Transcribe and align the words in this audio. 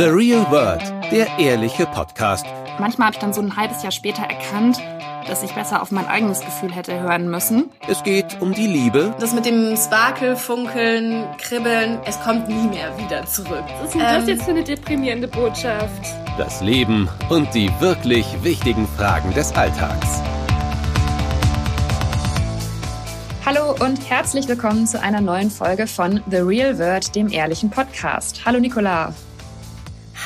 The 0.00 0.06
Real 0.06 0.50
World, 0.50 0.80
der 1.12 1.26
ehrliche 1.38 1.84
Podcast. 1.84 2.46
Manchmal 2.78 3.08
habe 3.08 3.16
ich 3.16 3.20
dann 3.20 3.34
so 3.34 3.42
ein 3.42 3.54
halbes 3.54 3.82
Jahr 3.82 3.92
später 3.92 4.22
erkannt, 4.22 4.78
dass 5.28 5.42
ich 5.42 5.52
besser 5.52 5.82
auf 5.82 5.90
mein 5.90 6.06
eigenes 6.06 6.40
Gefühl 6.40 6.74
hätte 6.74 6.98
hören 6.98 7.28
müssen. 7.28 7.68
Es 7.86 8.02
geht 8.02 8.40
um 8.40 8.54
die 8.54 8.66
Liebe. 8.66 9.14
Das 9.20 9.34
mit 9.34 9.44
dem 9.44 9.76
Sparkel, 9.76 10.36
Funkeln, 10.36 11.26
Kribbeln, 11.36 11.98
es 12.06 12.18
kommt 12.22 12.48
nie 12.48 12.68
mehr 12.68 12.96
wieder 12.96 13.26
zurück. 13.26 13.62
Was 13.78 13.88
ist 13.88 13.94
denn 13.94 14.00
das 14.00 14.26
jetzt 14.26 14.44
für 14.44 14.52
eine 14.52 14.64
deprimierende 14.64 15.28
Botschaft? 15.28 16.06
Das 16.38 16.62
Leben 16.62 17.06
und 17.28 17.54
die 17.54 17.70
wirklich 17.80 18.24
wichtigen 18.42 18.88
Fragen 18.96 19.34
des 19.34 19.52
Alltags. 19.52 20.22
Hallo 23.44 23.74
und 23.84 24.08
herzlich 24.08 24.48
willkommen 24.48 24.86
zu 24.86 24.98
einer 24.98 25.20
neuen 25.20 25.50
Folge 25.50 25.86
von 25.86 26.22
The 26.30 26.38
Real 26.38 26.78
World, 26.78 27.14
dem 27.14 27.30
ehrlichen 27.30 27.68
Podcast. 27.68 28.46
Hallo 28.46 28.60
Nicola. 28.60 29.12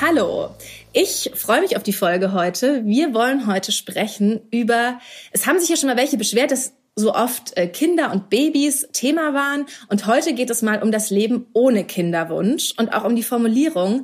Hallo. 0.00 0.50
Ich 0.92 1.30
freue 1.34 1.60
mich 1.60 1.76
auf 1.76 1.84
die 1.84 1.92
Folge 1.92 2.32
heute. 2.32 2.84
Wir 2.84 3.14
wollen 3.14 3.46
heute 3.46 3.70
sprechen 3.70 4.40
über, 4.50 4.98
es 5.30 5.46
haben 5.46 5.60
sich 5.60 5.68
ja 5.68 5.76
schon 5.76 5.88
mal 5.88 5.96
welche 5.96 6.16
beschwert, 6.16 6.50
dass 6.50 6.72
so 6.96 7.14
oft 7.14 7.56
äh, 7.56 7.68
Kinder 7.68 8.10
und 8.10 8.28
Babys 8.28 8.88
Thema 8.92 9.34
waren. 9.34 9.66
Und 9.88 10.06
heute 10.06 10.34
geht 10.34 10.50
es 10.50 10.62
mal 10.62 10.82
um 10.82 10.90
das 10.90 11.10
Leben 11.10 11.46
ohne 11.52 11.84
Kinderwunsch 11.84 12.74
und 12.76 12.92
auch 12.92 13.04
um 13.04 13.14
die 13.14 13.22
Formulierung, 13.22 14.02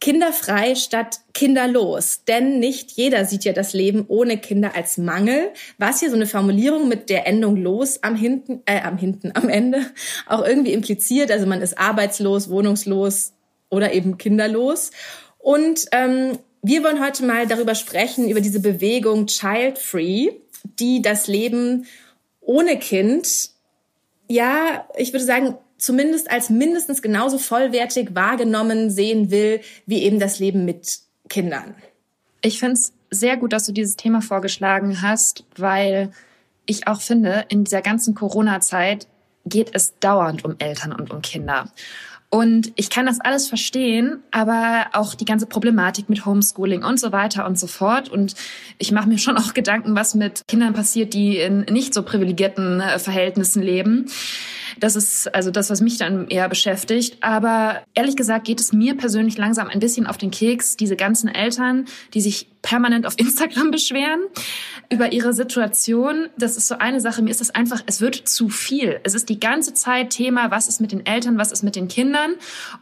Kinderfrei 0.00 0.74
statt 0.74 1.20
kinderlos. 1.34 2.24
Denn 2.26 2.58
nicht 2.58 2.92
jeder 2.92 3.26
sieht 3.26 3.44
ja 3.44 3.52
das 3.52 3.74
Leben 3.74 4.06
ohne 4.08 4.38
Kinder 4.38 4.74
als 4.74 4.96
Mangel. 4.96 5.50
Was 5.76 6.00
hier 6.00 6.08
so 6.08 6.16
eine 6.16 6.26
Formulierung 6.26 6.88
mit 6.88 7.10
der 7.10 7.26
Endung 7.26 7.56
los 7.56 8.02
am 8.02 8.16
hinten, 8.16 8.62
äh, 8.64 8.80
am 8.80 8.96
hinten, 8.96 9.32
am 9.34 9.50
Ende 9.50 9.84
auch 10.26 10.46
irgendwie 10.46 10.72
impliziert. 10.72 11.30
Also 11.30 11.44
man 11.44 11.60
ist 11.60 11.78
arbeitslos, 11.78 12.48
wohnungslos 12.48 13.34
oder 13.70 13.92
eben 13.92 14.18
kinderlos. 14.18 14.90
Und 15.46 15.86
ähm, 15.92 16.40
wir 16.62 16.82
wollen 16.82 17.00
heute 17.00 17.24
mal 17.24 17.46
darüber 17.46 17.76
sprechen, 17.76 18.28
über 18.28 18.40
diese 18.40 18.58
Bewegung 18.58 19.28
Child 19.28 19.78
Free, 19.78 20.30
die 20.80 21.02
das 21.02 21.28
Leben 21.28 21.86
ohne 22.40 22.80
Kind, 22.80 23.50
ja, 24.26 24.84
ich 24.96 25.12
würde 25.12 25.24
sagen, 25.24 25.54
zumindest 25.78 26.28
als 26.32 26.50
mindestens 26.50 27.00
genauso 27.00 27.38
vollwertig 27.38 28.16
wahrgenommen 28.16 28.90
sehen 28.90 29.30
will, 29.30 29.60
wie 29.86 30.02
eben 30.02 30.18
das 30.18 30.40
Leben 30.40 30.64
mit 30.64 30.98
Kindern. 31.28 31.76
Ich 32.42 32.58
finde 32.58 32.72
es 32.72 32.92
sehr 33.12 33.36
gut, 33.36 33.52
dass 33.52 33.66
du 33.66 33.72
dieses 33.72 33.94
Thema 33.94 34.22
vorgeschlagen 34.22 35.00
hast, 35.00 35.44
weil 35.54 36.10
ich 36.64 36.88
auch 36.88 37.00
finde, 37.00 37.44
in 37.50 37.62
dieser 37.62 37.82
ganzen 37.82 38.16
Corona-Zeit 38.16 39.06
geht 39.44 39.70
es 39.74 39.96
dauernd 40.00 40.44
um 40.44 40.56
Eltern 40.58 40.92
und 40.92 41.12
um 41.12 41.22
Kinder. 41.22 41.70
Und 42.28 42.72
ich 42.74 42.90
kann 42.90 43.06
das 43.06 43.20
alles 43.20 43.48
verstehen, 43.48 44.20
aber 44.32 44.86
auch 44.92 45.14
die 45.14 45.24
ganze 45.24 45.46
Problematik 45.46 46.08
mit 46.08 46.26
Homeschooling 46.26 46.82
und 46.82 46.98
so 46.98 47.12
weiter 47.12 47.46
und 47.46 47.58
so 47.58 47.66
fort. 47.66 48.08
Und 48.08 48.34
ich 48.78 48.90
mache 48.90 49.08
mir 49.08 49.18
schon 49.18 49.36
auch 49.36 49.54
Gedanken, 49.54 49.94
was 49.94 50.14
mit 50.14 50.42
Kindern 50.48 50.74
passiert, 50.74 51.14
die 51.14 51.38
in 51.38 51.60
nicht 51.70 51.94
so 51.94 52.02
privilegierten 52.02 52.80
äh, 52.80 52.98
Verhältnissen 52.98 53.62
leben. 53.62 54.06
Das 54.78 54.96
ist 54.96 55.34
also 55.34 55.50
das, 55.50 55.70
was 55.70 55.80
mich 55.80 55.98
dann 55.98 56.28
eher 56.28 56.48
beschäftigt. 56.48 57.18
Aber 57.22 57.82
ehrlich 57.94 58.16
gesagt 58.16 58.46
geht 58.46 58.60
es 58.60 58.72
mir 58.72 58.96
persönlich 58.96 59.38
langsam 59.38 59.68
ein 59.68 59.80
bisschen 59.80 60.06
auf 60.06 60.18
den 60.18 60.30
Keks, 60.30 60.76
diese 60.76 60.96
ganzen 60.96 61.28
Eltern, 61.28 61.86
die 62.14 62.20
sich 62.20 62.48
permanent 62.62 63.06
auf 63.06 63.14
Instagram 63.18 63.70
beschweren 63.70 64.20
über 64.90 65.12
ihre 65.12 65.32
Situation. 65.32 66.28
Das 66.38 66.56
ist 66.56 66.68
so 66.68 66.78
eine 66.78 67.00
Sache. 67.00 67.22
Mir 67.22 67.30
ist 67.30 67.40
das 67.40 67.54
einfach, 67.54 67.82
es 67.86 68.00
wird 68.00 68.16
zu 68.28 68.48
viel. 68.48 69.00
Es 69.02 69.14
ist 69.14 69.28
die 69.28 69.40
ganze 69.40 69.74
Zeit 69.74 70.10
Thema, 70.10 70.50
was 70.50 70.68
ist 70.68 70.80
mit 70.80 70.92
den 70.92 71.06
Eltern, 71.06 71.38
was 71.38 71.52
ist 71.52 71.62
mit 71.62 71.76
den 71.76 71.88
Kindern. 71.88 72.34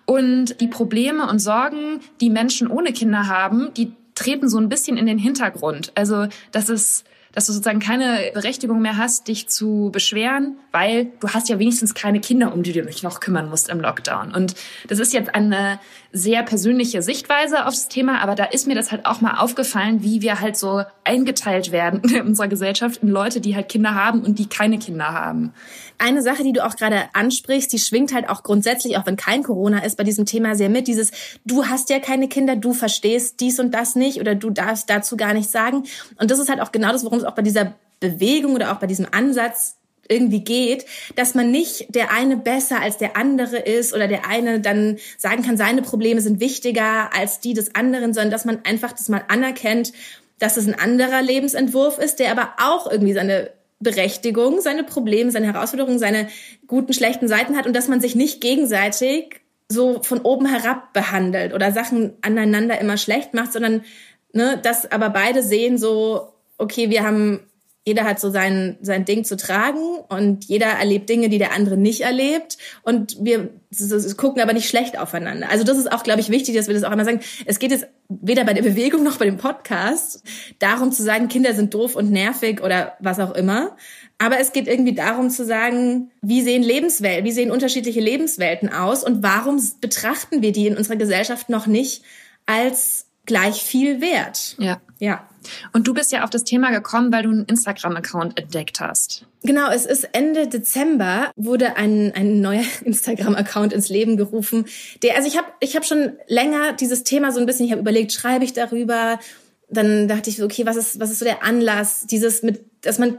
Und 0.04 0.60
die 0.60 0.68
Probleme 0.68 1.28
und 1.28 1.38
Sorgen, 1.38 2.00
die 2.20 2.30
Menschen 2.30 2.68
ohne 2.68 2.92
Kinder 2.92 3.28
haben, 3.28 3.72
die 3.74 3.92
treten 4.14 4.48
so 4.48 4.58
ein 4.58 4.68
bisschen 4.68 4.96
in 4.96 5.06
den 5.06 5.18
Hintergrund. 5.18 5.92
Also, 5.94 6.26
das 6.52 6.68
ist, 6.68 7.04
dass 7.34 7.46
du 7.46 7.52
sozusagen 7.52 7.80
keine 7.80 8.30
Berechtigung 8.32 8.80
mehr 8.80 8.96
hast, 8.96 9.28
dich 9.28 9.48
zu 9.48 9.90
beschweren, 9.92 10.56
weil 10.72 11.12
du 11.20 11.28
hast 11.28 11.48
ja 11.48 11.58
wenigstens 11.58 11.94
keine 11.94 12.20
Kinder, 12.20 12.52
um 12.54 12.62
die 12.62 12.72
du 12.72 12.82
dich 12.82 13.02
noch 13.02 13.20
kümmern 13.20 13.48
musst 13.48 13.68
im 13.68 13.80
Lockdown. 13.80 14.32
Und 14.34 14.54
das 14.88 15.00
ist 15.00 15.12
jetzt 15.12 15.34
eine 15.34 15.80
sehr 16.12 16.44
persönliche 16.44 17.02
Sichtweise 17.02 17.66
aufs 17.66 17.88
Thema, 17.88 18.20
aber 18.22 18.36
da 18.36 18.44
ist 18.44 18.66
mir 18.66 18.74
das 18.74 18.92
halt 18.92 19.04
auch 19.04 19.20
mal 19.20 19.38
aufgefallen, 19.38 20.02
wie 20.02 20.22
wir 20.22 20.40
halt 20.40 20.56
so 20.56 20.84
eingeteilt 21.02 21.72
werden 21.72 22.00
in 22.14 22.22
unserer 22.22 22.48
Gesellschaft 22.48 23.02
in 23.02 23.08
Leute, 23.08 23.40
die 23.40 23.56
halt 23.56 23.68
Kinder 23.68 23.94
haben 23.94 24.22
und 24.22 24.38
die 24.38 24.48
keine 24.48 24.78
Kinder 24.78 25.12
haben. 25.12 25.52
Eine 25.98 26.22
Sache, 26.22 26.42
die 26.42 26.52
du 26.52 26.64
auch 26.64 26.76
gerade 26.76 27.04
ansprichst, 27.12 27.72
die 27.72 27.78
schwingt 27.78 28.12
halt 28.12 28.28
auch 28.28 28.42
grundsätzlich, 28.42 28.96
auch 28.96 29.06
wenn 29.06 29.16
kein 29.16 29.42
Corona 29.42 29.84
ist, 29.84 29.96
bei 29.96 30.04
diesem 30.04 30.26
Thema 30.26 30.54
sehr 30.54 30.68
mit. 30.68 30.88
Dieses, 30.88 31.12
du 31.44 31.66
hast 31.66 31.90
ja 31.90 31.98
keine 32.00 32.28
Kinder, 32.28 32.56
du 32.56 32.72
verstehst 32.72 33.40
dies 33.40 33.60
und 33.60 33.72
das 33.72 33.94
nicht 33.94 34.20
oder 34.20 34.34
du 34.34 34.50
darfst 34.50 34.90
dazu 34.90 35.16
gar 35.16 35.34
nichts 35.34 35.52
sagen. 35.52 35.84
Und 36.18 36.30
das 36.30 36.38
ist 36.38 36.48
halt 36.48 36.60
auch 36.60 36.72
genau 36.72 36.92
das, 36.92 37.04
worum 37.04 37.18
es 37.18 37.24
auch 37.24 37.34
bei 37.34 37.42
dieser 37.42 37.74
Bewegung 38.00 38.54
oder 38.54 38.72
auch 38.72 38.80
bei 38.80 38.86
diesem 38.86 39.06
Ansatz 39.10 39.76
irgendwie 40.08 40.40
geht, 40.40 40.84
dass 41.16 41.34
man 41.34 41.50
nicht 41.50 41.94
der 41.94 42.12
eine 42.12 42.36
besser 42.36 42.80
als 42.80 42.98
der 42.98 43.16
andere 43.16 43.56
ist 43.56 43.94
oder 43.94 44.08
der 44.08 44.28
eine 44.28 44.60
dann 44.60 44.98
sagen 45.16 45.42
kann, 45.42 45.56
seine 45.56 45.82
Probleme 45.82 46.20
sind 46.20 46.40
wichtiger 46.40 47.14
als 47.14 47.40
die 47.40 47.54
des 47.54 47.74
anderen, 47.74 48.12
sondern 48.12 48.30
dass 48.30 48.44
man 48.44 48.60
einfach 48.64 48.92
das 48.92 49.08
mal 49.08 49.24
anerkennt, 49.28 49.92
dass 50.38 50.56
es 50.56 50.66
ein 50.66 50.78
anderer 50.78 51.22
Lebensentwurf 51.22 51.98
ist, 51.98 52.18
der 52.18 52.32
aber 52.32 52.54
auch 52.58 52.90
irgendwie 52.90 53.14
seine 53.14 53.50
Berechtigung, 53.84 54.60
seine 54.60 54.82
Probleme, 54.82 55.30
seine 55.30 55.46
Herausforderungen, 55.46 56.00
seine 56.00 56.26
guten, 56.66 56.92
schlechten 56.92 57.28
Seiten 57.28 57.56
hat 57.56 57.66
und 57.68 57.76
dass 57.76 57.86
man 57.86 58.00
sich 58.00 58.16
nicht 58.16 58.40
gegenseitig 58.40 59.42
so 59.68 60.02
von 60.02 60.20
oben 60.22 60.46
herab 60.46 60.92
behandelt 60.92 61.54
oder 61.54 61.70
Sachen 61.70 62.14
aneinander 62.22 62.80
immer 62.80 62.96
schlecht 62.96 63.32
macht, 63.34 63.52
sondern 63.52 63.84
ne, 64.32 64.58
dass 64.62 64.90
aber 64.90 65.10
beide 65.10 65.42
sehen 65.42 65.78
so, 65.78 66.32
okay, 66.58 66.90
wir 66.90 67.04
haben 67.04 67.46
jeder 67.86 68.04
hat 68.04 68.18
so 68.18 68.30
sein, 68.30 68.78
sein 68.80 69.04
Ding 69.04 69.24
zu 69.24 69.36
tragen 69.36 69.98
und 70.08 70.46
jeder 70.46 70.68
erlebt 70.68 71.08
Dinge, 71.10 71.28
die 71.28 71.36
der 71.36 71.52
andere 71.52 71.76
nicht 71.76 72.00
erlebt. 72.00 72.56
Und 72.82 73.18
wir 73.20 73.50
gucken 74.16 74.40
aber 74.40 74.54
nicht 74.54 74.68
schlecht 74.68 74.98
aufeinander. 74.98 75.50
Also 75.50 75.64
das 75.64 75.76
ist 75.76 75.92
auch, 75.92 76.02
glaube 76.02 76.20
ich, 76.20 76.30
wichtig, 76.30 76.56
dass 76.56 76.66
wir 76.66 76.74
das 76.74 76.84
auch 76.84 76.92
immer 76.92 77.04
sagen. 77.04 77.20
Es 77.44 77.58
geht 77.58 77.72
jetzt 77.72 77.86
weder 78.08 78.44
bei 78.44 78.54
der 78.54 78.62
Bewegung 78.62 79.02
noch 79.02 79.18
bei 79.18 79.26
dem 79.26 79.36
Podcast 79.36 80.22
darum 80.60 80.92
zu 80.92 81.02
sagen, 81.02 81.28
Kinder 81.28 81.52
sind 81.52 81.74
doof 81.74 81.94
und 81.94 82.10
nervig 82.10 82.62
oder 82.62 82.94
was 83.00 83.20
auch 83.20 83.34
immer. 83.34 83.76
Aber 84.16 84.38
es 84.38 84.52
geht 84.52 84.66
irgendwie 84.66 84.94
darum 84.94 85.28
zu 85.28 85.44
sagen, 85.44 86.10
wie 86.22 86.40
sehen 86.40 86.62
Lebenswelten, 86.62 87.26
wie 87.26 87.32
sehen 87.32 87.50
unterschiedliche 87.50 88.00
Lebenswelten 88.00 88.70
aus 88.70 89.04
und 89.04 89.22
warum 89.22 89.60
betrachten 89.82 90.40
wir 90.40 90.52
die 90.52 90.68
in 90.68 90.76
unserer 90.78 90.96
Gesellschaft 90.96 91.50
noch 91.50 91.66
nicht 91.66 92.02
als 92.46 93.08
gleich 93.26 93.62
viel 93.62 94.00
wert? 94.00 94.56
Ja. 94.58 94.80
Ja. 94.98 95.28
Und 95.72 95.86
du 95.86 95.94
bist 95.94 96.12
ja 96.12 96.24
auf 96.24 96.30
das 96.30 96.44
Thema 96.44 96.70
gekommen, 96.70 97.12
weil 97.12 97.22
du 97.22 97.30
einen 97.30 97.44
Instagram-Account 97.44 98.38
entdeckt 98.38 98.80
hast. 98.80 99.26
Genau, 99.42 99.70
es 99.70 99.84
ist 99.84 100.08
Ende 100.12 100.48
Dezember 100.48 101.30
wurde 101.36 101.76
ein, 101.76 102.12
ein 102.14 102.40
neuer 102.40 102.64
Instagram-Account 102.84 103.72
ins 103.72 103.88
Leben 103.88 104.16
gerufen. 104.16 104.66
Der, 105.02 105.16
also 105.16 105.28
ich 105.28 105.36
habe 105.36 105.48
ich 105.60 105.76
hab 105.76 105.84
schon 105.84 106.12
länger 106.28 106.72
dieses 106.72 107.04
Thema 107.04 107.32
so 107.32 107.40
ein 107.40 107.46
bisschen, 107.46 107.66
ich 107.66 107.72
habe 107.72 107.82
überlegt, 107.82 108.12
schreibe 108.12 108.44
ich 108.44 108.52
darüber? 108.52 109.18
Dann 109.68 110.08
dachte 110.08 110.30
ich, 110.30 110.42
okay, 110.42 110.66
was 110.66 110.76
ist, 110.76 111.00
was 111.00 111.10
ist 111.10 111.18
so 111.18 111.24
der 111.24 111.42
Anlass? 111.42 112.06
Dieses 112.06 112.42
mit, 112.42 112.64
dass 112.82 112.98
man 112.98 113.18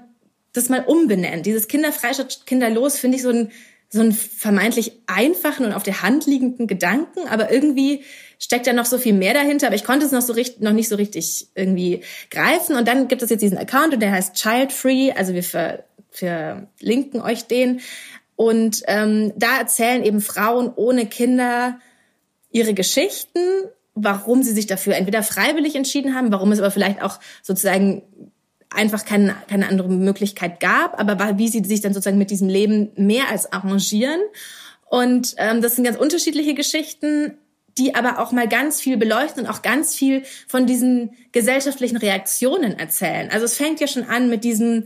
das 0.54 0.70
mal 0.70 0.84
umbenennt. 0.86 1.46
Dieses 1.46 1.68
Kinderfreistadt, 1.68 2.46
Kinderlos 2.46 2.98
finde 2.98 3.18
ich 3.18 3.24
so 3.24 3.30
ein, 3.30 3.52
so 3.90 4.02
einen 4.02 4.14
vermeintlich 4.14 4.94
einfachen 5.08 5.66
und 5.66 5.74
auf 5.74 5.84
der 5.84 6.02
Hand 6.02 6.26
liegenden 6.26 6.68
Gedanken, 6.68 7.28
aber 7.28 7.52
irgendwie 7.52 8.04
steckt 8.40 8.68
ja 8.68 8.74
noch 8.74 8.86
so 8.86 8.98
viel 8.98 9.14
mehr 9.14 9.34
dahinter, 9.34 9.68
aber 9.68 9.76
ich 9.76 9.84
konnte 9.84 10.06
es 10.06 10.12
noch 10.12 10.22
so 10.22 10.34
richtig, 10.34 10.62
noch 10.62 10.74
nicht 10.74 10.90
so 10.90 10.96
richtig 10.96 11.48
irgendwie 11.56 12.02
greifen. 12.30 12.76
Und 12.76 12.88
dann 12.88 13.08
gibt 13.08 13.22
es 13.22 13.30
jetzt 13.30 13.42
diesen 13.42 13.58
Account 13.58 13.94
und 13.94 14.00
der 14.02 14.12
heißt 14.12 14.36
Child 14.36 14.72
Free, 14.72 15.12
also 15.12 15.34
wir 15.34 15.44
ver, 15.44 15.86
verlinken 16.12 17.22
euch 17.22 17.46
den. 17.48 17.82
Und 18.36 18.84
ähm, 18.88 19.34
da 19.36 19.60
erzählen 19.60 20.04
eben 20.04 20.22
Frauen 20.22 20.72
ohne 20.76 21.06
Kinder 21.06 21.80
ihre 22.52 22.74
Geschichten, 22.74 23.40
warum 23.94 24.44
sie 24.44 24.52
sich 24.52 24.68
dafür 24.68 24.96
entweder 24.96 25.24
freiwillig 25.24 25.76
entschieden 25.76 26.16
haben, 26.16 26.32
warum 26.32 26.52
es 26.52 26.60
aber 26.60 26.72
vielleicht 26.72 27.02
auch 27.02 27.20
sozusagen 27.42 28.04
einfach 28.70 29.06
keine, 29.06 29.36
keine 29.48 29.68
andere 29.70 29.90
Möglichkeit 29.90 30.60
gab, 30.60 31.00
aber 31.00 31.38
wie 31.38 31.48
sie 31.48 31.64
sich 31.64 31.82
dann 31.82 31.94
sozusagen 31.94 32.18
mit 32.18 32.30
diesem 32.30 32.50
Leben 32.50 32.92
mehr 32.98 33.30
als 33.30 33.52
arrangieren. 33.52 34.20
Und 34.90 35.36
ähm, 35.38 35.62
das 35.62 35.76
sind 35.76 35.86
ganz 35.86 35.98
unterschiedliche 35.98 36.54
Geschichten 36.54 37.38
die 37.78 37.94
aber 37.96 38.20
auch 38.20 38.32
mal 38.32 38.48
ganz 38.48 38.80
viel 38.80 38.98
beleuchten 38.98 39.44
und 39.44 39.50
auch 39.50 39.62
ganz 39.62 39.96
viel 39.96 40.24
von 40.48 40.66
diesen 40.66 41.12
gesellschaftlichen 41.32 41.98
Reaktionen 41.98 42.80
erzählen. 42.80 43.30
Also 43.32 43.46
es 43.46 43.58
fängt 43.58 43.82
ja 43.82 43.88
schon 43.88 44.04
an 44.04 44.30
mit 44.30 44.44
diesem, 44.44 44.86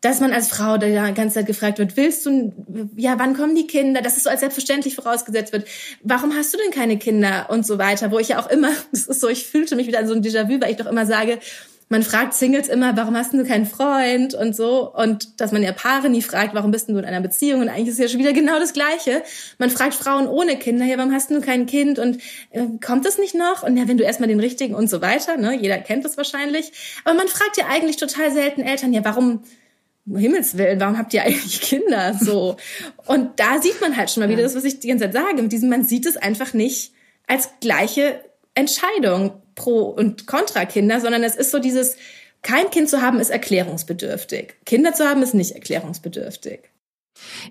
dass 0.00 0.20
man 0.20 0.32
als 0.32 0.48
Frau 0.48 0.78
da 0.78 0.86
die 0.86 1.14
ganze 1.14 1.34
Zeit 1.34 1.46
gefragt 1.46 1.78
wird, 1.78 1.96
willst 1.96 2.24
du, 2.24 2.52
ja, 2.96 3.18
wann 3.18 3.36
kommen 3.36 3.56
die 3.56 3.66
Kinder? 3.66 4.00
Dass 4.00 4.16
es 4.16 4.22
so 4.22 4.30
als 4.30 4.40
selbstverständlich 4.40 4.94
vorausgesetzt 4.94 5.52
wird. 5.52 5.66
Warum 6.04 6.36
hast 6.36 6.54
du 6.54 6.58
denn 6.58 6.70
keine 6.70 6.98
Kinder? 6.98 7.46
Und 7.50 7.66
so 7.66 7.78
weiter, 7.78 8.12
wo 8.12 8.20
ich 8.20 8.28
ja 8.28 8.40
auch 8.40 8.48
immer, 8.48 8.70
das 8.92 9.06
ist 9.06 9.20
so, 9.20 9.28
ich 9.28 9.46
fühlte 9.46 9.74
mich 9.74 9.88
wieder 9.88 9.98
an 9.98 10.06
so 10.06 10.14
ein 10.14 10.22
Déjà-vu, 10.22 10.60
weil 10.60 10.70
ich 10.70 10.76
doch 10.76 10.86
immer 10.86 11.06
sage, 11.06 11.40
man 11.90 12.02
fragt 12.02 12.34
Singles 12.34 12.68
immer, 12.68 12.96
warum 12.96 13.16
hast 13.16 13.32
du 13.32 13.44
keinen 13.44 13.64
Freund 13.64 14.34
und 14.34 14.54
so. 14.54 14.92
Und 14.92 15.40
dass 15.40 15.52
man 15.52 15.62
ja 15.62 15.72
Paare 15.72 16.10
nie 16.10 16.20
fragt, 16.20 16.54
warum 16.54 16.70
bist 16.70 16.88
du 16.88 16.98
in 16.98 17.04
einer 17.04 17.20
Beziehung? 17.20 17.62
Und 17.62 17.68
eigentlich 17.68 17.88
ist 17.88 17.98
ja 17.98 18.08
schon 18.08 18.20
wieder 18.20 18.34
genau 18.34 18.58
das 18.58 18.74
Gleiche. 18.74 19.22
Man 19.58 19.70
fragt 19.70 19.94
Frauen 19.94 20.28
ohne 20.28 20.56
Kinder, 20.56 20.84
ja, 20.84 20.98
warum 20.98 21.12
hast 21.12 21.30
du 21.30 21.40
kein 21.40 21.66
Kind? 21.66 21.98
Und 21.98 22.18
äh, 22.50 22.66
kommt 22.84 23.06
das 23.06 23.18
nicht 23.18 23.34
noch? 23.34 23.62
Und 23.62 23.76
ja, 23.76 23.88
wenn 23.88 23.96
du 23.96 24.04
erstmal 24.04 24.28
den 24.28 24.40
richtigen 24.40 24.74
und 24.74 24.90
so 24.90 25.00
weiter, 25.00 25.38
ne? 25.38 25.56
Jeder 25.58 25.78
kennt 25.78 26.04
das 26.04 26.18
wahrscheinlich. 26.18 26.72
Aber 27.04 27.16
man 27.16 27.28
fragt 27.28 27.56
ja 27.56 27.66
eigentlich 27.68 27.96
total 27.96 28.30
selten 28.32 28.60
Eltern, 28.60 28.92
ja, 28.92 29.02
warum, 29.04 29.42
um 30.06 30.16
Himmels 30.16 30.58
Willen, 30.58 30.80
warum 30.80 30.98
habt 30.98 31.14
ihr 31.14 31.22
eigentlich 31.22 31.60
Kinder? 31.62 32.14
So. 32.20 32.56
Und 33.06 33.40
da 33.40 33.62
sieht 33.62 33.80
man 33.80 33.96
halt 33.96 34.10
schon 34.10 34.22
mal 34.22 34.28
wieder 34.28 34.42
das, 34.42 34.54
was 34.54 34.64
ich 34.64 34.80
die 34.80 34.88
ganze 34.88 35.04
Zeit 35.04 35.14
sage. 35.14 35.42
Mit 35.42 35.52
diesem, 35.52 35.70
man 35.70 35.84
sieht 35.84 36.04
es 36.04 36.18
einfach 36.18 36.52
nicht 36.52 36.92
als 37.26 37.48
gleiche 37.60 38.20
Entscheidung 38.54 39.40
pro 39.58 39.82
und 39.82 40.26
contra 40.26 40.64
Kinder, 40.64 41.00
sondern 41.00 41.22
es 41.22 41.36
ist 41.36 41.50
so 41.50 41.58
dieses, 41.58 41.96
kein 42.42 42.70
Kind 42.70 42.88
zu 42.88 43.02
haben 43.02 43.20
ist 43.20 43.30
erklärungsbedürftig. 43.30 44.54
Kinder 44.64 44.94
zu 44.94 45.06
haben 45.06 45.22
ist 45.22 45.34
nicht 45.34 45.52
erklärungsbedürftig. 45.52 46.60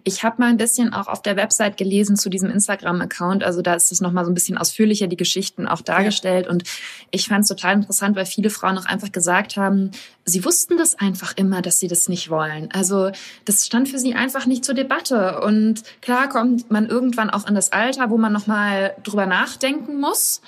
Ich 0.06 0.24
habe 0.24 0.38
mal 0.40 0.50
ein 0.50 0.56
bisschen 0.56 0.94
auch 0.94 1.08
auf 1.08 1.22
der 1.22 1.36
Website 1.36 1.76
gelesen 1.76 2.16
zu 2.16 2.30
diesem 2.30 2.50
Instagram-Account. 2.50 3.44
Also 3.44 3.62
da 3.62 3.74
ist 3.74 3.92
es 3.92 4.00
nochmal 4.00 4.24
so 4.24 4.32
ein 4.32 4.34
bisschen 4.34 4.58
ausführlicher, 4.58 5.08
die 5.08 5.18
Geschichten 5.18 5.68
auch 5.68 5.82
dargestellt. 5.82 6.46
Ja. 6.46 6.52
Und 6.52 6.64
ich 7.12 7.28
fand 7.28 7.42
es 7.42 7.50
total 7.50 7.76
interessant, 7.76 8.16
weil 8.16 8.26
viele 8.26 8.50
Frauen 8.50 8.78
auch 8.78 8.86
einfach 8.86 9.12
gesagt 9.12 9.58
haben, 9.58 9.92
sie 10.24 10.46
wussten 10.46 10.78
das 10.78 10.96
einfach 10.96 11.34
immer, 11.36 11.62
dass 11.62 11.80
sie 11.80 11.90
das 11.90 12.08
nicht 12.08 12.30
wollen. 12.30 12.70
Also 12.72 13.12
das 13.44 13.66
stand 13.66 13.90
für 13.90 14.00
sie 14.00 14.16
einfach 14.16 14.46
nicht 14.46 14.64
zur 14.64 14.74
Debatte. 14.74 15.42
Und 15.42 15.84
klar 16.02 16.30
kommt 16.30 16.72
man 16.72 16.88
irgendwann 16.88 17.30
auch 17.30 17.46
in 17.46 17.56
das 17.56 17.74
Alter, 17.74 18.10
wo 18.10 18.18
man 18.18 18.32
nochmal 18.32 18.96
drüber 19.04 19.26
nachdenken 19.26 20.00
muss 20.00 20.42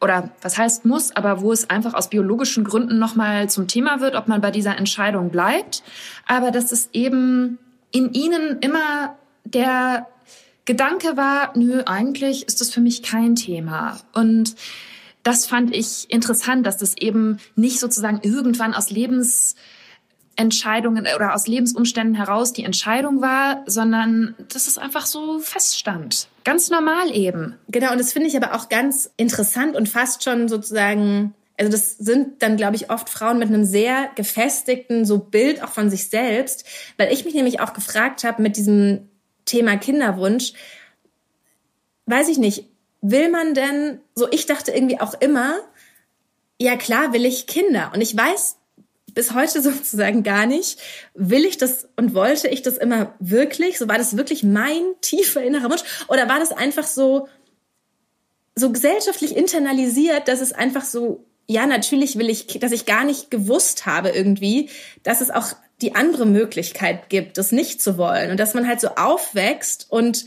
oder 0.00 0.30
was 0.42 0.58
heißt 0.58 0.84
muss, 0.84 1.14
aber 1.14 1.40
wo 1.40 1.52
es 1.52 1.70
einfach 1.70 1.94
aus 1.94 2.10
biologischen 2.10 2.64
Gründen 2.64 2.98
nochmal 2.98 3.48
zum 3.48 3.68
Thema 3.68 4.00
wird, 4.00 4.14
ob 4.14 4.28
man 4.28 4.40
bei 4.40 4.50
dieser 4.50 4.76
Entscheidung 4.76 5.30
bleibt. 5.30 5.82
Aber 6.26 6.50
dass 6.50 6.72
es 6.72 6.90
eben 6.92 7.58
in 7.90 8.12
ihnen 8.12 8.58
immer 8.60 9.16
der 9.44 10.06
Gedanke 10.64 11.16
war, 11.16 11.52
nö, 11.56 11.82
eigentlich 11.86 12.46
ist 12.46 12.60
das 12.60 12.70
für 12.70 12.80
mich 12.80 13.02
kein 13.02 13.34
Thema. 13.36 13.98
Und 14.12 14.56
das 15.22 15.46
fand 15.46 15.74
ich 15.74 16.10
interessant, 16.10 16.66
dass 16.66 16.76
das 16.78 16.96
eben 16.96 17.38
nicht 17.56 17.80
sozusagen 17.80 18.20
irgendwann 18.22 18.74
aus 18.74 18.90
Lebens 18.90 19.56
Entscheidungen 20.36 21.06
oder 21.14 21.34
aus 21.34 21.46
Lebensumständen 21.46 22.14
heraus 22.14 22.52
die 22.52 22.64
Entscheidung 22.64 23.20
war, 23.20 23.62
sondern 23.66 24.34
dass 24.52 24.66
es 24.66 24.78
einfach 24.78 25.06
so 25.06 25.38
feststand. 25.38 26.28
Ganz 26.44 26.68
normal 26.68 27.10
eben. 27.14 27.58
Genau, 27.68 27.92
und 27.92 27.98
das 27.98 28.12
finde 28.12 28.28
ich 28.28 28.36
aber 28.36 28.54
auch 28.54 28.68
ganz 28.68 29.10
interessant 29.16 29.74
und 29.76 29.88
fast 29.88 30.22
schon 30.22 30.48
sozusagen, 30.48 31.34
also 31.58 31.72
das 31.72 31.96
sind 31.96 32.42
dann, 32.42 32.58
glaube 32.58 32.76
ich, 32.76 32.90
oft 32.90 33.08
Frauen 33.08 33.38
mit 33.38 33.48
einem 33.48 33.64
sehr 33.64 34.10
gefestigten 34.14 35.06
so 35.06 35.18
Bild 35.18 35.62
auch 35.62 35.70
von 35.70 35.88
sich 35.88 36.10
selbst, 36.10 36.66
weil 36.98 37.12
ich 37.12 37.24
mich 37.24 37.34
nämlich 37.34 37.60
auch 37.60 37.72
gefragt 37.72 38.24
habe 38.24 38.42
mit 38.42 38.58
diesem 38.58 39.08
Thema 39.46 39.76
Kinderwunsch, 39.78 40.52
weiß 42.06 42.28
ich 42.28 42.36
nicht, 42.36 42.68
will 43.00 43.30
man 43.30 43.54
denn, 43.54 44.00
so 44.14 44.28
ich 44.30 44.44
dachte 44.44 44.70
irgendwie 44.70 45.00
auch 45.00 45.14
immer, 45.14 45.56
ja 46.60 46.76
klar 46.76 47.12
will 47.14 47.24
ich 47.24 47.46
Kinder 47.46 47.90
und 47.94 48.02
ich 48.02 48.16
weiß 48.16 48.58
bis 49.14 49.34
heute 49.34 49.62
sozusagen 49.62 50.22
gar 50.22 50.46
nicht. 50.46 50.78
Will 51.14 51.44
ich 51.44 51.58
das 51.58 51.88
und 51.96 52.14
wollte 52.14 52.48
ich 52.48 52.62
das 52.62 52.76
immer 52.76 53.14
wirklich? 53.18 53.78
So 53.78 53.88
war 53.88 53.98
das 53.98 54.16
wirklich 54.16 54.42
mein 54.42 54.82
tiefer 55.00 55.42
innerer 55.42 55.70
Wunsch? 55.70 55.82
Oder 56.08 56.28
war 56.28 56.38
das 56.38 56.52
einfach 56.52 56.86
so, 56.86 57.28
so 58.54 58.70
gesellschaftlich 58.70 59.36
internalisiert, 59.36 60.28
dass 60.28 60.40
es 60.40 60.52
einfach 60.52 60.84
so, 60.84 61.24
ja, 61.46 61.66
natürlich 61.66 62.18
will 62.18 62.30
ich, 62.30 62.46
dass 62.46 62.72
ich 62.72 62.86
gar 62.86 63.04
nicht 63.04 63.30
gewusst 63.30 63.86
habe 63.86 64.10
irgendwie, 64.10 64.70
dass 65.02 65.20
es 65.20 65.30
auch 65.30 65.48
die 65.80 65.94
andere 65.94 66.24
Möglichkeit 66.24 67.08
gibt, 67.08 67.36
das 67.36 67.52
nicht 67.52 67.82
zu 67.82 67.98
wollen 67.98 68.30
und 68.30 68.38
dass 68.38 68.54
man 68.54 68.66
halt 68.66 68.80
so 68.80 68.88
aufwächst 68.90 69.86
und 69.90 70.24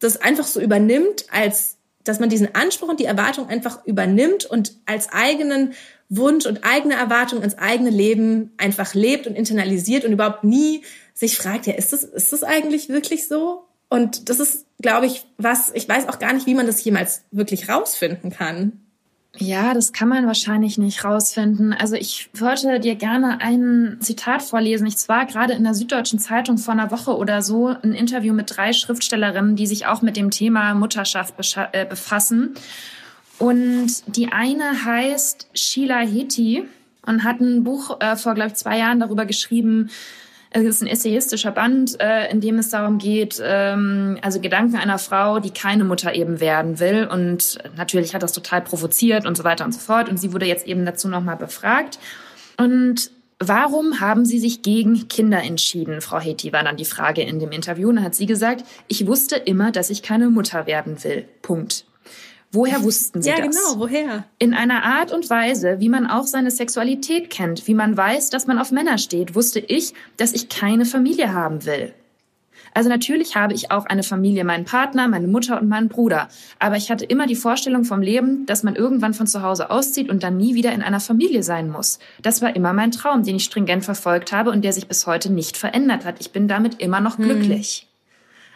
das 0.00 0.20
einfach 0.20 0.46
so 0.46 0.60
übernimmt 0.60 1.24
als 1.30 1.78
dass 2.04 2.18
man 2.18 2.28
diesen 2.28 2.54
Anspruch 2.54 2.88
und 2.88 3.00
die 3.00 3.04
Erwartung 3.04 3.48
einfach 3.48 3.84
übernimmt 3.84 4.44
und 4.44 4.76
als 4.86 5.12
eigenen 5.12 5.74
Wunsch 6.16 6.46
und 6.46 6.62
eigene 6.62 6.94
Erwartung 6.94 7.42
ins 7.42 7.56
eigene 7.56 7.90
Leben 7.90 8.52
einfach 8.58 8.94
lebt 8.94 9.26
und 9.26 9.34
internalisiert 9.34 10.04
und 10.04 10.12
überhaupt 10.12 10.44
nie 10.44 10.82
sich 11.14 11.36
fragt, 11.36 11.66
ja, 11.66 11.74
ist 11.74 11.92
das, 11.92 12.04
ist 12.04 12.32
das 12.32 12.42
eigentlich 12.42 12.88
wirklich 12.88 13.28
so? 13.28 13.64
Und 13.88 14.28
das 14.28 14.40
ist, 14.40 14.66
glaube 14.80 15.06
ich, 15.06 15.24
was, 15.38 15.70
ich 15.74 15.88
weiß 15.88 16.08
auch 16.08 16.18
gar 16.18 16.32
nicht, 16.32 16.46
wie 16.46 16.54
man 16.54 16.66
das 16.66 16.82
jemals 16.84 17.22
wirklich 17.30 17.68
rausfinden 17.68 18.30
kann. 18.30 18.80
Ja, 19.38 19.72
das 19.72 19.94
kann 19.94 20.08
man 20.08 20.26
wahrscheinlich 20.26 20.76
nicht 20.76 21.04
rausfinden. 21.04 21.72
Also 21.72 21.94
ich 21.94 22.28
wollte 22.34 22.80
dir 22.80 22.96
gerne 22.96 23.40
ein 23.40 23.96
Zitat 24.00 24.42
vorlesen. 24.42 24.86
Ich 24.86 25.08
war 25.08 25.24
gerade 25.24 25.54
in 25.54 25.64
der 25.64 25.72
Süddeutschen 25.72 26.18
Zeitung 26.18 26.58
vor 26.58 26.74
einer 26.74 26.90
Woche 26.90 27.16
oder 27.16 27.40
so 27.40 27.68
ein 27.68 27.92
Interview 27.92 28.34
mit 28.34 28.54
drei 28.54 28.74
Schriftstellerinnen, 28.74 29.56
die 29.56 29.66
sich 29.66 29.86
auch 29.86 30.02
mit 30.02 30.18
dem 30.18 30.30
Thema 30.30 30.74
Mutterschaft 30.74 31.34
äh, 31.72 31.86
befassen. 31.86 32.54
Und 33.42 34.04
die 34.06 34.30
eine 34.30 34.84
heißt 34.84 35.48
Sheila 35.52 35.98
Heti 35.98 36.62
und 37.04 37.24
hat 37.24 37.40
ein 37.40 37.64
Buch 37.64 38.00
äh, 38.00 38.14
vor, 38.14 38.34
glaube 38.34 38.50
ich, 38.50 38.54
zwei 38.54 38.78
Jahren 38.78 39.00
darüber 39.00 39.26
geschrieben. 39.26 39.90
Es 40.50 40.62
ist 40.62 40.80
ein 40.80 40.86
essayistischer 40.86 41.50
Band, 41.50 42.00
äh, 42.00 42.30
in 42.30 42.40
dem 42.40 42.58
es 42.58 42.68
darum 42.68 42.98
geht, 42.98 43.42
ähm, 43.44 44.16
also 44.22 44.40
Gedanken 44.40 44.76
einer 44.76 44.98
Frau, 44.98 45.40
die 45.40 45.50
keine 45.50 45.82
Mutter 45.82 46.14
eben 46.14 46.38
werden 46.38 46.78
will. 46.78 47.08
Und 47.10 47.58
natürlich 47.76 48.14
hat 48.14 48.22
das 48.22 48.30
total 48.30 48.60
provoziert 48.60 49.26
und 49.26 49.36
so 49.36 49.42
weiter 49.42 49.64
und 49.64 49.72
so 49.72 49.80
fort. 49.80 50.08
Und 50.08 50.18
sie 50.18 50.32
wurde 50.32 50.46
jetzt 50.46 50.68
eben 50.68 50.86
dazu 50.86 51.08
nochmal 51.08 51.36
befragt. 51.36 51.98
Und 52.56 53.10
Warum 53.44 53.98
haben 53.98 54.24
Sie 54.24 54.38
sich 54.38 54.62
gegen 54.62 55.08
Kinder 55.08 55.42
entschieden, 55.42 56.00
Frau 56.00 56.20
Heti, 56.20 56.52
war 56.52 56.62
dann 56.62 56.76
die 56.76 56.84
Frage 56.84 57.22
in 57.22 57.40
dem 57.40 57.50
Interview. 57.50 57.88
Und 57.88 57.96
dann 57.96 58.04
hat 58.04 58.14
sie 58.14 58.26
gesagt, 58.26 58.64
ich 58.86 59.04
wusste 59.08 59.34
immer, 59.34 59.72
dass 59.72 59.90
ich 59.90 60.04
keine 60.04 60.30
Mutter 60.30 60.68
werden 60.68 61.02
will. 61.02 61.24
Punkt. 61.42 61.84
Woher 62.52 62.82
wussten 62.82 63.22
Sie 63.22 63.30
ja, 63.30 63.36
das? 63.36 63.56
Ja, 63.56 63.62
genau, 63.62 63.80
woher? 63.80 64.24
In 64.38 64.52
einer 64.52 64.84
Art 64.84 65.10
und 65.10 65.30
Weise, 65.30 65.80
wie 65.80 65.88
man 65.88 66.06
auch 66.06 66.26
seine 66.26 66.50
Sexualität 66.50 67.30
kennt, 67.30 67.66
wie 67.66 67.74
man 67.74 67.96
weiß, 67.96 68.28
dass 68.28 68.46
man 68.46 68.58
auf 68.58 68.70
Männer 68.70 68.98
steht, 68.98 69.34
wusste 69.34 69.58
ich, 69.58 69.94
dass 70.18 70.34
ich 70.34 70.50
keine 70.50 70.84
Familie 70.84 71.32
haben 71.32 71.64
will. 71.64 71.94
Also 72.74 72.88
natürlich 72.88 73.36
habe 73.36 73.52
ich 73.52 73.70
auch 73.70 73.86
eine 73.86 74.02
Familie, 74.02 74.44
meinen 74.44 74.64
Partner, 74.64 75.08
meine 75.08 75.28
Mutter 75.28 75.60
und 75.60 75.68
meinen 75.68 75.88
Bruder. 75.88 76.28
Aber 76.58 76.76
ich 76.76 76.90
hatte 76.90 77.04
immer 77.04 77.26
die 77.26 77.36
Vorstellung 77.36 77.84
vom 77.84 78.00
Leben, 78.00 78.46
dass 78.46 78.62
man 78.62 78.76
irgendwann 78.76 79.14
von 79.14 79.26
zu 79.26 79.42
Hause 79.42 79.70
auszieht 79.70 80.08
und 80.08 80.22
dann 80.22 80.36
nie 80.36 80.54
wieder 80.54 80.72
in 80.72 80.82
einer 80.82 81.00
Familie 81.00 81.42
sein 81.42 81.70
muss. 81.70 81.98
Das 82.22 82.40
war 82.40 82.56
immer 82.56 82.72
mein 82.72 82.90
Traum, 82.90 83.24
den 83.24 83.36
ich 83.36 83.44
stringent 83.44 83.84
verfolgt 83.84 84.32
habe 84.32 84.50
und 84.50 84.62
der 84.62 84.72
sich 84.72 84.88
bis 84.88 85.06
heute 85.06 85.30
nicht 85.30 85.56
verändert 85.56 86.04
hat. 86.04 86.16
Ich 86.20 86.32
bin 86.32 86.48
damit 86.48 86.80
immer 86.80 87.00
noch 87.00 87.18
hm. 87.18 87.24
glücklich. 87.24 87.86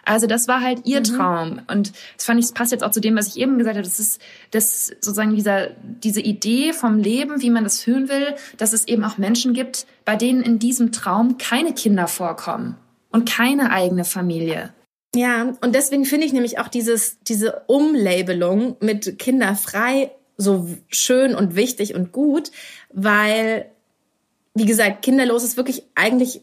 Also 0.06 0.28
das 0.28 0.46
war 0.46 0.60
halt 0.60 0.86
ihr 0.86 1.00
mhm. 1.00 1.04
Traum. 1.04 1.60
Und 1.66 1.92
das 2.16 2.24
fand 2.24 2.38
ich, 2.38 2.46
das 2.46 2.54
passt 2.54 2.72
jetzt 2.72 2.84
auch 2.84 2.92
zu 2.92 3.00
dem, 3.00 3.16
was 3.16 3.26
ich 3.26 3.38
eben 3.38 3.58
gesagt 3.58 3.76
habe. 3.76 3.84
Das 3.84 3.98
ist 3.98 4.20
das 4.52 4.86
sozusagen 4.86 5.34
dieser, 5.34 5.70
diese 6.02 6.20
Idee 6.20 6.72
vom 6.72 6.98
Leben, 6.98 7.42
wie 7.42 7.50
man 7.50 7.64
das 7.64 7.82
fühlen 7.82 8.08
will, 8.08 8.34
dass 8.56 8.72
es 8.72 8.86
eben 8.86 9.04
auch 9.04 9.18
Menschen 9.18 9.52
gibt, 9.52 9.86
bei 10.04 10.14
denen 10.14 10.42
in 10.42 10.60
diesem 10.60 10.92
Traum 10.92 11.38
keine 11.38 11.74
Kinder 11.74 12.06
vorkommen 12.06 12.76
und 13.10 13.28
keine 13.28 13.72
eigene 13.72 14.04
Familie. 14.04 14.72
Ja, 15.14 15.54
und 15.60 15.74
deswegen 15.74 16.04
finde 16.04 16.26
ich 16.26 16.32
nämlich 16.32 16.60
auch 16.60 16.68
dieses, 16.68 17.18
diese 17.20 17.62
Umlabelung 17.66 18.76
mit 18.80 19.18
kinderfrei 19.18 20.12
so 20.36 20.68
schön 20.88 21.34
und 21.34 21.56
wichtig 21.56 21.94
und 21.94 22.12
gut, 22.12 22.52
weil, 22.92 23.70
wie 24.54 24.66
gesagt, 24.66 25.02
kinderlos 25.02 25.42
ist 25.42 25.56
wirklich 25.56 25.82
eigentlich 25.94 26.42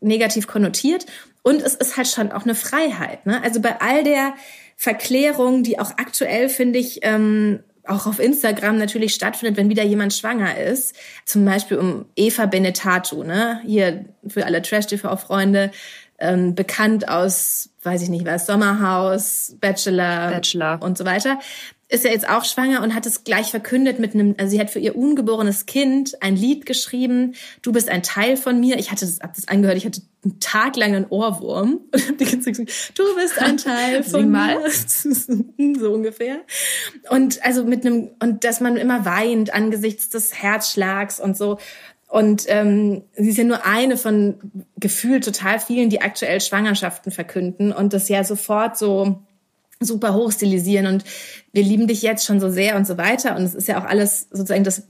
negativ 0.00 0.46
konnotiert 0.46 1.06
und 1.42 1.62
es 1.62 1.74
ist 1.74 1.96
halt 1.96 2.08
schon 2.08 2.32
auch 2.32 2.44
eine 2.44 2.54
Freiheit. 2.54 3.26
Ne? 3.26 3.42
Also 3.42 3.60
bei 3.60 3.80
all 3.80 4.04
der 4.04 4.34
Verklärung, 4.76 5.62
die 5.62 5.78
auch 5.78 5.92
aktuell, 5.98 6.48
finde 6.48 6.78
ich, 6.78 7.00
ähm, 7.02 7.60
auch 7.86 8.06
auf 8.06 8.20
Instagram 8.20 8.78
natürlich 8.78 9.14
stattfindet, 9.14 9.56
wenn 9.56 9.68
wieder 9.68 9.82
jemand 9.82 10.14
schwanger 10.14 10.56
ist. 10.56 10.94
Zum 11.24 11.44
Beispiel 11.44 11.78
um 11.78 12.06
Eva 12.14 12.46
Benetatu, 12.46 13.24
ne? 13.24 13.60
Hier 13.66 14.04
für 14.28 14.46
alle 14.46 14.62
Trash-TV-Freunde, 14.62 15.72
ähm, 16.20 16.54
bekannt 16.54 17.08
aus, 17.08 17.70
weiß 17.82 18.02
ich 18.02 18.08
nicht 18.08 18.24
was, 18.24 18.46
Sommerhaus, 18.46 19.56
Bachelor, 19.60 20.30
Bachelor 20.30 20.80
und 20.80 20.96
so 20.96 21.04
weiter 21.04 21.40
ist 21.92 22.04
ja 22.04 22.10
jetzt 22.10 22.26
auch 22.26 22.44
schwanger 22.44 22.82
und 22.82 22.94
hat 22.94 23.04
es 23.04 23.22
gleich 23.22 23.50
verkündet 23.50 23.98
mit 23.98 24.14
einem, 24.14 24.34
also 24.38 24.50
sie 24.50 24.60
hat 24.60 24.70
für 24.70 24.78
ihr 24.78 24.96
ungeborenes 24.96 25.66
Kind 25.66 26.22
ein 26.22 26.36
Lied 26.36 26.64
geschrieben, 26.64 27.34
du 27.60 27.70
bist 27.70 27.90
ein 27.90 28.02
Teil 28.02 28.38
von 28.38 28.58
mir. 28.58 28.78
Ich 28.78 28.90
hatte 28.90 29.04
das, 29.04 29.20
hab 29.20 29.34
das 29.34 29.46
angehört, 29.46 29.76
ich 29.76 29.84
hatte 29.84 30.00
einen 30.24 30.40
Tag 30.40 30.76
lang 30.76 30.94
einen 30.94 31.06
Ohrwurm 31.06 31.80
und 31.92 32.08
hab 32.08 32.16
die 32.16 32.24
ganze 32.24 32.52
Zeit 32.52 32.66
gesagt, 32.66 32.98
du 32.98 33.02
bist 33.14 33.38
ein 33.38 33.58
Teil 33.58 34.02
von 34.02 34.30
mir. 34.30 34.60
so 35.78 35.92
ungefähr. 35.92 36.40
Und 37.10 37.44
also 37.44 37.64
mit 37.64 37.84
einem, 37.84 38.10
und 38.22 38.44
dass 38.44 38.60
man 38.60 38.78
immer 38.78 39.04
weint 39.04 39.52
angesichts 39.52 40.08
des 40.08 40.34
Herzschlags 40.34 41.20
und 41.20 41.36
so. 41.36 41.58
Und 42.08 42.44
ähm, 42.48 43.02
sie 43.14 43.30
ist 43.30 43.38
ja 43.38 43.44
nur 43.44 43.66
eine 43.66 43.98
von 43.98 44.38
gefühlt 44.78 45.24
total 45.24 45.60
vielen, 45.60 45.90
die 45.90 46.00
aktuell 46.00 46.40
Schwangerschaften 46.40 47.12
verkünden 47.12 47.70
und 47.72 47.92
das 47.92 48.08
ja 48.08 48.24
sofort 48.24 48.78
so 48.78 49.22
super 49.84 50.14
hochstilisieren 50.14 50.86
und 50.86 51.04
wir 51.52 51.62
lieben 51.62 51.86
dich 51.86 52.02
jetzt 52.02 52.24
schon 52.24 52.40
so 52.40 52.50
sehr 52.50 52.76
und 52.76 52.86
so 52.86 52.98
weiter. 52.98 53.36
Und 53.36 53.42
es 53.42 53.54
ist 53.54 53.68
ja 53.68 53.80
auch 53.80 53.84
alles 53.84 54.28
sozusagen 54.30 54.64
das 54.64 54.84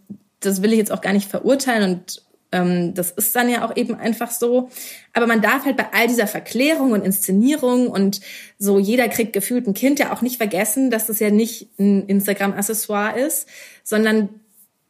das 0.44 0.62
will 0.62 0.72
ich 0.72 0.78
jetzt 0.78 0.92
auch 0.92 1.00
gar 1.00 1.12
nicht 1.12 1.30
verurteilen 1.30 1.90
und 1.90 2.22
ähm, 2.52 2.94
das 2.94 3.10
ist 3.10 3.34
dann 3.34 3.48
ja 3.48 3.66
auch 3.66 3.76
eben 3.76 3.94
einfach 3.94 4.30
so. 4.30 4.68
Aber 5.12 5.26
man 5.26 5.40
darf 5.40 5.64
halt 5.64 5.76
bei 5.76 5.86
all 5.92 6.06
dieser 6.06 6.26
Verklärung 6.26 6.92
und 6.92 7.04
Inszenierung 7.04 7.88
und 7.88 8.20
so 8.58 8.78
jeder 8.78 9.08
kriegt 9.08 9.32
gefühlt 9.32 9.66
ein 9.66 9.74
Kind 9.74 9.98
ja 9.98 10.12
auch 10.12 10.22
nicht 10.22 10.36
vergessen, 10.36 10.90
dass 10.90 11.06
das 11.06 11.18
ja 11.18 11.30
nicht 11.30 11.70
ein 11.78 12.06
Instagram-Accessoire 12.06 13.18
ist, 13.18 13.48
sondern 13.82 14.28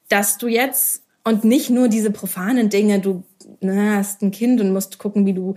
dass 0.09 0.39
du 0.39 0.49
jetzt 0.49 1.03
und 1.25 1.45
nicht 1.45 1.71
nur 1.71 1.89
diese 1.89 2.11
profanen 2.11 2.69
Dinge, 2.69 2.99
du 2.99 3.23
na, 3.61 3.97
hast 3.97 4.23
ein 4.23 4.33
Kind 4.33 4.61
und 4.61 4.73
musst 4.73 4.99
gucken, 4.99 5.25
wie 5.25 5.35
du 5.35 5.55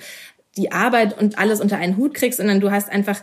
die 0.57 0.71
Arbeit 0.71 1.19
und 1.19 1.39
alles 1.39 1.59
unter 1.59 1.77
einen 1.77 1.97
Hut 1.97 2.13
kriegst, 2.13 2.37
sondern 2.37 2.61
du 2.61 2.71
hast 2.71 2.89
einfach, 2.89 3.21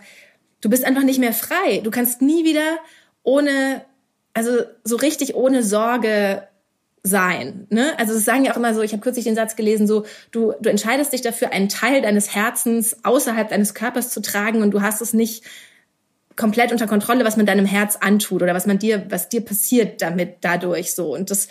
du 0.62 0.70
bist 0.70 0.84
einfach 0.84 1.02
nicht 1.02 1.20
mehr 1.20 1.34
frei. 1.34 1.80
Du 1.84 1.90
kannst 1.90 2.22
nie 2.22 2.44
wieder 2.44 2.78
ohne, 3.22 3.84
also 4.32 4.62
so 4.84 4.96
richtig 4.96 5.34
ohne 5.34 5.62
Sorge 5.62 6.48
sein. 7.02 7.66
Ne? 7.68 7.98
Also 7.98 8.14
das 8.14 8.24
sagen 8.24 8.44
ja 8.44 8.52
auch 8.52 8.56
immer 8.56 8.74
so, 8.74 8.80
ich 8.80 8.92
habe 8.92 9.02
kürzlich 9.02 9.24
den 9.24 9.34
Satz 9.34 9.56
gelesen, 9.56 9.86
so, 9.86 10.06
du, 10.30 10.54
du 10.60 10.70
entscheidest 10.70 11.12
dich 11.12 11.20
dafür, 11.20 11.52
einen 11.52 11.68
Teil 11.68 12.00
deines 12.00 12.34
Herzens 12.34 13.04
außerhalb 13.04 13.50
deines 13.50 13.74
Körpers 13.74 14.10
zu 14.10 14.22
tragen 14.22 14.62
und 14.62 14.70
du 14.70 14.82
hast 14.82 15.02
es 15.02 15.12
nicht 15.12 15.44
komplett 16.36 16.72
unter 16.72 16.86
Kontrolle, 16.86 17.24
was 17.24 17.36
man 17.36 17.44
deinem 17.44 17.66
Herz 17.66 17.96
antut 18.00 18.42
oder 18.42 18.54
was 18.54 18.66
man 18.66 18.78
dir, 18.78 19.04
was 19.10 19.28
dir 19.28 19.42
passiert 19.42 20.00
damit 20.00 20.36
dadurch 20.42 20.94
so. 20.94 21.12
Und 21.12 21.30
das 21.30 21.48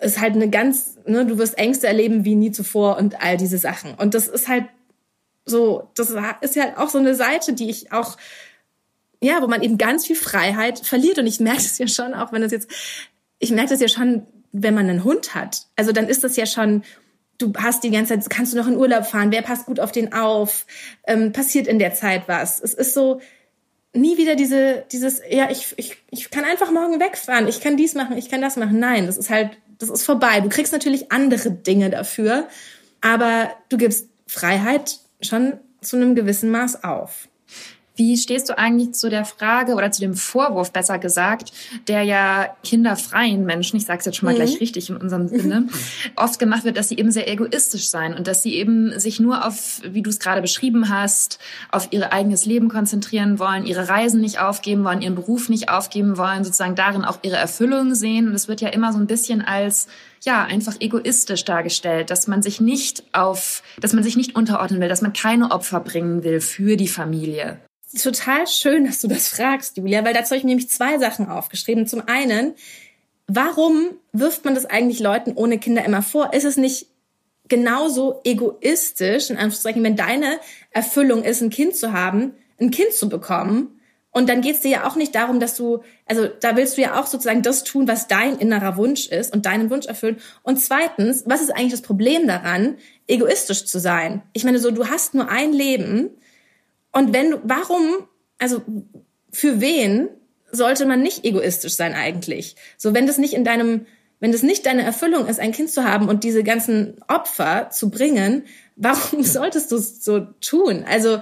ist 0.00 0.20
halt 0.20 0.34
eine 0.34 0.48
ganz, 0.48 0.96
ne, 1.06 1.26
du 1.26 1.38
wirst 1.38 1.58
Ängste 1.58 1.86
erleben 1.86 2.24
wie 2.24 2.34
nie 2.34 2.50
zuvor 2.50 2.96
und 2.96 3.22
all 3.22 3.36
diese 3.36 3.58
Sachen. 3.58 3.94
Und 3.94 4.14
das 4.14 4.26
ist 4.26 4.48
halt 4.48 4.64
so, 5.50 5.90
das 5.94 6.14
ist 6.40 6.56
ja 6.56 6.78
auch 6.78 6.88
so 6.88 6.98
eine 6.98 7.14
Seite, 7.14 7.52
die 7.52 7.68
ich 7.68 7.92
auch 7.92 8.16
ja, 9.22 9.42
wo 9.42 9.48
man 9.48 9.62
eben 9.62 9.76
ganz 9.76 10.06
viel 10.06 10.16
Freiheit 10.16 10.78
verliert. 10.78 11.18
Und 11.18 11.26
ich 11.26 11.40
merke 11.40 11.58
es 11.58 11.76
ja 11.76 11.86
schon, 11.86 12.14
auch 12.14 12.32
wenn 12.32 12.40
das 12.40 12.52
jetzt 12.52 12.70
ich 13.40 13.50
merke 13.50 13.70
das 13.70 13.80
ja 13.80 13.88
schon, 13.88 14.26
wenn 14.52 14.74
man 14.74 14.88
einen 14.88 15.02
Hund 15.02 15.34
hat. 15.34 15.66
Also 15.74 15.90
dann 15.90 16.08
ist 16.08 16.22
das 16.22 16.36
ja 16.36 16.46
schon, 16.46 16.84
du 17.38 17.52
hast 17.56 17.82
die 17.82 17.90
ganze 17.90 18.14
Zeit, 18.14 18.30
kannst 18.30 18.52
du 18.52 18.58
noch 18.58 18.68
in 18.68 18.76
Urlaub 18.76 19.06
fahren, 19.06 19.32
wer 19.32 19.42
passt 19.42 19.66
gut 19.66 19.80
auf 19.80 19.90
den 19.90 20.12
auf, 20.12 20.66
ähm, 21.06 21.32
passiert 21.32 21.66
in 21.66 21.78
der 21.78 21.94
Zeit 21.94 22.28
was. 22.28 22.60
Es 22.60 22.74
ist 22.74 22.94
so, 22.94 23.20
nie 23.92 24.18
wieder 24.18 24.36
diese, 24.36 24.84
dieses, 24.92 25.20
ja, 25.28 25.50
ich, 25.50 25.74
ich, 25.76 25.96
ich 26.10 26.30
kann 26.30 26.44
einfach 26.44 26.70
morgen 26.70 27.00
wegfahren, 27.00 27.48
ich 27.48 27.60
kann 27.60 27.76
dies 27.76 27.94
machen, 27.94 28.16
ich 28.16 28.30
kann 28.30 28.42
das 28.42 28.56
machen. 28.56 28.78
Nein, 28.78 29.06
das 29.06 29.16
ist 29.16 29.30
halt, 29.30 29.50
das 29.78 29.88
ist 29.88 30.04
vorbei. 30.04 30.40
Du 30.40 30.48
kriegst 30.48 30.72
natürlich 30.72 31.10
andere 31.10 31.50
Dinge 31.50 31.90
dafür, 31.90 32.46
aber 33.00 33.50
du 33.68 33.78
gibst 33.78 34.08
Freiheit 34.26 35.00
schon 35.20 35.54
zu 35.80 35.96
einem 35.96 36.14
gewissen 36.14 36.50
Maß 36.50 36.84
auf. 36.84 37.28
Wie 38.00 38.16
stehst 38.16 38.48
du 38.48 38.56
eigentlich 38.56 38.92
zu 38.94 39.10
der 39.10 39.26
Frage 39.26 39.74
oder 39.74 39.90
zu 39.90 40.00
dem 40.00 40.14
Vorwurf, 40.14 40.72
besser 40.72 40.98
gesagt, 40.98 41.52
der 41.86 42.02
ja 42.02 42.56
kinderfreien 42.64 43.44
Menschen, 43.44 43.76
ich 43.76 43.84
sage 43.84 43.98
es 43.98 44.06
jetzt 44.06 44.16
schon 44.16 44.26
mal 44.26 44.32
mhm. 44.32 44.36
gleich 44.36 44.58
richtig 44.58 44.88
in 44.88 44.96
unserem 44.96 45.28
Sinne, 45.28 45.66
oft 46.16 46.38
gemacht 46.38 46.64
wird, 46.64 46.78
dass 46.78 46.88
sie 46.88 46.96
eben 46.96 47.10
sehr 47.10 47.30
egoistisch 47.30 47.90
seien 47.90 48.14
und 48.14 48.26
dass 48.26 48.42
sie 48.42 48.54
eben 48.54 48.98
sich 48.98 49.20
nur 49.20 49.46
auf, 49.46 49.82
wie 49.84 50.00
du 50.00 50.08
es 50.08 50.18
gerade 50.18 50.40
beschrieben 50.40 50.88
hast, 50.88 51.40
auf 51.70 51.88
ihr 51.90 52.10
eigenes 52.10 52.46
Leben 52.46 52.70
konzentrieren 52.70 53.38
wollen, 53.38 53.66
ihre 53.66 53.90
Reisen 53.90 54.22
nicht 54.22 54.40
aufgeben 54.40 54.82
wollen, 54.82 55.02
ihren 55.02 55.14
Beruf 55.14 55.50
nicht 55.50 55.68
aufgeben 55.68 56.16
wollen, 56.16 56.42
sozusagen 56.42 56.76
darin 56.76 57.04
auch 57.04 57.18
ihre 57.20 57.36
Erfüllung 57.36 57.94
sehen. 57.94 58.28
Und 58.28 58.34
es 58.34 58.48
wird 58.48 58.62
ja 58.62 58.70
immer 58.70 58.94
so 58.94 58.98
ein 58.98 59.08
bisschen 59.08 59.42
als 59.42 59.88
ja, 60.22 60.44
einfach 60.44 60.76
egoistisch 60.80 61.44
dargestellt, 61.44 62.10
dass 62.10 62.26
man 62.26 62.42
sich 62.42 62.60
nicht 62.60 63.04
auf, 63.12 63.62
dass 63.80 63.92
man 63.92 64.02
sich 64.02 64.16
nicht 64.16 64.36
unterordnen 64.36 64.80
will, 64.80 64.88
dass 64.88 65.02
man 65.02 65.12
keine 65.12 65.50
Opfer 65.50 65.80
bringen 65.80 66.24
will 66.24 66.40
für 66.40 66.76
die 66.76 66.88
Familie 66.88 67.60
total 67.98 68.46
schön, 68.46 68.84
dass 68.84 69.00
du 69.00 69.08
das 69.08 69.28
fragst, 69.28 69.76
Julia, 69.76 70.04
weil 70.04 70.14
dazu 70.14 70.30
habe 70.30 70.36
ich 70.36 70.44
mir 70.44 70.50
nämlich 70.50 70.70
zwei 70.70 70.98
Sachen 70.98 71.28
aufgeschrieben. 71.28 71.86
Zum 71.86 72.02
einen, 72.06 72.54
warum 73.26 73.90
wirft 74.12 74.44
man 74.44 74.54
das 74.54 74.66
eigentlich 74.66 75.00
Leuten 75.00 75.32
ohne 75.34 75.58
Kinder 75.58 75.84
immer 75.84 76.02
vor? 76.02 76.32
Ist 76.32 76.44
es 76.44 76.56
nicht 76.56 76.86
genauso 77.48 78.20
egoistisch, 78.24 79.30
in 79.30 79.36
Anführungszeichen, 79.36 79.82
wenn 79.82 79.96
deine 79.96 80.38
Erfüllung 80.70 81.24
ist, 81.24 81.40
ein 81.40 81.50
Kind 81.50 81.74
zu 81.74 81.92
haben, 81.92 82.34
ein 82.60 82.70
Kind 82.70 82.92
zu 82.92 83.08
bekommen? 83.08 83.79
Und 84.12 84.28
dann 84.28 84.40
geht 84.40 84.56
es 84.56 84.60
dir 84.60 84.70
ja 84.70 84.88
auch 84.88 84.96
nicht 84.96 85.14
darum, 85.14 85.38
dass 85.38 85.56
du, 85.56 85.82
also 86.06 86.26
da 86.26 86.56
willst 86.56 86.76
du 86.76 86.82
ja 86.82 87.00
auch 87.00 87.06
sozusagen 87.06 87.42
das 87.42 87.62
tun, 87.62 87.86
was 87.86 88.08
dein 88.08 88.38
innerer 88.38 88.76
Wunsch 88.76 89.06
ist 89.08 89.32
und 89.32 89.46
deinen 89.46 89.70
Wunsch 89.70 89.86
erfüllen. 89.86 90.18
Und 90.42 90.60
zweitens, 90.60 91.22
was 91.26 91.42
ist 91.42 91.50
eigentlich 91.50 91.72
das 91.72 91.82
Problem 91.82 92.26
daran, 92.26 92.76
egoistisch 93.06 93.66
zu 93.66 93.78
sein? 93.78 94.22
Ich 94.32 94.42
meine, 94.42 94.58
so, 94.58 94.72
du 94.72 94.88
hast 94.88 95.14
nur 95.14 95.28
ein 95.28 95.52
Leben 95.52 96.10
und 96.92 97.12
wenn 97.12 97.30
du, 97.30 97.40
warum, 97.44 98.08
also 98.38 98.62
für 99.32 99.60
wen 99.60 100.08
sollte 100.50 100.86
man 100.86 101.02
nicht 101.02 101.24
egoistisch 101.24 101.74
sein 101.74 101.94
eigentlich? 101.94 102.56
So, 102.76 102.94
wenn 102.94 103.06
das 103.06 103.18
nicht 103.18 103.34
in 103.34 103.44
deinem, 103.44 103.86
wenn 104.18 104.32
das 104.32 104.42
nicht 104.42 104.66
deine 104.66 104.82
Erfüllung 104.82 105.26
ist, 105.26 105.38
ein 105.38 105.52
Kind 105.52 105.70
zu 105.70 105.84
haben 105.84 106.08
und 106.08 106.24
diese 106.24 106.42
ganzen 106.42 106.96
Opfer 107.06 107.70
zu 107.70 107.90
bringen, 107.90 108.44
warum 108.76 109.22
solltest 109.22 109.70
du 109.72 109.76
es 109.76 110.04
so 110.04 110.20
tun? 110.40 110.84
Also, 110.86 111.20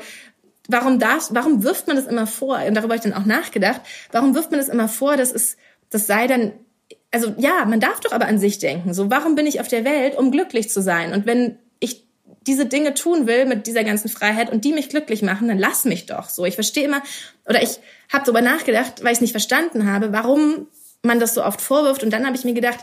warum 0.68 0.98
darfst, 0.98 1.34
warum 1.34 1.64
wirft 1.64 1.88
man 1.88 1.96
das 1.96 2.06
immer 2.06 2.26
vor? 2.26 2.58
Und 2.66 2.74
darüber 2.74 2.94
habe 2.94 3.06
ich 3.06 3.12
dann 3.12 3.20
auch 3.20 3.26
nachgedacht. 3.26 3.80
Warum 4.12 4.34
wirft 4.34 4.50
man 4.50 4.60
das 4.60 4.68
immer 4.68 4.88
vor, 4.88 5.16
dass 5.16 5.32
es, 5.32 5.56
das 5.90 6.06
sei 6.06 6.26
dann, 6.26 6.52
also 7.10 7.34
ja, 7.38 7.64
man 7.64 7.80
darf 7.80 8.00
doch 8.00 8.12
aber 8.12 8.26
an 8.26 8.38
sich 8.38 8.58
denken. 8.58 8.94
So, 8.94 9.10
warum 9.10 9.34
bin 9.34 9.46
ich 9.46 9.60
auf 9.60 9.68
der 9.68 9.84
Welt, 9.84 10.16
um 10.16 10.30
glücklich 10.30 10.70
zu 10.70 10.80
sein? 10.80 11.12
Und 11.12 11.26
wenn 11.26 11.58
diese 12.48 12.66
Dinge 12.66 12.94
tun 12.94 13.26
will 13.26 13.44
mit 13.44 13.66
dieser 13.66 13.84
ganzen 13.84 14.08
Freiheit 14.08 14.50
und 14.50 14.64
die 14.64 14.72
mich 14.72 14.88
glücklich 14.88 15.22
machen, 15.22 15.48
dann 15.48 15.58
lass 15.58 15.84
mich 15.84 16.06
doch 16.06 16.30
so. 16.30 16.46
Ich 16.46 16.54
verstehe 16.54 16.84
immer, 16.84 17.02
oder 17.46 17.62
ich 17.62 17.78
habe 18.10 18.24
darüber 18.24 18.40
nachgedacht, 18.40 19.04
weil 19.04 19.12
ich 19.12 19.18
es 19.18 19.20
nicht 19.20 19.32
verstanden 19.32 19.90
habe, 19.90 20.12
warum 20.12 20.66
man 21.02 21.20
das 21.20 21.34
so 21.34 21.44
oft 21.44 21.60
vorwirft. 21.60 22.02
Und 22.02 22.10
dann 22.10 22.26
habe 22.26 22.36
ich 22.36 22.44
mir 22.44 22.54
gedacht, 22.54 22.78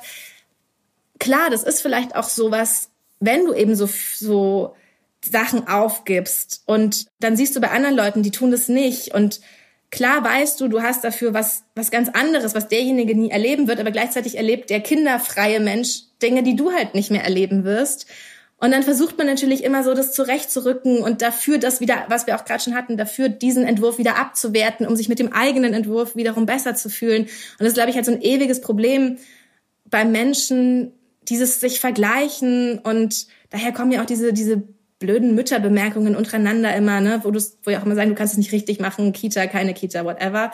klar, 1.20 1.50
das 1.50 1.63
ist 1.63 1.82
vielleicht 1.82 2.15
auch 2.15 2.30
sowas, 2.30 2.89
wenn 3.20 3.46
du 3.46 3.54
eben 3.54 3.75
so, 3.75 3.89
so 4.15 4.75
Sachen 5.32 5.67
aufgibst 5.67 6.63
und 6.65 7.05
dann 7.20 7.36
siehst 7.36 7.55
du 7.55 7.62
bei 7.62 7.72
anderen 7.72 7.96
Leuten, 7.96 8.24
die 8.24 8.32
tun 8.32 8.51
das 8.51 8.67
nicht 8.67 9.13
und 9.13 9.41
klar 9.91 10.24
weißt 10.24 10.60
du, 10.60 10.67
du 10.67 10.82
hast 10.82 11.03
dafür 11.03 11.34
was, 11.34 11.63
was 11.75 11.91
ganz 11.91 12.10
anderes, 12.10 12.55
was 12.55 12.67
derjenige 12.67 13.15
nie 13.15 13.29
erleben 13.29 13.67
wird, 13.67 13.79
aber 13.79 13.91
gleichzeitig 13.91 14.38
erlebt 14.38 14.70
der 14.70 14.82
kinderfreie 14.82 15.60
Mensch 15.60 16.01
Dinge, 16.22 16.44
die 16.44 16.55
du 16.55 16.72
halt 16.72 16.96
nicht 16.96 17.12
mehr 17.12 17.24
erleben 17.24 17.63
wirst. 17.63 18.08
Und 18.58 18.72
dann 18.72 18.84
versucht 18.84 19.17
man 19.17 19.27
natürlich 19.27 19.63
immer 19.63 19.84
so, 19.84 19.94
das 19.94 20.13
zurechtzurücken 20.13 21.00
und 21.00 21.22
dafür 21.22 21.58
das 21.58 21.82
wieder, 21.82 22.05
was 22.08 22.25
wir 22.25 22.36
auch 22.36 22.46
gerade 22.46 22.63
schon 22.63 22.74
hatten, 22.74 22.98
dafür 22.98 23.27
diesen 23.27 23.65
Entwurf 23.65 23.98
wieder 23.98 24.17
abzuwerten, 24.17 24.88
um 24.88 24.96
sich 24.96 25.10
mit 25.10 25.20
dem 25.20 25.34
eigenen 25.34 25.74
Entwurf 25.74 26.15
wiederum 26.15 26.46
besser 26.46 26.74
zu 26.74 26.89
fühlen. 26.89 27.24
Und 27.24 27.65
das 27.65 27.74
glaube 27.74 27.89
ich 27.89 27.96
halt 27.96 28.05
so 28.05 28.13
ein 28.13 28.22
ewiges 28.22 28.62
Problem 28.62 29.17
beim 29.86 30.12
Menschen, 30.12 30.94
dieses 31.24 31.60
sich 31.60 31.79
vergleichen 31.79 32.79
und 32.79 33.27
daher 33.50 33.72
kommen 33.72 33.91
ja 33.91 34.01
auch 34.01 34.05
diese, 34.05 34.32
diese 34.32 34.63
blöden 35.00 35.36
Mütterbemerkungen 35.36 36.16
untereinander 36.16 36.75
immer, 36.75 37.02
ne, 37.02 37.20
wo 37.24 37.32
du, 37.32 37.40
wo 37.64 37.72
ja 37.72 37.80
auch 37.80 37.86
immer 37.86 37.96
sagen, 37.96 38.10
du 38.10 38.16
kannst 38.16 38.34
es 38.34 38.38
nicht 38.38 38.52
richtig 38.52 38.80
machen, 38.80 39.14
Kita, 39.14 39.48
keine 39.48 39.74
Kita, 39.74 40.06
whatever. 40.06 40.52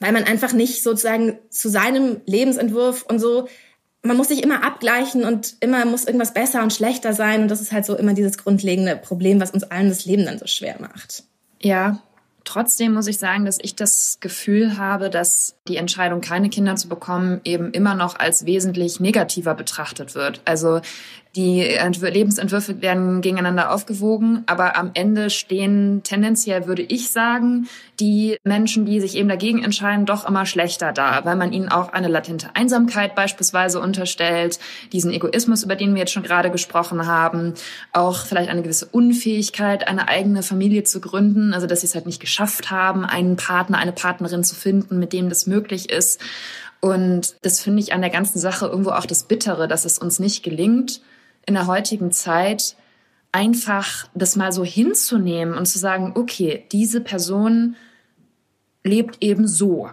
Weil 0.00 0.12
man 0.12 0.24
einfach 0.24 0.52
nicht 0.52 0.82
sozusagen 0.82 1.38
zu 1.50 1.68
seinem 1.68 2.20
Lebensentwurf 2.26 3.04
und 3.08 3.20
so 3.20 3.48
man 4.04 4.18
muss 4.18 4.28
sich 4.28 4.42
immer 4.42 4.62
abgleichen 4.62 5.24
und 5.24 5.56
immer 5.60 5.84
muss 5.86 6.04
irgendwas 6.04 6.34
besser 6.34 6.62
und 6.62 6.72
schlechter 6.72 7.14
sein. 7.14 7.42
Und 7.42 7.48
das 7.48 7.60
ist 7.60 7.72
halt 7.72 7.86
so 7.86 7.96
immer 7.96 8.12
dieses 8.12 8.38
grundlegende 8.38 8.96
Problem, 8.96 9.40
was 9.40 9.50
uns 9.50 9.64
allen 9.64 9.88
das 9.88 10.04
Leben 10.04 10.26
dann 10.26 10.38
so 10.38 10.46
schwer 10.46 10.76
macht. 10.78 11.24
Ja, 11.60 12.02
trotzdem 12.44 12.92
muss 12.92 13.06
ich 13.06 13.18
sagen, 13.18 13.46
dass 13.46 13.58
ich 13.60 13.74
das 13.74 14.18
Gefühl 14.20 14.76
habe, 14.76 15.08
dass 15.08 15.56
die 15.66 15.78
Entscheidung, 15.78 16.20
keine 16.20 16.50
Kinder 16.50 16.76
zu 16.76 16.88
bekommen, 16.88 17.40
eben 17.44 17.72
immer 17.72 17.94
noch 17.94 18.18
als 18.18 18.44
wesentlich 18.44 19.00
negativer 19.00 19.54
betrachtet 19.54 20.14
wird. 20.14 20.42
Also 20.44 20.82
die 21.36 21.62
Lebensentwürfe 21.62 22.80
werden 22.80 23.20
gegeneinander 23.20 23.72
aufgewogen, 23.72 24.44
aber 24.46 24.76
am 24.76 24.92
Ende 24.94 25.30
stehen 25.30 26.02
tendenziell, 26.04 26.68
würde 26.68 26.82
ich 26.82 27.10
sagen, 27.10 27.68
die 27.98 28.36
Menschen, 28.44 28.86
die 28.86 29.00
sich 29.00 29.16
eben 29.16 29.28
dagegen 29.28 29.64
entscheiden, 29.64 30.06
doch 30.06 30.28
immer 30.28 30.46
schlechter 30.46 30.92
da, 30.92 31.24
weil 31.24 31.34
man 31.34 31.52
ihnen 31.52 31.68
auch 31.68 31.92
eine 31.92 32.06
latente 32.06 32.50
Einsamkeit 32.54 33.16
beispielsweise 33.16 33.80
unterstellt, 33.80 34.60
diesen 34.92 35.12
Egoismus, 35.12 35.64
über 35.64 35.74
den 35.74 35.94
wir 35.94 36.00
jetzt 36.00 36.12
schon 36.12 36.22
gerade 36.22 36.52
gesprochen 36.52 37.06
haben, 37.06 37.54
auch 37.92 38.26
vielleicht 38.26 38.50
eine 38.50 38.62
gewisse 38.62 38.86
Unfähigkeit, 38.86 39.88
eine 39.88 40.06
eigene 40.06 40.44
Familie 40.44 40.84
zu 40.84 41.00
gründen, 41.00 41.52
also 41.52 41.66
dass 41.66 41.80
sie 41.80 41.88
es 41.88 41.96
halt 41.96 42.06
nicht 42.06 42.20
geschafft 42.20 42.70
haben, 42.70 43.04
einen 43.04 43.34
Partner, 43.34 43.78
eine 43.78 43.92
Partnerin 43.92 44.44
zu 44.44 44.54
finden, 44.54 45.00
mit 45.00 45.12
dem 45.12 45.28
das 45.28 45.48
möglich 45.48 45.90
ist. 45.90 46.20
Und 46.80 47.36
das 47.42 47.60
finde 47.60 47.80
ich 47.80 47.92
an 47.92 48.02
der 48.02 48.10
ganzen 48.10 48.38
Sache 48.38 48.66
irgendwo 48.66 48.90
auch 48.90 49.06
das 49.06 49.24
Bittere, 49.24 49.66
dass 49.66 49.84
es 49.84 49.98
uns 49.98 50.18
nicht 50.18 50.42
gelingt, 50.42 51.00
in 51.46 51.54
der 51.54 51.66
heutigen 51.66 52.10
Zeit 52.12 52.76
einfach 53.32 54.08
das 54.14 54.36
mal 54.36 54.52
so 54.52 54.64
hinzunehmen 54.64 55.54
und 55.54 55.66
zu 55.66 55.78
sagen, 55.78 56.12
okay, 56.14 56.64
diese 56.70 57.00
Person 57.00 57.76
lebt 58.84 59.22
eben 59.22 59.48
so. 59.48 59.90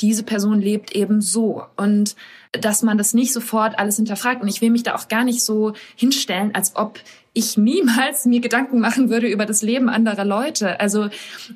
diese 0.00 0.22
Person 0.22 0.60
lebt 0.60 0.92
eben 0.92 1.20
so 1.20 1.64
und 1.76 2.14
dass 2.52 2.82
man 2.82 2.98
das 2.98 3.14
nicht 3.14 3.32
sofort 3.32 3.78
alles 3.78 3.96
hinterfragt. 3.96 4.42
Und 4.42 4.48
ich 4.48 4.60
will 4.60 4.70
mich 4.70 4.82
da 4.82 4.94
auch 4.94 5.08
gar 5.08 5.24
nicht 5.24 5.44
so 5.44 5.72
hinstellen, 5.96 6.54
als 6.54 6.76
ob 6.76 7.00
ich 7.32 7.56
niemals 7.56 8.24
mir 8.24 8.40
Gedanken 8.40 8.80
machen 8.80 9.10
würde 9.10 9.28
über 9.28 9.46
das 9.46 9.62
Leben 9.62 9.88
anderer 9.88 10.24
Leute. 10.24 10.80
Also 10.80 11.08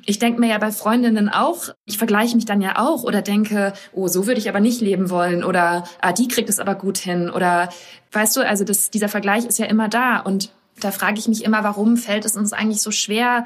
ich 0.05 0.19
denke 0.19 0.39
mir 0.39 0.49
ja 0.49 0.57
bei 0.57 0.71
Freundinnen 0.71 1.29
auch, 1.29 1.69
ich 1.85 1.97
vergleiche 1.97 2.35
mich 2.35 2.45
dann 2.45 2.61
ja 2.61 2.77
auch 2.77 3.03
oder 3.03 3.21
denke, 3.21 3.73
oh, 3.91 4.07
so 4.07 4.27
würde 4.27 4.39
ich 4.39 4.49
aber 4.49 4.59
nicht 4.59 4.81
leben 4.81 5.09
wollen 5.09 5.43
oder 5.43 5.83
ah, 6.01 6.13
die 6.13 6.27
kriegt 6.27 6.49
es 6.49 6.59
aber 6.59 6.75
gut 6.75 6.97
hin 6.97 7.29
oder 7.29 7.69
weißt 8.11 8.37
du, 8.37 8.47
also 8.47 8.63
das, 8.63 8.91
dieser 8.91 9.09
Vergleich 9.09 9.45
ist 9.45 9.59
ja 9.59 9.65
immer 9.65 9.89
da 9.89 10.19
und 10.19 10.51
da 10.79 10.91
frage 10.91 11.19
ich 11.19 11.27
mich 11.27 11.43
immer, 11.43 11.63
warum 11.63 11.97
fällt 11.97 12.25
es 12.25 12.35
uns 12.35 12.53
eigentlich 12.53 12.81
so 12.81 12.91
schwer, 12.91 13.45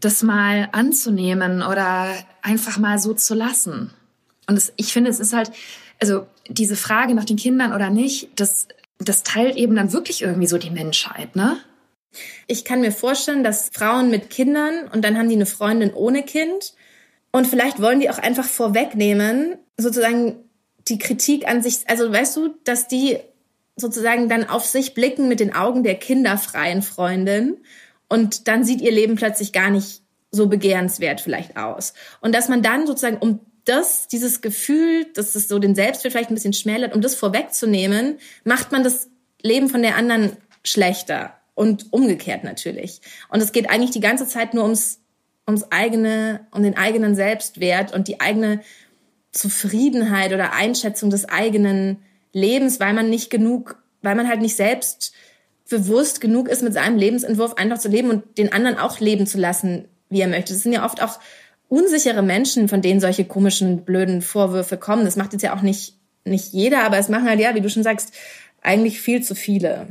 das 0.00 0.22
mal 0.22 0.68
anzunehmen 0.72 1.62
oder 1.62 2.14
einfach 2.42 2.78
mal 2.78 2.98
so 2.98 3.14
zu 3.14 3.34
lassen. 3.34 3.90
Und 4.46 4.56
es, 4.56 4.72
ich 4.76 4.92
finde, 4.92 5.10
es 5.10 5.20
ist 5.20 5.32
halt, 5.32 5.50
also 6.00 6.26
diese 6.48 6.76
Frage 6.76 7.14
nach 7.14 7.24
den 7.24 7.36
Kindern 7.36 7.72
oder 7.72 7.90
nicht, 7.90 8.28
das, 8.36 8.68
das 8.98 9.22
teilt 9.22 9.56
eben 9.56 9.76
dann 9.76 9.92
wirklich 9.92 10.22
irgendwie 10.22 10.46
so 10.46 10.58
die 10.58 10.70
Menschheit, 10.70 11.36
ne? 11.36 11.58
Ich 12.46 12.64
kann 12.64 12.80
mir 12.80 12.92
vorstellen, 12.92 13.44
dass 13.44 13.68
Frauen 13.72 14.10
mit 14.10 14.30
Kindern 14.30 14.88
und 14.92 15.04
dann 15.04 15.18
haben 15.18 15.28
die 15.28 15.34
eine 15.34 15.46
Freundin 15.46 15.92
ohne 15.92 16.22
Kind 16.22 16.74
und 17.30 17.46
vielleicht 17.46 17.82
wollen 17.82 18.00
die 18.00 18.08
auch 18.08 18.18
einfach 18.18 18.46
vorwegnehmen, 18.46 19.58
sozusagen 19.76 20.36
die 20.88 20.98
Kritik 20.98 21.46
an 21.46 21.62
sich, 21.62 21.88
also 21.88 22.10
weißt 22.10 22.36
du, 22.36 22.54
dass 22.64 22.88
die 22.88 23.18
sozusagen 23.76 24.28
dann 24.28 24.48
auf 24.48 24.64
sich 24.64 24.94
blicken 24.94 25.28
mit 25.28 25.40
den 25.40 25.54
Augen 25.54 25.82
der 25.82 25.96
kinderfreien 25.96 26.80
Freundin 26.80 27.58
und 28.08 28.48
dann 28.48 28.64
sieht 28.64 28.80
ihr 28.80 28.92
Leben 28.92 29.16
plötzlich 29.16 29.52
gar 29.52 29.68
nicht 29.68 30.02
so 30.30 30.46
begehrenswert 30.46 31.20
vielleicht 31.20 31.56
aus. 31.56 31.92
Und 32.20 32.34
dass 32.34 32.48
man 32.48 32.62
dann 32.62 32.86
sozusagen, 32.86 33.18
um 33.18 33.40
das, 33.66 34.08
dieses 34.08 34.40
Gefühl, 34.40 35.06
dass 35.14 35.34
es 35.34 35.48
so 35.48 35.58
den 35.58 35.74
Selbstwert 35.74 36.12
vielleicht 36.12 36.30
ein 36.30 36.34
bisschen 36.34 36.52
schmälert, 36.52 36.94
um 36.94 37.00
das 37.00 37.14
vorwegzunehmen, 37.14 38.18
macht 38.44 38.72
man 38.72 38.82
das 38.82 39.08
Leben 39.42 39.68
von 39.68 39.82
der 39.82 39.96
anderen 39.96 40.36
schlechter 40.62 41.34
und 41.54 41.92
umgekehrt 41.92 42.44
natürlich. 42.44 43.00
Und 43.28 43.42
es 43.42 43.52
geht 43.52 43.68
eigentlich 43.68 43.90
die 43.90 44.00
ganze 44.00 44.26
Zeit 44.26 44.54
nur 44.54 44.64
ums, 44.64 45.00
ums 45.46 45.64
eigene, 45.70 46.46
um 46.52 46.62
den 46.62 46.76
eigenen 46.76 47.14
Selbstwert 47.14 47.92
und 47.92 48.08
die 48.08 48.20
eigene 48.20 48.60
Zufriedenheit 49.32 50.32
oder 50.32 50.52
Einschätzung 50.52 51.10
des 51.10 51.28
eigenen 51.28 51.98
Lebens, 52.32 52.80
weil 52.80 52.94
man 52.94 53.10
nicht 53.10 53.30
genug, 53.30 53.82
weil 54.02 54.14
man 54.14 54.28
halt 54.28 54.40
nicht 54.40 54.56
selbst 54.56 55.12
bewusst 55.68 56.20
genug 56.20 56.48
ist, 56.48 56.62
mit 56.62 56.74
seinem 56.74 56.96
Lebensentwurf 56.96 57.54
einfach 57.54 57.78
zu 57.78 57.88
leben 57.88 58.10
und 58.10 58.38
den 58.38 58.52
anderen 58.52 58.78
auch 58.78 59.00
leben 59.00 59.26
zu 59.26 59.38
lassen, 59.38 59.88
wie 60.08 60.20
er 60.20 60.28
möchte. 60.28 60.52
Das 60.52 60.62
sind 60.62 60.72
ja 60.72 60.84
oft 60.84 61.02
auch 61.02 61.18
unsichere 61.68 62.22
Menschen, 62.22 62.68
von 62.68 62.82
denen 62.82 63.00
solche 63.00 63.24
komischen, 63.24 63.84
blöden 63.84 64.22
Vorwürfe 64.22 64.76
kommen. 64.76 65.04
Das 65.04 65.16
macht 65.16 65.32
jetzt 65.32 65.42
ja 65.42 65.54
auch 65.54 65.62
nicht, 65.62 65.94
nicht 66.24 66.52
jeder, 66.52 66.84
aber 66.84 66.98
es 66.98 67.08
machen 67.08 67.28
halt, 67.28 67.40
ja, 67.40 67.54
wie 67.54 67.60
du 67.60 67.70
schon 67.70 67.82
sagst, 67.82 68.12
eigentlich 68.62 69.00
viel 69.00 69.22
zu 69.22 69.34
viele. 69.34 69.88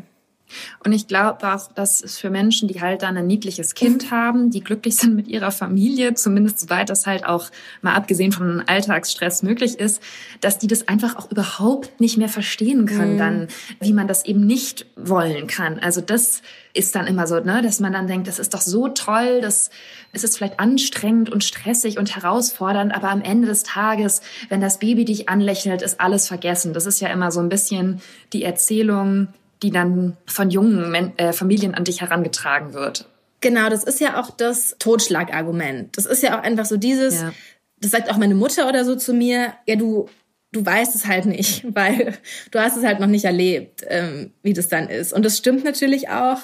Und 0.84 0.92
ich 0.92 1.08
glaube 1.08 1.54
auch, 1.54 1.72
dass 1.72 2.04
es 2.04 2.18
für 2.18 2.30
Menschen, 2.30 2.68
die 2.68 2.82
halt 2.82 3.02
dann 3.02 3.18
ein 3.18 3.28
niedliches 3.28 3.74
Kind 3.74 4.12
haben, 4.12 4.52
die 4.52 4.64
glücklich 4.64 4.96
sind 4.96 5.16
mit 5.16 5.28
ihrer 5.28 5.52
Familie, 5.52 6.14
zumindest 6.14 6.60
soweit 6.60 6.90
das 6.90 7.08
halt 7.08 7.26
auch 7.26 7.50
mal 7.82 7.96
abgesehen 7.96 8.32
von 8.32 8.64
Alltagsstress 8.66 9.44
möglich 9.44 9.80
ist, 9.80 10.02
dass 10.42 10.58
die 10.58 10.68
das 10.68 10.88
einfach 10.88 11.16
auch 11.16 11.32
überhaupt 11.32 12.00
nicht 12.00 12.18
mehr 12.18 12.30
verstehen 12.30 12.86
können, 12.86 13.14
mhm. 13.16 13.20
dann, 13.20 13.48
wie 13.80 13.94
man 13.94 14.08
das 14.08 14.26
eben 14.26 14.46
nicht 14.46 14.86
wollen 14.96 15.48
kann. 15.48 15.80
Also 15.80 16.02
das 16.02 16.42
ist 16.74 16.96
dann 16.96 17.08
immer 17.08 17.26
so, 17.26 17.40
ne, 17.40 17.62
dass 17.62 17.80
man 17.80 17.94
dann 17.94 18.08
denkt, 18.08 18.28
das 18.28 18.38
ist 18.38 18.54
doch 18.54 18.62
so 18.62 18.90
toll, 18.90 19.40
das 19.42 19.70
es 20.12 20.24
ist 20.24 20.38
vielleicht 20.38 20.62
anstrengend 20.62 21.30
und 21.30 21.44
stressig 21.44 21.98
und 21.98 22.16
herausfordernd, 22.16 22.96
aber 22.96 23.10
am 23.10 23.22
Ende 23.22 23.48
des 23.48 23.64
Tages, 23.64 24.22
wenn 24.48 24.62
das 24.62 24.80
Baby 24.80 25.04
dich 25.04 25.28
anlächelt, 25.28 25.82
ist 25.82 26.00
alles 26.00 26.28
vergessen. 26.28 26.74
Das 26.74 26.86
ist 26.86 27.02
ja 27.02 27.10
immer 27.10 27.32
so 27.32 27.42
ein 27.42 27.50
bisschen 27.50 28.02
die 28.32 28.44
Erzählung, 28.44 29.28
die 29.66 29.72
dann 29.72 30.16
von 30.28 30.52
jungen 30.52 30.92
Men 30.92 31.18
äh, 31.18 31.34
Familien 31.34 31.74
an 31.74 31.86
dich 31.86 32.02
herangetragen 32.02 32.74
wird. 32.74 33.10
Genau, 33.42 33.68
das 33.68 33.84
ist 33.84 34.00
ja 34.00 34.22
auch 34.22 34.30
das 34.30 34.76
Totschlagargument. 34.78 35.98
Das 35.98 36.06
ist 36.06 36.22
ja 36.22 36.38
auch 36.38 36.44
einfach 36.44 36.66
so 36.66 36.78
dieses, 36.78 37.22
ja. 37.22 37.34
das 37.80 37.90
sagt 37.90 38.12
auch 38.12 38.18
meine 38.18 38.36
Mutter 38.36 38.70
oder 38.70 38.86
so 38.86 38.96
zu 38.96 39.12
mir, 39.14 39.54
ja, 39.66 39.76
du, 39.76 40.08
du 40.52 40.64
weißt 40.64 40.96
es 40.96 41.08
halt 41.08 41.26
nicht, 41.26 41.66
weil 41.76 42.14
du 42.52 42.60
hast 42.60 42.78
es 42.78 42.84
halt 42.84 43.00
noch 43.00 43.08
nicht 43.08 43.26
erlebt, 43.26 43.84
ähm, 43.88 44.34
wie 44.44 44.54
das 44.54 44.68
dann 44.68 44.88
ist. 44.88 45.14
Und 45.14 45.26
das 45.26 45.36
stimmt 45.36 45.64
natürlich 45.64 46.10
auch. 46.10 46.42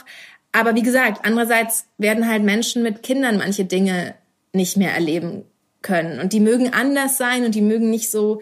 Aber 0.51 0.74
wie 0.74 0.82
gesagt, 0.82 1.22
andererseits 1.24 1.86
werden 2.00 2.28
halt 2.28 2.42
Menschen 2.42 2.82
mit 2.82 3.04
Kindern 3.04 3.38
manche 3.38 3.66
Dinge 3.66 4.16
nicht 4.51 4.78
mehr 4.78 4.94
erleben 4.96 5.44
können. 5.84 6.20
Und 6.20 6.34
die 6.34 6.40
mögen 6.40 6.74
anders 6.74 7.18
sein 7.18 7.46
und 7.46 7.54
die 7.54 7.62
mögen 7.62 7.92
nicht 7.92 8.10
so, 8.10 8.42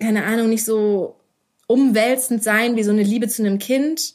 keine 0.00 0.24
Ahnung, 0.24 0.48
nicht 0.48 0.64
so 0.64 1.14
umwälzend 1.66 2.42
sein 2.42 2.76
wie 2.76 2.82
so 2.82 2.90
eine 2.90 3.02
Liebe 3.02 3.28
zu 3.28 3.42
einem 3.42 3.58
Kind. 3.58 4.14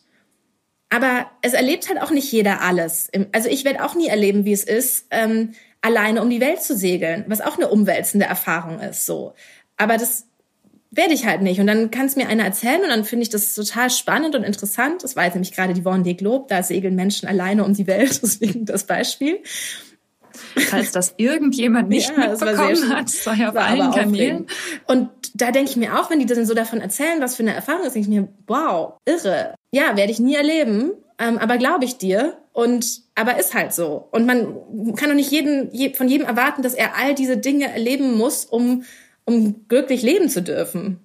Aber 0.90 1.30
es 1.42 1.54
erlebt 1.54 1.88
halt 1.90 2.02
auch 2.02 2.12
nicht 2.12 2.32
jeder 2.32 2.62
alles. 2.62 3.10
Also 3.32 3.50
ich 3.50 3.64
werde 3.64 3.86
auch 3.86 3.96
nie 3.96 4.08
erleben, 4.08 4.46
wie 4.46 4.54
es 4.54 4.64
ist, 4.64 5.06
ähm, 5.12 5.54
alleine 5.82 6.22
um 6.22 6.30
die 6.30 6.42
Welt 6.42 6.62
zu 6.62 6.76
segeln, 6.76 7.26
was 7.28 7.42
auch 7.42 7.58
eine 7.58 7.70
umwälzende 7.70 8.26
Erfahrung 8.26 8.80
ist. 8.80 9.06
So, 9.06 9.34
aber 9.78 9.98
das 9.98 10.26
werde 10.92 11.14
ich 11.14 11.26
halt 11.26 11.42
nicht. 11.42 11.60
Und 11.60 11.68
dann 11.68 11.92
kann 11.92 12.08
es 12.08 12.16
mir 12.16 12.28
einer 12.28 12.44
erzählen 12.44 12.82
und 12.82 12.90
dann 12.90 13.06
finde 13.06 13.24
ich 13.24 13.30
das 13.30 13.54
total 13.54 13.90
spannend 13.90 14.36
und 14.36 14.44
interessant. 14.44 15.04
Das 15.04 15.16
war 15.16 15.26
jetzt 15.26 15.36
nämlich 15.36 15.54
gerade 15.54 15.74
die 15.74 15.84
Vendée 15.84 16.18
Globe, 16.18 16.48
da 16.50 16.64
segeln 16.64 16.96
Menschen 16.96 17.28
alleine 17.28 17.64
um 17.64 17.74
die 17.74 17.88
Welt, 17.88 18.20
deswegen 18.24 18.66
das 18.66 18.86
Beispiel. 18.86 19.40
Falls 20.56 20.92
das 20.92 21.14
irgendjemand 21.18 21.90
nicht 21.90 22.12
ja, 22.16 22.30
mitbekommen 22.30 22.90
hat, 22.90 23.10
sei 23.10 23.48
auf 23.48 23.56
allen 23.56 23.92
Kanälen. 23.92 24.48
Und 24.88 25.10
da 25.34 25.52
denke 25.52 25.72
ich 25.72 25.78
mir 25.78 26.00
auch, 26.00 26.10
wenn 26.10 26.20
die 26.20 26.26
dann 26.26 26.46
so 26.46 26.54
davon 26.54 26.82
erzählen, 26.82 27.22
was 27.22 27.36
für 27.36 27.44
eine 27.44 27.54
Erfahrung 27.54 27.86
ist, 27.86 27.96
denke 27.96 28.10
ich 28.10 28.16
mir, 28.16 28.28
wow, 28.48 28.94
irre. 29.06 29.56
Ja, 29.72 29.96
werde 29.96 30.12
ich 30.12 30.20
nie 30.20 30.36
erleben, 30.36 30.92
ähm, 31.18 31.38
aber 31.38 31.58
glaube 31.58 31.86
ich 31.86 31.98
dir. 31.98 32.38
Und 32.54 33.04
aber 33.16 33.40
ist 33.40 33.54
halt 33.54 33.74
so. 33.74 34.08
Und 34.12 34.26
man 34.26 34.96
kann 34.96 35.10
doch 35.10 35.16
nicht 35.16 35.32
jeden, 35.32 35.74
je, 35.74 35.94
von 35.94 36.10
jedem 36.10 36.28
erwarten, 36.28 36.62
dass 36.62 36.74
er 36.74 36.98
all 36.98 37.16
diese 37.16 37.38
Dinge 37.38 37.72
erleben 37.72 38.18
muss, 38.18 38.46
um, 38.46 38.84
um 39.26 39.68
glücklich 39.68 40.02
leben 40.02 40.30
zu 40.30 40.42
dürfen. 40.42 41.00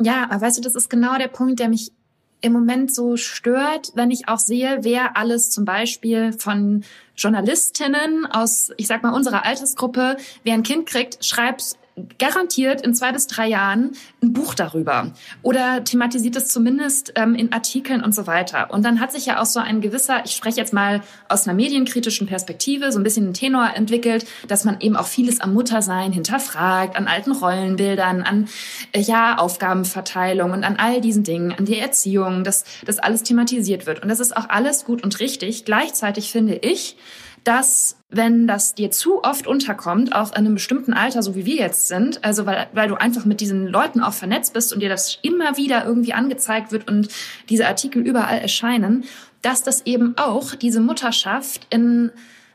Ja, 0.00 0.28
aber 0.30 0.42
weißt 0.42 0.58
du, 0.58 0.62
das 0.62 0.74
ist 0.74 0.88
genau 0.88 1.18
der 1.18 1.28
Punkt, 1.28 1.58
der 1.60 1.68
mich 1.68 1.92
im 2.40 2.52
Moment 2.52 2.94
so 2.94 3.16
stört, 3.16 3.92
wenn 3.94 4.10
ich 4.10 4.28
auch 4.28 4.38
sehe, 4.38 4.78
wer 4.82 5.16
alles 5.16 5.50
zum 5.50 5.64
Beispiel 5.64 6.32
von 6.32 6.84
Journalistinnen 7.18 8.26
aus, 8.26 8.72
ich 8.76 8.86
sag 8.86 9.02
mal, 9.02 9.12
unserer 9.12 9.44
Altersgruppe, 9.44 10.16
wer 10.44 10.54
ein 10.54 10.62
Kind 10.62 10.86
kriegt, 10.86 11.24
schreibt 11.24 11.76
garantiert 12.18 12.80
in 12.80 12.94
zwei 12.94 13.12
bis 13.12 13.26
drei 13.26 13.48
Jahren 13.48 13.92
ein 14.22 14.32
Buch 14.32 14.54
darüber 14.54 15.12
oder 15.42 15.84
thematisiert 15.84 16.36
es 16.36 16.48
zumindest 16.48 17.12
ähm, 17.16 17.34
in 17.34 17.52
Artikeln 17.52 18.02
und 18.02 18.14
so 18.14 18.26
weiter. 18.26 18.70
Und 18.70 18.84
dann 18.84 19.00
hat 19.00 19.12
sich 19.12 19.26
ja 19.26 19.40
auch 19.40 19.46
so 19.46 19.60
ein 19.60 19.80
gewisser, 19.80 20.24
ich 20.24 20.32
spreche 20.32 20.58
jetzt 20.58 20.72
mal 20.72 21.02
aus 21.28 21.46
einer 21.46 21.54
medienkritischen 21.54 22.26
Perspektive, 22.26 22.92
so 22.92 22.98
ein 22.98 23.02
bisschen 23.02 23.30
ein 23.30 23.34
Tenor 23.34 23.70
entwickelt, 23.74 24.26
dass 24.46 24.64
man 24.64 24.80
eben 24.80 24.96
auch 24.96 25.06
vieles 25.06 25.40
am 25.40 25.54
Muttersein 25.54 26.12
hinterfragt, 26.12 26.96
an 26.96 27.06
alten 27.06 27.32
Rollenbildern, 27.32 28.22
an 28.22 28.48
äh, 28.92 29.00
ja 29.00 29.38
Aufgabenverteilung 29.38 30.52
und 30.52 30.64
an 30.64 30.76
all 30.76 31.00
diesen 31.00 31.24
Dingen, 31.24 31.52
an 31.52 31.64
die 31.64 31.78
Erziehung, 31.78 32.44
dass 32.44 32.64
das 32.84 32.98
alles 32.98 33.22
thematisiert 33.22 33.86
wird. 33.86 34.02
Und 34.02 34.08
das 34.08 34.20
ist 34.20 34.36
auch 34.36 34.48
alles 34.48 34.84
gut 34.84 35.02
und 35.02 35.20
richtig. 35.20 35.64
Gleichzeitig 35.64 36.30
finde 36.30 36.56
ich, 36.56 36.96
dass 37.44 37.97
wenn 38.10 38.46
das 38.46 38.74
dir 38.74 38.90
zu 38.90 39.22
oft 39.22 39.46
unterkommt, 39.46 40.14
auch 40.14 40.30
in 40.30 40.38
einem 40.38 40.54
bestimmten 40.54 40.94
Alter, 40.94 41.22
so 41.22 41.34
wie 41.34 41.44
wir 41.44 41.56
jetzt 41.56 41.88
sind, 41.88 42.24
also 42.24 42.46
weil, 42.46 42.68
weil 42.72 42.88
du 42.88 42.94
einfach 42.94 43.26
mit 43.26 43.40
diesen 43.40 43.66
Leuten 43.66 44.00
auch 44.00 44.14
vernetzt 44.14 44.54
bist 44.54 44.72
und 44.72 44.80
dir 44.80 44.88
das 44.88 45.18
immer 45.22 45.58
wieder 45.58 45.84
irgendwie 45.84 46.14
angezeigt 46.14 46.72
wird 46.72 46.88
und 46.88 47.08
diese 47.50 47.66
Artikel 47.66 48.06
überall 48.06 48.38
erscheinen, 48.38 49.04
dass 49.42 49.62
das 49.62 49.84
eben 49.84 50.16
auch 50.16 50.54
diese 50.54 50.80
Mutterschaft 50.80 51.66
in 51.68 52.10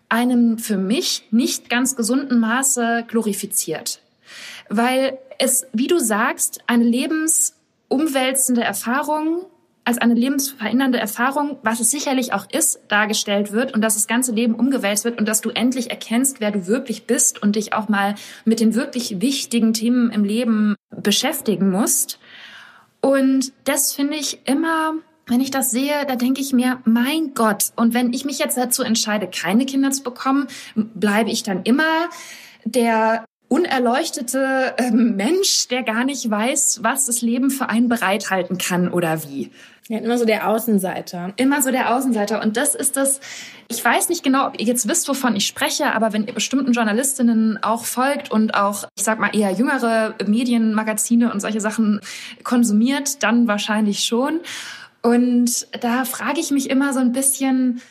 einem 0.10 0.58
für 0.58 0.78
mich 0.78 1.28
nicht 1.32 1.70
ganz 1.70 1.96
gesunden 1.96 2.39
Maße 2.39 3.06
glorifiziert. 3.08 4.02
Weil 4.70 5.18
es, 5.38 5.68
wie 5.72 5.88
du 5.88 6.00
sagst, 6.00 6.62
eine 6.66 6.84
lebensumwälzende 6.84 8.63
Erfahrung 8.63 9.46
als 9.86 9.98
eine 9.98 10.13
lebensverändernde 10.13 10.98
Erfahrung, 10.98 11.58
was 11.62 11.80
es 11.80 11.91
sicherlich 11.91 12.34
auch 12.34 12.48
ist, 12.52 12.80
dargestellt 12.88 13.52
wird 13.52 13.74
und 13.74 13.82
dass 13.82 13.96
das 13.96 14.08
ganze 14.08 14.32
Leben 14.32 14.56
umgewälzt 14.56 15.04
wird 15.04 15.19
und 15.19 15.28
dass 15.28 15.41
du 15.41 15.50
endlich 15.50 15.89
erkennst, 15.89 16.39
wer 16.39 16.52
du 16.52 16.67
wirklich 16.67 17.06
bist 17.06 17.41
und 17.41 17.56
dich 17.56 17.74
auch 17.74 17.89
mal 17.89 18.15
mit 18.46 18.60
den 18.60 18.76
wirklich 18.76 19.19
wichtigen 19.22 19.74
Themen 19.74 20.10
im 20.12 20.24
Leben 20.24 20.76
beschäftigen 20.89 21.69
musst. 21.69 22.19
Und 23.02 23.52
das 23.65 23.93
finde 23.93 24.15
ich 24.15 24.39
immer, 24.46 24.93
wenn 25.28 25.41
ich 25.41 25.52
das 25.52 25.72
sehe, 25.72 26.06
da 26.08 26.15
denke 26.15 26.39
ich 26.39 26.54
mir, 26.54 26.80
mein 26.86 27.34
Gott, 27.34 27.72
und 27.76 27.93
wenn 27.93 28.13
ich 28.13 28.24
mich 28.24 28.39
jetzt 28.39 28.58
dazu 28.58 28.84
entscheide, 28.84 29.28
keine 29.28 29.65
Kinder 29.65 29.91
zu 29.91 30.04
bekommen, 30.04 30.48
bleibe 30.76 31.30
ich 31.30 31.43
dann 31.43 31.63
immer 31.63 32.10
der 32.65 33.26
unerleuchtete 33.54 34.74
äh, 34.78 34.89
Mensch, 34.89 35.68
der 35.68 35.84
gar 35.84 36.06
nicht 36.06 36.28
weiß, 36.28 36.80
was 36.82 37.06
das 37.06 37.22
Leben 37.22 37.52
für 37.52 37.70
einen 37.70 37.88
bereithalten 37.88 38.58
kann 38.58 38.92
oder 38.92 39.24
wie. 39.26 39.52
Ja, 39.89 40.00
immer 40.00 40.18
so 40.18 40.26
der 40.26 40.50
Außenseiter. 40.50 41.34
Immer 41.36 41.62
so 41.62 41.70
der 41.70 41.96
Außenseiter. 41.96 42.42
Und 42.42 42.58
das 42.58 42.74
ist 42.74 42.98
das, 42.98 43.20
ich 43.68 43.86
weiß 43.86 44.10
nicht 44.10 44.24
genau, 44.24 44.48
ob 44.48 44.60
ihr 44.60 44.66
jetzt 44.66 44.88
wisst, 44.88 45.08
wovon 45.08 45.36
ich 45.36 45.46
spreche, 45.46 45.94
aber 45.94 46.13
wenn 46.13 46.26
ihr 46.26 46.34
bestimmten 46.34 46.72
Journalistinnen 46.72 47.62
auch 47.62 47.86
folgt 47.86 48.32
und 48.32 48.56
auch, 48.56 48.86
ich 48.98 49.04
sag 49.04 49.20
mal, 49.20 49.36
eher 49.36 49.52
jüngere 49.52 50.16
Medienmagazine 50.26 51.32
und 51.32 51.39
solche 51.39 51.62
Sachen 51.62 52.02
konsumiert, 52.44 53.22
dann 53.22 53.48
wahrscheinlich 53.48 54.04
schon. 54.04 54.39
Und 55.04 55.68
da 55.80 56.06
frage 56.06 56.39
ich 56.39 56.50
mich 56.50 56.72
immer 56.72 56.92
so 56.92 57.02
ein 57.02 57.12
bisschen, 57.12 57.82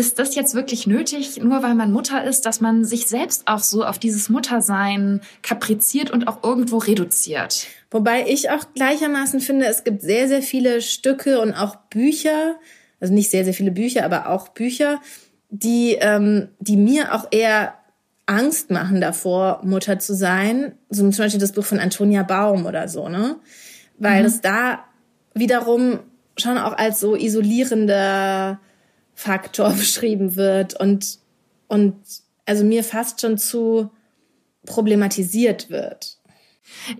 ist 0.00 0.18
das 0.18 0.34
jetzt 0.34 0.54
wirklich 0.54 0.86
nötig, 0.86 1.42
nur 1.42 1.62
weil 1.62 1.74
man 1.74 1.92
Mutter 1.92 2.24
ist, 2.24 2.46
dass 2.46 2.62
man 2.62 2.86
sich 2.86 3.06
selbst 3.06 3.46
auch 3.46 3.58
so 3.58 3.84
auf 3.84 3.98
dieses 3.98 4.30
Muttersein 4.30 5.20
kapriziert 5.42 6.10
und 6.10 6.26
auch 6.26 6.42
irgendwo 6.42 6.78
reduziert? 6.78 7.66
Wobei 7.90 8.24
ich 8.26 8.48
auch 8.48 8.64
gleichermaßen 8.74 9.40
finde, 9.40 9.66
es 9.66 9.84
gibt 9.84 10.00
sehr, 10.00 10.26
sehr 10.26 10.40
viele 10.40 10.80
Stücke 10.80 11.38
und 11.40 11.52
auch 11.52 11.76
Bücher, 11.90 12.56
also 12.98 13.12
nicht 13.12 13.30
sehr, 13.30 13.44
sehr 13.44 13.52
viele 13.52 13.72
Bücher, 13.72 14.06
aber 14.06 14.30
auch 14.30 14.48
Bücher, 14.48 15.00
die, 15.50 15.98
ähm, 16.00 16.48
die 16.60 16.78
mir 16.78 17.14
auch 17.14 17.28
eher 17.30 17.74
Angst 18.24 18.70
machen 18.70 19.02
davor, 19.02 19.60
Mutter 19.64 19.98
zu 19.98 20.14
sein. 20.14 20.72
So 20.88 21.02
zum 21.10 21.24
Beispiel 21.24 21.40
das 21.40 21.52
Buch 21.52 21.64
von 21.64 21.78
Antonia 21.78 22.22
Baum 22.22 22.64
oder 22.64 22.88
so, 22.88 23.10
ne? 23.10 23.36
Weil 23.98 24.20
mhm. 24.20 24.26
es 24.26 24.40
da 24.40 24.84
wiederum 25.34 25.98
schon 26.38 26.56
auch 26.56 26.78
als 26.78 27.00
so 27.00 27.16
isolierender 27.16 28.60
Faktor 29.20 29.70
beschrieben 29.74 30.36
wird 30.36 30.80
und, 30.80 31.18
und 31.68 31.94
also 32.46 32.64
mir 32.64 32.82
fast 32.82 33.20
schon 33.20 33.36
zu 33.36 33.90
problematisiert 34.64 35.68
wird. 35.68 36.19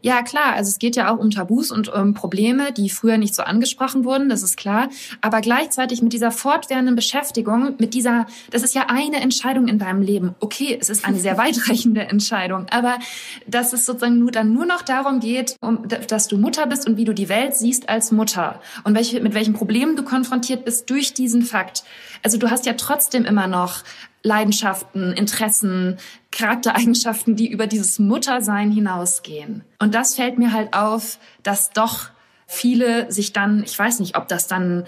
Ja, 0.03 0.23
klar. 0.23 0.55
Also 0.55 0.69
es 0.69 0.79
geht 0.79 0.97
ja 0.97 1.13
auch 1.13 1.19
um 1.19 1.31
Tabus 1.31 1.71
und 1.71 1.89
um 1.89 2.15
Probleme, 2.15 2.73
die 2.73 2.91
früher 2.91 3.19
nicht 3.19 3.35
so 3.35 3.43
angesprochen 3.43 4.05
wurden, 4.05 4.29
das 4.29 4.43
ist 4.43 4.57
klar. 4.57 4.89
Aber 5.21 5.41
gleichzeitig 5.41 6.03
mit 6.03 6.13
dieser 6.13 6.31
fortwährenden 6.31 6.97
Beschäftigung, 6.97 7.75
mit 7.79 7.95
dieser, 7.95 8.27
das 8.51 8.63
ist 8.63 8.75
ja 8.75 8.87
eine 8.89 9.21
Entscheidung 9.21 9.69
in 9.69 9.79
deinem 9.79 10.03
Leben. 10.03 10.35
Okay, 10.41 10.77
es 10.81 10.91
ist 10.91 11.05
eine 11.05 11.19
sehr 11.19 11.39
weitreichende 11.39 12.03
Entscheidung, 12.03 12.67
aber 12.71 12.99
dass 13.47 13.73
es 13.73 13.87
sozusagen 13.87 14.19
nur 14.19 14.31
dann 14.31 14.53
nur 14.53 14.67
noch 14.67 14.83
darum 14.83 15.21
geht, 15.21 15.57
um, 15.61 15.87
dass 15.89 16.29
du 16.29 16.37
Mutter 16.37 16.67
bist 16.67 16.87
und 16.87 16.97
wie 16.97 17.05
du 17.05 17.15
die 17.15 17.29
Welt 17.29 17.55
siehst 17.55 17.89
als 17.89 18.13
Mutter 18.13 18.61
und 18.85 18.95
welche, 18.95 19.21
mit 19.21 19.35
welchen 19.35 19.55
Problemen 19.55 19.97
du 19.97 20.03
konfrontiert 20.03 20.65
bist 20.65 20.89
durch 20.91 21.15
diesen 21.15 21.43
Fakt. 21.43 21.85
Also 22.23 22.39
du 22.39 22.51
hast 22.51 22.67
ja 22.67 22.75
trotzdem 22.75 23.25
immer 23.25 23.47
noch 23.47 23.83
Leidenschaften, 24.23 25.13
Interessen, 25.13 25.99
Charaktereigenschaften, 26.31 27.37
die 27.37 27.51
über 27.51 27.67
dieses 27.67 27.99
Muttersein 27.99 28.71
hinausgehen. 28.71 29.65
Und 29.79 29.95
das 29.95 30.15
fällt 30.15 30.39
mir 30.39 30.53
halt 30.53 30.75
auf, 30.75 31.19
dass 31.43 31.71
doch 31.71 32.11
viele 32.47 33.11
sich 33.11 33.33
dann, 33.33 33.63
ich 33.65 33.79
weiß 33.79 34.01
nicht, 34.01 34.17
ob 34.17 34.29
das 34.29 34.47
dann 34.47 34.85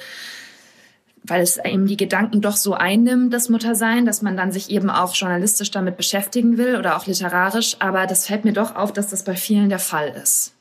weil 1.25 1.41
es 1.41 1.57
eben 1.59 1.87
die 1.87 1.97
Gedanken 1.97 2.41
doch 2.41 2.57
so 2.57 2.75
einnimmt, 2.75 3.33
das 3.33 3.49
Muttersein, 3.49 4.07
dass 4.07 4.23
man 4.23 4.37
dann 4.37 4.51
sich 4.51 4.71
eben 4.71 4.91
auch 4.91 5.15
journalistisch 5.15 5.71
damit 5.71 5.97
beschäftigen 5.97 6.59
will 6.59 6.77
oder 6.77 6.97
auch 6.97 7.07
literarisch. 7.07 7.77
Aber 7.79 8.07
das 8.07 8.27
fällt 8.27 8.45
mir 8.45 8.53
doch 8.53 8.75
auf, 8.75 8.93
dass 8.93 9.09
das 9.09 9.23
bei 9.25 9.37
vielen 9.37 9.69
der 9.69 9.79
Fall 9.79 10.09
ist. 10.09 10.55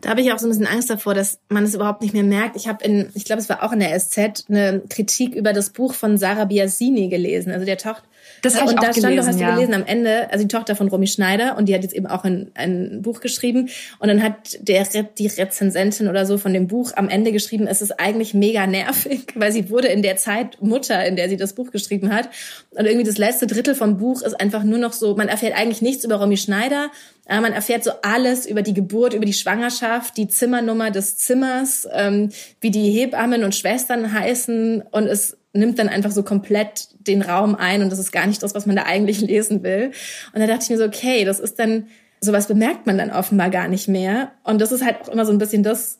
Da 0.00 0.10
habe 0.10 0.20
ich 0.20 0.32
auch 0.32 0.38
so 0.38 0.46
ein 0.46 0.50
bisschen 0.50 0.66
Angst 0.66 0.90
davor, 0.90 1.14
dass 1.14 1.40
man 1.48 1.64
es 1.64 1.74
überhaupt 1.74 2.02
nicht 2.02 2.14
mehr 2.14 2.22
merkt. 2.22 2.56
Ich 2.56 2.68
habe 2.68 2.84
in, 2.84 3.10
ich 3.14 3.24
glaube, 3.24 3.40
es 3.40 3.48
war 3.48 3.62
auch 3.62 3.72
in 3.72 3.80
der 3.80 3.98
SZ, 3.98 4.44
eine 4.48 4.82
Kritik 4.88 5.34
über 5.34 5.52
das 5.52 5.70
Buch 5.70 5.94
von 5.94 6.18
Sarah 6.18 6.44
Biasini 6.44 7.08
gelesen. 7.08 7.52
Also 7.52 7.64
der 7.64 7.78
taucht 7.78 8.02
das 8.42 8.54
habe 8.54 8.66
ich 8.66 8.72
und 8.72 8.78
auch 8.78 8.84
da 8.84 8.92
stand, 8.92 9.06
gelesen, 9.06 9.16
du 9.16 9.26
hast 9.26 9.40
ja. 9.40 9.50
du 9.50 9.54
gelesen 9.54 9.74
am 9.74 9.84
Ende, 9.86 10.30
also 10.30 10.44
die 10.44 10.48
Tochter 10.48 10.76
von 10.76 10.88
Romy 10.88 11.06
Schneider 11.06 11.56
und 11.56 11.68
die 11.68 11.74
hat 11.74 11.82
jetzt 11.82 11.94
eben 11.94 12.06
auch 12.06 12.24
ein, 12.24 12.50
ein 12.54 13.02
Buch 13.02 13.20
geschrieben 13.20 13.68
und 13.98 14.08
dann 14.08 14.22
hat 14.22 14.58
der 14.60 14.84
die 14.84 15.26
Rezensentin 15.26 16.08
oder 16.08 16.26
so 16.26 16.38
von 16.38 16.52
dem 16.52 16.66
Buch 16.66 16.92
am 16.96 17.08
Ende 17.08 17.32
geschrieben, 17.32 17.66
es 17.66 17.82
ist 17.82 17.98
eigentlich 17.98 18.34
mega 18.34 18.66
nervig, 18.66 19.26
weil 19.34 19.52
sie 19.52 19.70
wurde 19.70 19.88
in 19.88 20.02
der 20.02 20.16
Zeit 20.16 20.60
Mutter, 20.60 21.04
in 21.04 21.16
der 21.16 21.28
sie 21.28 21.36
das 21.36 21.54
Buch 21.54 21.70
geschrieben 21.70 22.14
hat 22.14 22.28
und 22.70 22.86
irgendwie 22.86 23.06
das 23.06 23.18
letzte 23.18 23.46
Drittel 23.46 23.74
vom 23.74 23.98
Buch 23.98 24.22
ist 24.22 24.38
einfach 24.38 24.62
nur 24.62 24.78
noch 24.78 24.92
so, 24.92 25.16
man 25.16 25.28
erfährt 25.28 25.56
eigentlich 25.56 25.82
nichts 25.82 26.04
über 26.04 26.16
Romy 26.16 26.36
Schneider, 26.36 26.90
aber 27.26 27.40
man 27.40 27.52
erfährt 27.52 27.84
so 27.84 27.90
alles 28.02 28.46
über 28.46 28.62
die 28.62 28.74
Geburt, 28.74 29.14
über 29.14 29.24
die 29.24 29.32
Schwangerschaft, 29.32 30.16
die 30.16 30.28
Zimmernummer 30.28 30.90
des 30.90 31.16
Zimmers, 31.16 31.88
ähm, 31.92 32.30
wie 32.60 32.70
die 32.70 32.90
Hebammen 32.90 33.44
und 33.44 33.54
Schwestern 33.54 34.12
heißen 34.12 34.82
und 34.90 35.06
es 35.06 35.36
nimmt 35.52 35.78
dann 35.78 35.88
einfach 35.88 36.10
so 36.10 36.22
komplett 36.22 36.88
den 37.06 37.22
Raum 37.22 37.54
ein 37.54 37.82
und 37.82 37.90
das 37.90 37.98
ist 37.98 38.12
gar 38.12 38.26
nicht 38.26 38.42
das, 38.42 38.54
was 38.54 38.66
man 38.66 38.76
da 38.76 38.84
eigentlich 38.84 39.20
lesen 39.20 39.62
will. 39.62 39.92
Und 40.32 40.40
da 40.40 40.46
dachte 40.46 40.64
ich 40.64 40.70
mir 40.70 40.78
so, 40.78 40.84
okay, 40.84 41.24
das 41.24 41.40
ist 41.40 41.58
dann, 41.58 41.88
sowas 42.20 42.46
bemerkt 42.46 42.86
man 42.86 42.98
dann 42.98 43.10
offenbar 43.10 43.50
gar 43.50 43.68
nicht 43.68 43.88
mehr. 43.88 44.32
Und 44.44 44.60
das 44.60 44.72
ist 44.72 44.84
halt 44.84 45.02
auch 45.02 45.08
immer 45.08 45.26
so 45.26 45.32
ein 45.32 45.38
bisschen 45.38 45.62
das, 45.62 45.98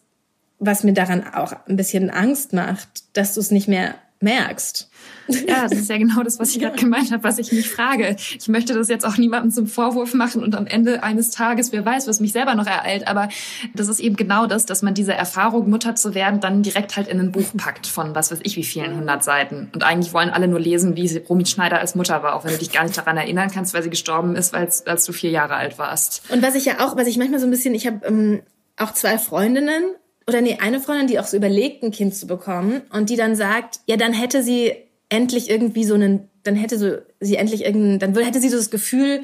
was 0.59 0.85
mir 0.85 0.95
daran 0.95 1.25
auch 1.35 1.55
ein 1.67 1.77
bisschen 1.77 2.11
Angst 2.11 2.53
macht, 2.53 2.89
dass 3.13 3.35
du 3.35 3.41
es 3.41 3.51
nicht 3.51 3.69
mehr 3.69 3.95
merkst. 4.21 4.91
Ja, 5.29 5.63
das 5.69 5.73
ist 5.73 5.91
ja 5.91 5.99
genau 5.99 6.23
das, 6.23 6.39
was 6.39 6.51
ich 6.51 6.61
gerade 6.61 6.77
gemeint 6.77 7.13
habe, 7.13 7.25
was 7.25 7.39
ich 7.39 7.53
mich 7.53 7.69
frage. 7.69 8.17
Ich 8.39 8.49
möchte 8.49 8.75
das 8.75 8.89
jetzt 8.89 9.05
auch 9.05 9.17
niemandem 9.17 9.51
zum 9.51 9.67
Vorwurf 9.67 10.15
machen 10.15 10.43
und 10.43 10.55
am 10.55 10.67
Ende 10.67 11.03
eines 11.03 11.31
Tages, 11.31 11.73
wer 11.73 11.85
weiß, 11.85 12.07
was 12.07 12.21
mich 12.21 12.33
selber 12.33 12.55
noch 12.55 12.67
ereilt, 12.67 13.09
aber 13.09 13.29
das 13.75 13.89
ist 13.89 14.01
eben 14.01 14.17
genau 14.17 14.47
das, 14.47 14.67
dass 14.67 14.83
man 14.83 14.95
diese 14.95 15.15
Erfahrung, 15.15 15.69
Mutter 15.69 15.95
zu 15.95 16.15
werden, 16.15 16.41
dann 16.41 16.63
direkt 16.63 16.97
halt 16.97 17.09
in 17.09 17.21
ein 17.21 17.33
Buch 17.33 17.47
packt 17.57 17.87
von 17.87 18.15
was 18.15 18.31
weiß 18.31 18.41
ich 18.43 18.57
wie 18.57 18.65
vielen 18.65 18.97
hundert 18.97 19.25
Seiten. 19.25 19.69
Und 19.75 19.83
eigentlich 19.83 20.13
wollen 20.13 20.31
alle 20.31 20.49
nur 20.49 20.61
lesen, 20.61 20.97
wie 20.97 21.17
Romy 21.29 21.47
Schneider 21.47 21.79
als 21.79 21.95
Mutter 21.95 22.23
war, 22.23 22.35
auch 22.35 22.45
wenn 22.45 22.53
du 22.53 22.59
dich 22.59 22.73
gar 22.73 22.85
nicht 22.85 22.97
daran 22.97 23.17
erinnern 23.17 23.51
kannst, 23.53 23.75
weil 23.75 23.83
sie 23.83 23.91
gestorben 23.91 24.37
ist, 24.37 24.55
als, 24.55 24.87
als 24.87 25.05
du 25.05 25.13
vier 25.13 25.31
Jahre 25.31 25.55
alt 25.55 25.79
warst. 25.79 26.23
Und 26.31 26.43
was 26.43 26.55
ich 26.55 26.65
ja 26.65 26.81
auch, 26.81 26.97
was 26.97 27.07
ich 27.07 27.19
manchmal 27.19 27.41
so 27.41 27.47
ein 27.47 27.51
bisschen, 27.51 27.75
ich 27.75 27.87
habe 27.87 28.07
ähm, 28.07 28.43
auch 28.77 28.93
zwei 28.93 29.19
Freundinnen 29.19 29.85
oder 30.29 30.41
nee, 30.41 30.59
eine 30.61 30.81
Freundin, 30.81 31.07
die 31.07 31.19
auch 31.21 31.27
so 31.27 31.37
überlegt, 31.37 31.83
ein 31.83 31.93
Kind 31.93 32.15
zu 32.15 32.27
bekommen 32.27 32.83
und 32.93 33.11
die 33.11 33.17
dann 33.17 33.37
sagt, 33.37 33.81
ja, 33.87 33.97
dann 33.97 34.13
hätte 34.13 34.43
sie 34.43 34.75
endlich 35.17 35.49
irgendwie 35.49 35.85
so 35.85 35.95
einen, 35.95 36.29
dann 36.43 36.57
hätte 36.57 36.79
so, 36.79 36.99
sie 37.21 37.37
endlich 37.37 37.65
irgendeinen, 37.65 37.99
dann 38.15 38.25
hätte 38.25 38.41
sie 38.41 38.51
so 38.51 38.59
das 38.59 38.71
Gefühl, 38.71 39.23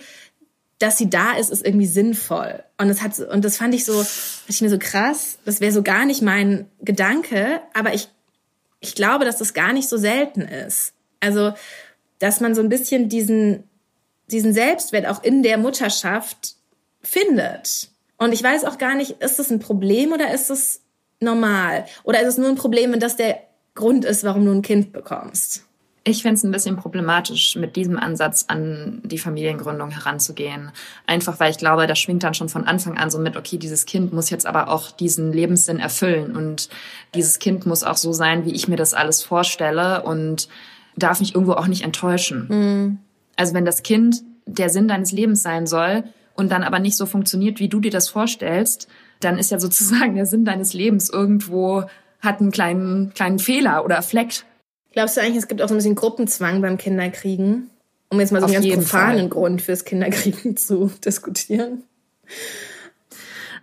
dass 0.79 0.97
sie 0.97 1.11
da 1.11 1.35
ist, 1.35 1.51
ist 1.51 1.65
irgendwie 1.65 1.87
sinnvoll. 1.87 2.65
Und 2.79 2.89
das 2.89 3.03
hat, 3.03 3.19
und 3.19 3.45
das 3.45 3.59
fand 3.59 3.75
ich 3.75 3.85
so, 3.85 3.93
fand 3.93 4.49
ich 4.49 4.63
mir 4.63 4.71
so 4.71 4.79
krass. 4.79 5.39
Das 5.45 5.61
wäre 5.61 5.71
so 5.71 5.83
gar 5.83 6.07
nicht 6.07 6.23
mein 6.23 6.67
Gedanke, 6.81 7.61
aber 7.75 7.95
ich, 7.95 8.09
ich 8.81 8.95
glaube, 8.95 9.27
dass 9.27 9.37
das 9.37 9.53
gar 9.53 9.73
nicht 9.73 9.89
so 9.89 9.99
selten 9.99 10.41
ist. 10.41 10.95
Also, 11.21 11.53
dass 12.19 12.41
man 12.41 12.55
so 12.55 12.63
ein 12.63 12.71
bisschen 12.71 13.09
diesen, 13.09 13.65
diesen 14.29 14.55
Selbstwert 14.55 15.07
auch 15.07 15.23
in 15.23 15.43
der 15.43 15.59
Mutterschaft 15.59 16.57
findet. 17.03 17.91
Und 18.17 18.33
ich 18.33 18.43
weiß 18.43 18.65
auch 18.65 18.79
gar 18.79 18.95
nicht, 18.95 19.21
ist 19.21 19.39
das 19.39 19.51
ein 19.51 19.61
Problem 19.61 20.13
oder 20.13 20.33
ist 20.33 20.51
es 20.51 20.81
normal? 21.21 21.85
Oder 22.03 22.23
ist 22.23 22.29
es 22.29 22.39
nur 22.39 22.49
ein 22.49 22.57
Problem, 22.57 22.93
wenn 22.93 23.01
das 23.01 23.17
der 23.17 23.41
Grund 23.75 24.05
ist, 24.05 24.25
warum 24.25 24.47
du 24.47 24.53
ein 24.53 24.63
Kind 24.63 24.93
bekommst? 24.93 25.65
Ich 26.05 26.23
finde 26.23 26.35
es 26.35 26.43
ein 26.43 26.51
bisschen 26.51 26.77
problematisch, 26.77 27.55
mit 27.55 27.77
diesem 27.77 27.97
Ansatz 27.97 28.47
an 28.49 29.01
die 29.05 29.19
Familiengründung 29.19 29.91
heranzugehen. 29.91 30.73
Einfach 31.07 31.39
weil 31.39 31.53
ich 31.53 31.59
glaube, 31.59 31.87
da 31.87 31.95
schwingt 31.95 32.25
dann 32.25 32.35
schon 32.35 32.49
von 32.49 32.65
Anfang 32.65 32.99
an 32.99 33.11
so 33.11 33.21
mit, 33.21 33.37
okay, 33.37 33.57
dieses 33.57 33.87
Kind 33.87 34.13
muss 34.13 34.29
jetzt 34.29 34.47
aber 34.47 34.69
auch 34.69 34.91
diesen 34.91 35.33
Lebenssinn 35.33 35.79
erfüllen 35.79 36.35
und 36.35 36.69
dieses 37.15 37.39
Kind 37.39 37.67
muss 37.67 37.85
auch 37.85 37.97
so 37.97 38.13
sein, 38.13 38.45
wie 38.45 38.55
ich 38.55 38.67
mir 38.67 38.77
das 38.77 38.95
alles 38.95 39.23
vorstelle 39.23 40.03
und 40.03 40.49
darf 40.97 41.21
mich 41.21 41.35
irgendwo 41.35 41.53
auch 41.53 41.69
nicht 41.69 41.85
enttäuschen. 41.85 42.47
Mhm. 42.49 42.99
Also 43.37 43.55
wenn 43.55 43.65
das 43.65 43.85
Kind 43.85 44.23
der 44.47 44.71
Sinn 44.71 44.89
deines 44.89 45.13
Lebens 45.13 45.43
sein 45.43 45.67
soll 45.67 46.05
und 46.35 46.51
dann 46.51 46.65
aber 46.65 46.81
nicht 46.81 46.97
so 46.97 47.07
funktioniert, 47.07 47.61
wie 47.61 47.69
du 47.69 47.79
dir 47.79 47.93
das 47.93 48.09
vorstellst, 48.09 48.89
dann 49.21 49.39
ist 49.39 49.51
ja 49.51 49.61
sozusagen 49.61 50.17
der 50.17 50.27
Sinn 50.27 50.45
deines 50.45 50.75
Lebens 50.75 51.09
irgendwo 51.11 51.85
hat 52.21 52.41
einen 52.41 52.51
kleinen, 52.53 53.13
kleinen 53.15 53.39
Fehler 53.39 53.85
oder 53.85 54.01
Fleck. 54.03 54.45
Glaubst 54.93 55.17
du 55.17 55.21
eigentlich, 55.21 55.39
es 55.39 55.49
gibt 55.49 55.63
auch 55.63 55.69
so 55.69 55.75
ein 55.75 55.79
bisschen 55.79 55.95
Gruppenzwang 55.95 56.61
beim 56.61 56.79
Kinderkriegen? 56.79 57.71
Um 58.11 58.21
jetzt 58.21 58.31
mal 58.31 58.41
so 58.41 58.47
einen 58.47 58.55
ganz 58.55 58.75
profanen 58.75 59.19
Fall. 59.21 59.29
Grund 59.29 59.63
fürs 59.63 59.85
Kinderkriegen 59.85 60.57
zu 60.57 60.91
diskutieren. 61.05 61.85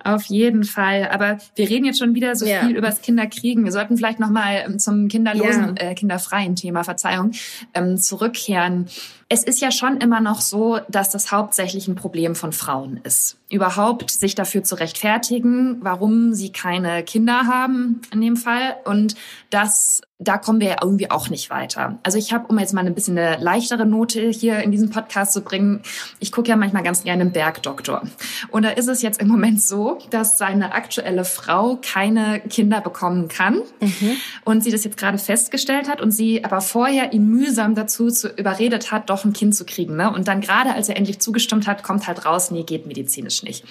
Auf 0.03 0.23
jeden 0.25 0.63
Fall. 0.63 1.09
Aber 1.09 1.37
wir 1.55 1.69
reden 1.69 1.85
jetzt 1.85 1.99
schon 1.99 2.15
wieder 2.15 2.35
so 2.35 2.45
ja. 2.45 2.61
viel 2.61 2.75
über 2.75 2.87
das 2.87 3.01
Kinderkriegen. 3.01 3.63
Wir 3.63 3.71
sollten 3.71 3.97
vielleicht 3.97 4.19
noch 4.19 4.29
mal 4.29 4.63
ähm, 4.65 4.79
zum 4.79 5.07
kinderlosen, 5.07 5.75
ja. 5.77 5.89
äh, 5.89 5.93
kinderfreien 5.93 6.55
Thema, 6.55 6.83
Verzeihung, 6.83 7.31
ähm, 7.73 7.97
zurückkehren. 7.97 8.87
Es 9.31 9.43
ist 9.43 9.61
ja 9.61 9.71
schon 9.71 9.97
immer 9.97 10.21
noch 10.21 10.41
so, 10.41 10.79
dass 10.89 11.11
das 11.11 11.31
hauptsächlich 11.31 11.87
ein 11.87 11.93
Problem 11.93 12.33
von 12.33 12.51
Frauen 12.51 12.99
ist. 13.03 13.37
Überhaupt 13.51 14.09
sich 14.09 14.33
dafür 14.33 14.63
zu 14.63 14.73
rechtfertigen, 14.73 15.77
warum 15.81 16.33
sie 16.33 16.51
keine 16.51 17.03
Kinder 17.03 17.45
haben 17.45 18.01
in 18.11 18.21
dem 18.21 18.37
Fall 18.37 18.77
und 18.85 19.15
dass 19.51 20.01
da 20.21 20.37
kommen 20.37 20.59
wir 20.59 20.67
ja 20.67 20.75
irgendwie 20.81 21.09
auch 21.09 21.29
nicht 21.29 21.49
weiter. 21.49 21.97
Also 22.03 22.17
ich 22.17 22.33
habe, 22.33 22.47
um 22.47 22.59
jetzt 22.59 22.73
mal 22.73 22.85
ein 22.85 22.93
bisschen 22.93 23.17
eine 23.17 23.41
leichtere 23.41 23.85
Note 23.85 24.29
hier 24.29 24.59
in 24.59 24.71
diesem 24.71 24.89
Podcast 24.89 25.31
zu 25.31 25.41
bringen, 25.41 25.81
ich 26.19 26.33
gucke 26.33 26.49
ja 26.49 26.57
manchmal 26.57 26.83
ganz 26.83 27.03
gerne 27.05 27.21
im 27.21 27.31
Bergdoktor. 27.31 28.03
Und 28.49 28.63
da 28.63 28.71
ist 28.71 28.89
es 28.89 29.01
jetzt 29.01 29.21
im 29.21 29.29
Moment 29.29 29.61
so, 29.61 29.97
dass 30.09 30.37
seine 30.37 30.73
aktuelle 30.73 31.23
Frau 31.23 31.79
keine 31.81 32.41
Kinder 32.41 32.81
bekommen 32.81 33.29
kann 33.29 33.61
mhm. 33.79 34.17
und 34.43 34.61
sie 34.61 34.71
das 34.71 34.83
jetzt 34.83 34.97
gerade 34.97 35.17
festgestellt 35.17 35.87
hat 35.87 36.01
und 36.01 36.11
sie 36.11 36.43
aber 36.43 36.59
vorher 36.59 37.13
ihn 37.13 37.29
mühsam 37.29 37.73
dazu 37.73 38.09
zu, 38.09 38.27
überredet 38.27 38.91
hat, 38.91 39.09
doch 39.09 39.18
ein 39.25 39.33
Kind 39.33 39.55
zu 39.55 39.65
kriegen. 39.65 39.95
Ne? 39.95 40.11
Und 40.11 40.27
dann 40.27 40.41
gerade, 40.41 40.73
als 40.73 40.89
er 40.89 40.97
endlich 40.97 41.19
zugestimmt 41.19 41.67
hat, 41.67 41.83
kommt 41.83 42.07
halt 42.07 42.25
raus, 42.25 42.51
nee, 42.51 42.63
geht 42.63 42.85
medizinisch 42.85 43.43
nicht. 43.43 43.63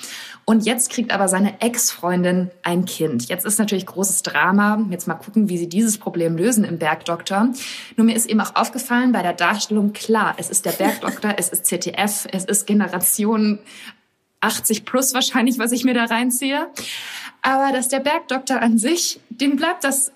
Und 0.45 0.67
jetzt 0.67 0.91
kriegt 0.91 1.13
aber 1.13 1.29
seine 1.29 1.61
Ex-Freundin 1.61 2.51
ein 2.63 2.85
Kind. 2.85 3.29
Jetzt 3.29 3.45
ist 3.45 3.59
natürlich 3.59 3.87
großes 3.87 4.23
Drama. 4.23 4.85
Jetzt 4.91 5.07
mal 5.07 5.15
gucken, 5.15 5.49
wie 5.49 5.59
sie 5.59 5.69
dieses 5.69 5.99
Problem 5.99 6.37
lösen 6.37 6.65
im 6.65 6.79
Bergdoktor. 6.79 7.49
Nur 7.97 8.07
mir 8.07 8.17
ist 8.17 8.27
eben 8.27 8.41
auch 8.41 8.57
aufgefallen 8.57 9.13
bei 9.13 9.23
der 9.23 9.33
Darstellung, 9.35 9.93
klar, 9.93 10.35
es 10.39 10.51
ist 10.51 10.65
der 10.65 10.73
Bergdoktor, 10.73 11.35
es 11.37 11.49
ist 11.49 11.67
ZDF, 11.67 12.27
es 12.33 12.45
ist 12.45 12.67
Generation 12.67 13.59
80 14.41 14.85
plus 14.85 15.15
wahrscheinlich, 15.15 15.59
was 15.59 15.73
ich 15.73 15.85
mir 15.85 15.95
da 15.95 16.05
reinziehe. 16.05 16.69
Aber 17.43 17.73
dass 17.73 17.89
der 17.89 18.01
Bergdoktor 18.01 18.61
an 18.61 18.79
sich, 18.79 19.21
dem 19.31 19.57
bleibt 19.57 19.85
das, 19.85 20.13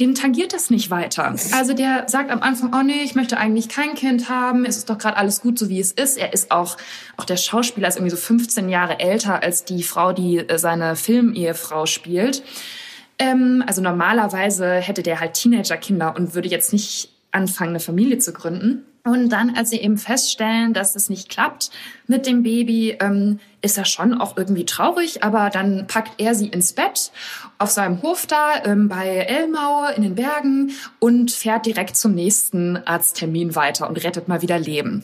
den 0.00 0.14
tangiert 0.14 0.52
das 0.52 0.70
nicht 0.70 0.90
weiter. 0.90 1.34
Also 1.52 1.72
der 1.72 2.08
sagt 2.08 2.30
am 2.30 2.42
Anfang, 2.42 2.74
oh 2.74 2.82
nee, 2.82 3.02
ich 3.02 3.14
möchte 3.14 3.38
eigentlich 3.38 3.68
kein 3.68 3.94
Kind 3.94 4.28
haben, 4.28 4.64
es 4.64 4.76
ist 4.76 4.90
doch 4.90 4.98
gerade 4.98 5.16
alles 5.16 5.40
gut, 5.40 5.58
so 5.58 5.68
wie 5.68 5.80
es 5.80 5.92
ist. 5.92 6.16
Er 6.16 6.32
ist 6.32 6.50
auch, 6.50 6.76
auch 7.16 7.24
der 7.24 7.36
Schauspieler 7.36 7.88
ist 7.88 7.96
irgendwie 7.96 8.10
so 8.10 8.16
15 8.16 8.68
Jahre 8.68 9.00
älter 9.00 9.42
als 9.42 9.64
die 9.64 9.82
Frau, 9.82 10.12
die 10.12 10.38
äh, 10.38 10.58
seine 10.58 10.96
Filmehefrau 10.96 11.86
spielt. 11.86 12.42
Ähm, 13.18 13.62
also 13.66 13.80
normalerweise 13.82 14.74
hätte 14.74 15.02
der 15.02 15.20
halt 15.20 15.34
Teenagerkinder 15.34 16.14
und 16.16 16.34
würde 16.34 16.48
jetzt 16.48 16.72
nicht 16.72 17.10
anfangen, 17.30 17.70
eine 17.70 17.80
Familie 17.80 18.18
zu 18.18 18.32
gründen. 18.32 18.84
Und 19.06 19.28
dann, 19.28 19.54
als 19.54 19.68
sie 19.68 19.80
eben 19.80 19.98
feststellen, 19.98 20.72
dass 20.72 20.96
es 20.96 21.10
nicht 21.10 21.28
klappt 21.28 21.70
mit 22.06 22.24
dem 22.24 22.42
Baby, 22.42 22.96
ähm, 23.00 23.38
ist 23.60 23.76
er 23.76 23.84
schon 23.84 24.14
auch 24.18 24.38
irgendwie 24.38 24.64
traurig, 24.64 25.22
aber 25.22 25.50
dann 25.50 25.86
packt 25.86 26.18
er 26.22 26.34
sie 26.34 26.48
ins 26.48 26.72
Bett 26.72 27.12
auf 27.58 27.70
seinem 27.70 28.00
Hof 28.00 28.26
da 28.26 28.64
ähm, 28.64 28.88
bei 28.88 29.08
Elmau 29.08 29.88
in 29.94 30.04
den 30.04 30.14
Bergen 30.14 30.72
und 31.00 31.30
fährt 31.30 31.66
direkt 31.66 31.96
zum 31.96 32.14
nächsten 32.14 32.78
Arzttermin 32.78 33.54
weiter 33.54 33.90
und 33.90 34.02
rettet 34.02 34.26
mal 34.26 34.40
wieder 34.40 34.58
Leben. 34.58 35.02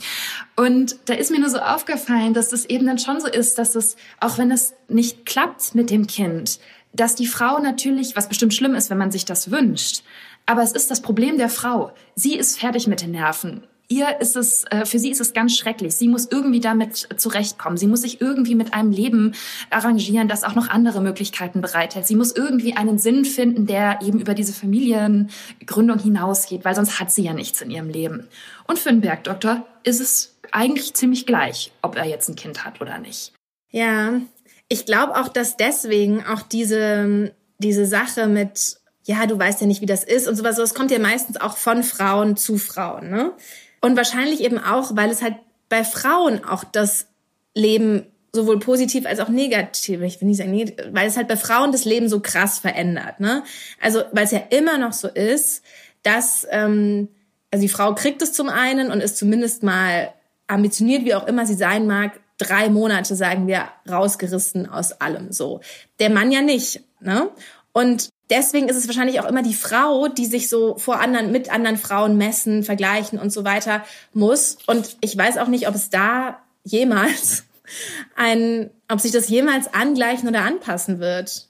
Und 0.57 0.97
da 1.05 1.13
ist 1.13 1.31
mir 1.31 1.39
nur 1.41 1.51
so 1.51 1.59
aufgefallen, 1.59 2.33
dass 2.33 2.49
das 2.49 2.65
eben 2.65 2.87
dann 2.87 2.99
schon 2.99 3.21
so 3.21 3.29
ist, 3.29 3.59
dass 3.59 3.75
es, 3.75 3.97
auch 4.19 4.39
wenn 4.39 4.51
es 4.51 4.73
nicht 4.89 5.27
klappt 5.27 5.75
mit 5.75 5.91
dem 5.91 6.07
Kind, 6.07 6.59
dass 6.95 7.17
die 7.17 7.27
Frau 7.27 7.59
natürlich, 7.59 8.17
was 8.17 8.31
bestimmt 8.31 8.55
schlimm 8.55 8.75
ist, 8.75 8.89
wenn 8.89 8.99
man 8.99 9.13
sich 9.13 9.27
das 9.27 9.51
wünscht, 9.51 10.05
aber 10.47 10.63
es 10.63 10.73
ist 10.73 10.91
das 10.91 11.03
Problem 11.03 11.37
der 11.37 11.51
Frau. 11.51 11.93
Sie 12.15 12.35
ist 12.37 12.59
fertig 12.59 12.87
mit 12.87 13.03
den 13.03 13.11
Nerven. 13.11 13.63
Ihr 13.93 14.21
ist 14.21 14.37
es, 14.37 14.63
äh, 14.71 14.87
für 14.87 15.01
sie 15.01 15.11
ist 15.11 15.21
es 15.21 15.33
ganz 15.33 15.57
schrecklich. 15.57 15.97
Sie 15.97 16.07
muss 16.07 16.29
irgendwie 16.31 16.61
damit 16.61 17.09
zurechtkommen. 17.17 17.77
Sie 17.77 17.89
muss 17.89 18.03
sich 18.03 18.21
irgendwie 18.21 18.55
mit 18.55 18.73
einem 18.73 18.93
Leben 18.93 19.35
arrangieren, 19.69 20.29
das 20.29 20.45
auch 20.45 20.55
noch 20.55 20.69
andere 20.69 21.01
Möglichkeiten 21.01 21.61
bereithält. 21.61 22.07
Sie 22.07 22.15
muss 22.15 22.31
irgendwie 22.31 22.77
einen 22.77 22.99
Sinn 22.99 23.25
finden, 23.25 23.67
der 23.67 23.99
eben 24.01 24.21
über 24.21 24.35
diese 24.35 24.53
Familiengründung 24.53 25.99
hinausgeht, 25.99 26.65
weil 26.65 26.77
sonst 26.77 27.01
hat 27.01 27.11
sie 27.11 27.25
ja 27.25 27.33
nichts 27.33 27.61
in 27.63 27.71
ihrem 27.73 27.89
Leben. 27.89 28.29
Und 28.69 28.79
für 28.79 28.91
einen 28.91 29.01
Bergdoktor 29.01 29.67
ist 29.83 30.01
es 30.01 30.39
eigentlich 30.53 30.95
ziemlich 30.95 31.27
gleich, 31.27 31.73
ob 31.83 31.97
er 31.97 32.07
jetzt 32.07 32.29
ein 32.29 32.37
Kind 32.37 32.65
hat 32.65 32.81
oder 32.81 32.99
nicht. 32.99 33.33
Ja, 33.73 34.21
ich 34.69 34.87
glaube 34.87 35.17
auch, 35.17 35.27
dass 35.27 35.57
deswegen 35.57 36.25
auch 36.25 36.43
diese, 36.43 37.35
diese 37.59 37.87
Sache 37.87 38.29
mit, 38.29 38.77
ja, 39.05 39.27
du 39.27 39.37
weißt 39.37 39.63
ja 39.63 39.67
nicht, 39.67 39.81
wie 39.81 39.87
das 39.87 40.05
ist 40.05 40.29
und 40.29 40.37
sowas, 40.37 40.55
das 40.55 40.75
kommt 40.75 40.93
ja 40.93 41.01
meistens 41.01 41.41
auch 41.41 41.57
von 41.57 41.83
Frauen 41.83 42.37
zu 42.37 42.57
Frauen, 42.57 43.11
ne? 43.11 43.33
Und 43.81 43.97
wahrscheinlich 43.97 44.41
eben 44.41 44.59
auch, 44.59 44.97
weil 44.97 45.11
es 45.11 45.23
halt 45.23 45.37
bei 45.69 45.85
Frauen 45.85 46.45
auch 46.45 46.65
das 46.65 47.07
Leben 47.55 48.07
sowohl 48.33 48.61
positiv 48.61 49.07
als 49.07 49.21
auch 49.21 49.29
negativ, 49.29 50.03
ich 50.03 50.21
will 50.21 50.29
nicht 50.29 50.37
sagen 50.37 50.73
weil 50.93 51.09
es 51.09 51.17
halt 51.17 51.29
bei 51.29 51.37
Frauen 51.37 51.73
das 51.73 51.85
Leben 51.85 52.09
so 52.09 52.21
krass 52.21 52.59
verändert, 52.59 53.19
ne? 53.19 53.43
Also, 53.81 54.03
weil 54.13 54.25
es 54.25 54.31
ja 54.31 54.43
immer 54.51 54.79
noch 54.79 54.93
so 54.93 55.09
ist, 55.09 55.65
dass, 56.03 56.47
ähm, 56.51 57.09
also 57.51 57.63
die 57.63 57.69
Frau 57.69 57.95
kriegt 57.95 58.23
es 58.23 58.33
zum 58.33 58.49
einen 58.49 58.93
und 58.93 59.01
ist 59.01 59.17
zumindest 59.17 59.63
mal 59.63 60.13
ambitioniert, 60.47 61.05
wie 61.05 61.15
auch 61.15 61.27
immer 61.27 61.47
sie 61.47 61.55
sein 61.55 61.87
mag, 61.87 62.21
drei 62.39 62.69
Monate, 62.71 63.17
sagen 63.17 63.47
wir, 63.47 63.69
rausgerissen 63.89 64.69
aus 64.69 64.93
allem 64.93 65.33
so. 65.33 65.61
Der 65.99 66.11
Mann 66.11 66.33
ja 66.33 66.41
nicht. 66.41 66.83
Ne? 67.01 67.31
Und 67.73 68.11
deswegen 68.31 68.69
ist 68.69 68.77
es 68.77 68.87
wahrscheinlich 68.87 69.21
auch 69.21 69.27
immer 69.27 69.43
die 69.43 69.55
Frau, 69.55 70.09
die 70.09 70.27
sich 70.27 70.49
so 70.49 70.77
vor 70.79 71.01
anderen, 71.01 71.33
mit 71.33 71.53
anderen 71.53 71.77
Frauen 71.77 72.17
messen, 72.17 72.63
vergleichen 72.63 73.19
und 73.19 73.33
so 73.33 73.45
weiter 73.45 73.85
muss. 74.15 74.59
Und 74.67 74.97
ich 75.01 75.17
weiß 75.17 75.39
auch 75.39 75.49
nicht, 75.49 75.69
ob 75.69 75.75
es 75.75 75.91
da 75.91 76.39
jemals 76.65 77.45
ein, 78.17 78.71
ob 78.89 79.01
sich 79.01 79.13
das 79.13 79.29
jemals 79.29 79.73
angleichen 79.75 80.29
oder 80.29 80.43
anpassen 80.43 81.01
wird. 81.01 81.49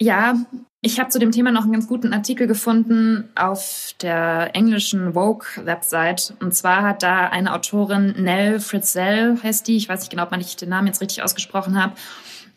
Ja, 0.00 0.36
ich 0.80 1.00
habe 1.00 1.10
zu 1.10 1.18
dem 1.18 1.32
Thema 1.32 1.50
noch 1.50 1.62
einen 1.62 1.72
ganz 1.72 1.88
guten 1.88 2.12
Artikel 2.12 2.46
gefunden 2.46 3.28
auf 3.34 3.94
der 4.00 4.50
englischen 4.54 5.14
Vogue-Website. 5.14 6.34
Und 6.38 6.54
zwar 6.54 6.82
hat 6.82 7.02
da 7.02 7.26
eine 7.28 7.52
Autorin, 7.52 8.14
Nell 8.16 8.60
Fritzell 8.60 9.36
heißt 9.42 9.66
die, 9.66 9.76
ich 9.76 9.88
weiß 9.88 10.00
nicht 10.00 10.10
genau, 10.10 10.22
ob 10.22 10.30
man 10.30 10.38
nicht 10.38 10.60
den 10.60 10.68
Namen 10.68 10.86
jetzt 10.86 11.00
richtig 11.00 11.24
ausgesprochen 11.24 11.82
habe, 11.82 11.94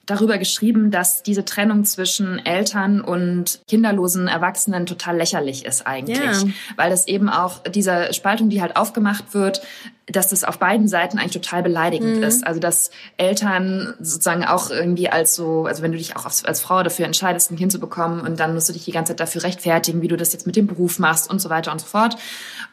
darüber 0.05 0.37
geschrieben, 0.37 0.91
dass 0.91 1.23
diese 1.23 1.45
Trennung 1.45 1.85
zwischen 1.85 2.43
Eltern 2.45 3.01
und 3.01 3.61
kinderlosen 3.67 4.27
Erwachsenen 4.27 4.85
total 4.85 5.17
lächerlich 5.17 5.65
ist 5.65 5.85
eigentlich. 5.85 6.17
Ja. 6.17 6.43
Weil 6.75 6.89
das 6.89 7.07
eben 7.07 7.29
auch 7.29 7.59
diese 7.63 8.13
Spaltung, 8.13 8.49
die 8.49 8.61
halt 8.61 8.75
aufgemacht 8.75 9.33
wird, 9.33 9.61
dass 10.07 10.29
das 10.29 10.43
auf 10.43 10.59
beiden 10.59 10.87
Seiten 10.87 11.19
eigentlich 11.19 11.41
total 11.41 11.63
beleidigend 11.63 12.17
mhm. 12.17 12.23
ist. 12.23 12.45
Also 12.45 12.59
dass 12.59 12.91
Eltern 13.17 13.93
sozusagen 13.99 14.43
auch 14.43 14.69
irgendwie 14.69 15.09
als 15.09 15.35
so, 15.35 15.65
also 15.65 15.83
wenn 15.83 15.91
du 15.91 15.97
dich 15.97 16.15
auch 16.15 16.25
als, 16.25 16.43
als 16.43 16.61
Frau 16.61 16.83
dafür 16.83 17.05
entscheidest, 17.05 17.51
ein 17.51 17.57
Kind 17.57 17.71
zu 17.71 17.79
bekommen 17.79 18.21
und 18.21 18.39
dann 18.39 18.53
musst 18.53 18.69
du 18.69 18.73
dich 18.73 18.85
die 18.85 18.91
ganze 18.91 19.11
Zeit 19.11 19.19
dafür 19.19 19.43
rechtfertigen, 19.43 20.01
wie 20.01 20.07
du 20.07 20.17
das 20.17 20.33
jetzt 20.33 20.45
mit 20.47 20.55
dem 20.55 20.67
Beruf 20.67 20.99
machst 20.99 21.29
und 21.29 21.39
so 21.39 21.49
weiter 21.49 21.71
und 21.71 21.79
so 21.79 21.87
fort. 21.87 22.17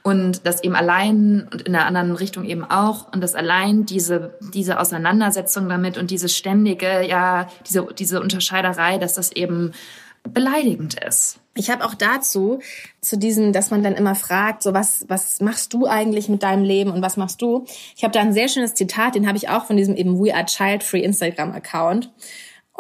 Und 0.09 0.47
das 0.47 0.63
eben 0.63 0.75
allein 0.75 1.47
und 1.53 1.63
in 1.63 1.75
der 1.75 1.85
anderen 1.85 2.13
Richtung 2.13 2.47
eben 2.47 2.65
auch 2.65 3.13
und 3.13 3.21
das 3.21 3.35
allein 3.35 3.85
diese, 3.85 4.39
diese 4.55 4.81
Auseinandersetzung 4.81 5.69
damit 5.69 5.99
und 5.99 6.11
diese 6.11 6.31
ständige, 6.31 7.07
ja, 7.07 7.49
diese, 7.67 7.87
diese 7.99 8.23
Unterscheiderei, 8.23 8.97
dass 8.97 9.17
das 9.17 9.33
eben 9.33 9.73
beleidigend 10.25 10.95
ist. 10.95 11.41
Ich 11.55 11.69
habe 11.69 11.85
auch 11.85 11.93
dazu, 11.93 12.61
zu 13.03 13.19
diesem, 13.19 13.53
dass 13.53 13.71
man 13.71 13.83
dann 13.83 13.97
immer 13.97 14.15
fragt, 14.15 14.63
so 14.63 14.73
was, 14.73 15.05
was 15.09 15.43
machst 15.43 15.75
du 15.75 15.87
eigentlich 15.87 16.31
mit 16.31 16.43
deinem 16.43 16.65
Leben 16.65 16.91
und 16.91 17.03
was 17.03 17.19
machst 17.19 17.43
du? 17.43 17.67
Ich 17.95 18.03
habe 18.03 18.13
da 18.13 18.21
ein 18.21 18.33
sehr 18.33 18.49
schönes 18.49 18.73
Zitat, 18.73 19.15
den 19.15 19.27
habe 19.27 19.37
ich 19.37 19.51
auch 19.51 19.67
von 19.67 19.77
diesem 19.77 19.95
eben 19.95 20.19
We 20.19 20.35
Are 20.35 20.47
Child 20.47 20.83
Free 20.83 21.03
Instagram-Account. 21.03 22.11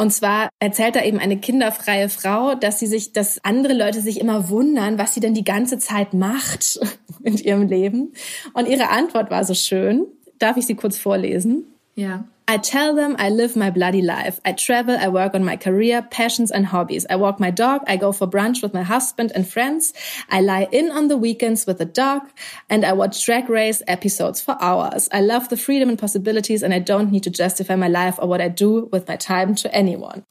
Und 0.00 0.12
zwar 0.12 0.50
erzählt 0.60 0.94
da 0.94 1.02
eben 1.02 1.18
eine 1.18 1.38
kinderfreie 1.38 2.08
Frau, 2.08 2.54
dass 2.54 2.78
sie 2.78 2.86
sich, 2.86 3.12
dass 3.12 3.44
andere 3.44 3.72
Leute 3.72 4.00
sich 4.00 4.20
immer 4.20 4.48
wundern, 4.48 4.96
was 4.96 5.12
sie 5.12 5.18
denn 5.18 5.34
die 5.34 5.42
ganze 5.42 5.78
Zeit 5.78 6.14
macht 6.14 6.78
in 7.24 7.36
ihrem 7.36 7.66
Leben. 7.66 8.12
Und 8.54 8.68
ihre 8.68 8.90
Antwort 8.90 9.28
war 9.32 9.42
so 9.42 9.54
schön. 9.54 10.06
Darf 10.38 10.56
ich 10.56 10.66
sie 10.66 10.76
kurz 10.76 10.98
vorlesen? 10.98 11.64
Ja. 11.96 12.24
I 12.50 12.56
tell 12.56 12.94
them 12.94 13.14
I 13.18 13.28
live 13.28 13.56
my 13.56 13.68
bloody 13.68 14.00
life. 14.00 14.40
I 14.42 14.52
travel, 14.52 14.96
I 14.98 15.08
work 15.08 15.34
on 15.34 15.44
my 15.44 15.58
career, 15.58 16.00
passions 16.00 16.50
and 16.50 16.64
hobbies. 16.64 17.04
I 17.10 17.16
walk 17.16 17.38
my 17.38 17.50
dog, 17.50 17.82
I 17.86 17.98
go 17.98 18.10
for 18.10 18.26
brunch 18.26 18.62
with 18.62 18.72
my 18.72 18.82
husband 18.82 19.32
and 19.34 19.46
friends. 19.46 19.92
I 20.30 20.40
lie 20.40 20.66
in 20.72 20.90
on 20.90 21.08
the 21.08 21.18
weekends 21.18 21.66
with 21.66 21.76
the 21.76 21.84
dog 21.84 22.22
and 22.70 22.86
I 22.86 22.94
watch 22.94 23.22
drag 23.26 23.50
race 23.50 23.82
episodes 23.86 24.40
for 24.40 24.56
hours. 24.62 25.10
I 25.12 25.20
love 25.20 25.50
the 25.50 25.58
freedom 25.58 25.90
and 25.90 25.98
possibilities 25.98 26.62
and 26.62 26.72
I 26.72 26.78
don't 26.78 27.10
need 27.10 27.24
to 27.24 27.30
justify 27.30 27.76
my 27.76 27.88
life 27.88 28.18
or 28.18 28.26
what 28.26 28.40
I 28.40 28.48
do 28.48 28.88
with 28.90 29.06
my 29.08 29.16
time 29.16 29.54
to 29.56 29.68
anyone. 29.74 30.24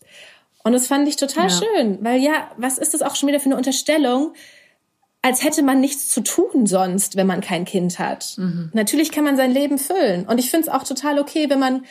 Und 0.66 0.74
das 0.74 0.88
fand 0.88 1.08
ich 1.08 1.18
total 1.18 1.50
ja. 1.50 1.50
schön, 1.50 2.00
weil 2.02 2.20
ja, 2.20 2.50
was 2.58 2.80
ist 2.80 2.96
das 2.96 3.04
auch 3.04 3.16
schon 3.16 3.30
wieder 3.30 3.40
für 3.40 3.46
eine 3.46 3.58
Unterstellung? 3.58 4.34
als 5.24 5.44
hätte 5.44 5.62
man 5.62 5.82
nichts 5.82 6.10
zu 6.10 6.22
tun 6.22 6.68
sonst, 6.68 7.18
wenn 7.18 7.28
man 7.28 7.42
kein 7.42 7.66
Kind 7.66 8.00
hat. 8.00 8.36
Mhm. 8.38 8.70
Natürlich 8.74 9.12
kann 9.12 9.26
man 9.26 9.36
sein 9.36 9.52
Leben 9.52 9.78
füllen. 9.78 10.26
Und 10.26 10.40
ich 10.40 10.50
finde 10.50 10.68
es 10.68 10.74
auch 10.74 10.84
total 10.84 11.20
okay, 11.20 11.50
wenn 11.50 11.60
man 11.60 11.84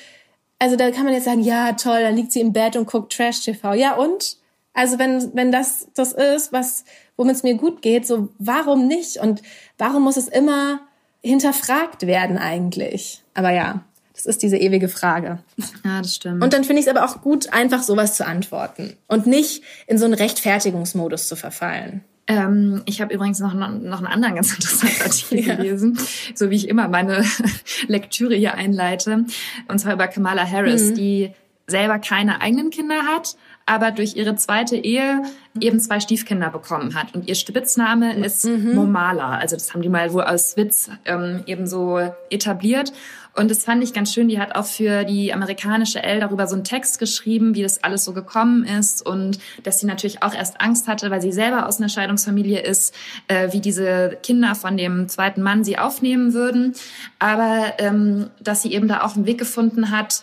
also 0.59 0.77
da 0.77 0.90
kann 0.90 1.05
man 1.05 1.14
jetzt 1.14 1.25
sagen, 1.25 1.42
ja, 1.42 1.73
toll, 1.73 2.01
dann 2.01 2.16
liegt 2.16 2.33
sie 2.33 2.40
im 2.40 2.53
Bett 2.53 2.77
und 2.77 2.87
guckt 2.87 3.12
Trash-TV. 3.12 3.75
Ja, 3.75 3.95
und? 3.95 4.37
Also 4.73 4.99
wenn, 4.99 5.35
wenn 5.35 5.51
das 5.51 5.88
das 5.95 6.12
ist, 6.12 6.53
was, 6.53 6.85
womit 7.16 7.37
es 7.37 7.42
mir 7.42 7.55
gut 7.55 7.81
geht, 7.81 8.07
so 8.07 8.29
warum 8.38 8.87
nicht? 8.87 9.16
Und 9.16 9.42
warum 9.79 10.03
muss 10.03 10.16
es 10.19 10.29
immer 10.29 10.81
hinterfragt 11.23 12.07
werden 12.07 12.37
eigentlich? 12.37 13.23
Aber 13.33 13.51
ja, 13.51 13.85
das 14.12 14.27
ist 14.27 14.42
diese 14.42 14.57
ewige 14.57 14.88
Frage. 14.88 15.38
Ja, 15.85 16.03
das 16.03 16.14
stimmt. 16.14 16.42
Und 16.42 16.53
dann 16.53 16.64
finde 16.64 16.81
ich 16.81 16.87
es 16.87 16.95
aber 16.95 17.07
auch 17.07 17.23
gut, 17.23 17.53
einfach 17.53 17.83
sowas 17.83 18.16
zu 18.16 18.27
antworten 18.27 18.97
und 19.09 19.27
nicht 19.27 19.62
in 19.87 19.99
so 19.99 20.05
einen 20.05 20.14
Rechtfertigungsmodus 20.14 21.29
zu 21.29 21.37
verfallen. 21.37 22.05
Ähm, 22.29 22.83
ich 22.87 23.01
habe 23.01 23.15
übrigens 23.15 23.39
noch, 23.39 23.55
noch 23.55 23.99
einen 23.99 24.07
anderen 24.07 24.35
ganz 24.35 24.53
interessanten 24.55 25.03
Artikel 25.03 25.41
ja. 25.41 25.55
gelesen, 25.55 25.99
so 26.35 26.51
wie 26.51 26.57
ich 26.57 26.69
immer 26.69 26.89
meine 26.89 27.25
Lektüre 27.87 28.35
hier 28.35 28.55
einleite, 28.55 29.25
und 29.69 29.79
zwar 29.79 29.95
über 29.95 30.09
Kamala 30.09 30.49
Harris, 30.49 30.91
mhm. 30.91 30.95
die 30.95 31.31
selber 31.69 31.99
keine 31.99 32.41
eigenen 32.41 32.71
Kinder 32.71 33.03
hat, 33.03 33.37
aber 33.67 33.91
durch 33.91 34.15
ihre 34.15 34.37
zweite 34.37 34.77
Ehe 34.77 35.23
eben 35.59 35.81
zwei 35.81 35.99
Stiefkinder 35.99 36.51
bekommen 36.51 36.95
hat. 36.95 37.15
Und 37.15 37.27
ihr 37.29 37.35
Spitzname 37.35 38.17
ist 38.25 38.45
mhm. 38.45 38.75
Momala. 38.75 39.39
Also 39.39 39.57
das 39.57 39.75
haben 39.75 39.83
die 39.83 39.89
mal 39.89 40.12
wohl 40.12 40.23
aus 40.23 40.57
Witz 40.57 40.91
ähm, 41.05 41.43
eben 41.47 41.67
so 41.67 41.99
etabliert. 42.31 42.93
Und 43.37 43.51
das 43.51 43.64
fand 43.64 43.85
ich 43.85 43.92
ganz 43.92 44.14
schön. 44.14 44.29
Die 44.29 44.40
hat 44.40 44.55
auch 44.55 44.64
für 44.64 45.05
die 45.05 45.33
amerikanische 45.33 46.03
Elle 46.03 46.20
darüber 46.20 46.46
so 46.46 46.55
einen 46.55 46.64
Text 46.64 46.99
geschrieben, 46.99 47.55
wie 47.55 47.62
das 47.62 47.85
alles 47.85 48.05
so 48.05 48.14
gekommen 48.14 48.64
ist 48.64 49.05
und 49.05 49.38
dass 49.62 49.79
sie 49.79 49.87
natürlich 49.87 50.22
auch 50.22 50.35
erst 50.35 50.61
Angst 50.61 50.88
hatte, 50.88 51.11
weil 51.11 51.20
sie 51.20 51.33
selber 51.33 51.66
aus 51.66 51.79
einer 51.79 51.90
Scheidungsfamilie 51.90 52.61
ist, 52.61 52.94
äh, 53.29 53.53
wie 53.53 53.61
diese 53.61 54.18
Kinder 54.22 54.55
von 54.55 54.77
dem 54.77 55.09
zweiten 55.09 55.42
Mann 55.42 55.64
sie 55.64 55.79
aufnehmen 55.79 56.33
würden. 56.33 56.72
Aber 57.18 57.75
ähm, 57.79 58.31
dass 58.40 58.62
sie 58.62 58.72
eben 58.72 58.88
da 58.88 59.03
auch 59.03 59.16
einen 59.16 59.27
Weg 59.27 59.38
gefunden 59.38 59.90
hat, 59.90 60.22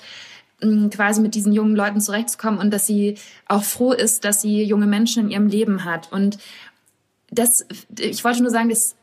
quasi 0.92 1.22
mit 1.22 1.36
diesen 1.36 1.52
jungen 1.52 1.76
Leuten 1.76 2.00
zurechtzukommen 2.00 2.60
und 2.60 2.72
dass 2.72 2.88
sie 2.88 3.18
auch 3.48 3.64
froh 3.64 3.92
ist, 3.92 4.24
dass 4.24 4.42
sie 4.42 4.64
junge 4.64 4.88
Menschen 4.88 5.26
in 5.26 5.32
ihrem 5.32 5.48
Leben 5.48 5.84
hat. 5.84 6.12
Und 6.12 6.38
das, 7.30 7.66
ich 8.00 8.24
wollte 8.24 8.42
nur 8.42 8.52
sagen, 8.52 8.70
dass 8.70 8.96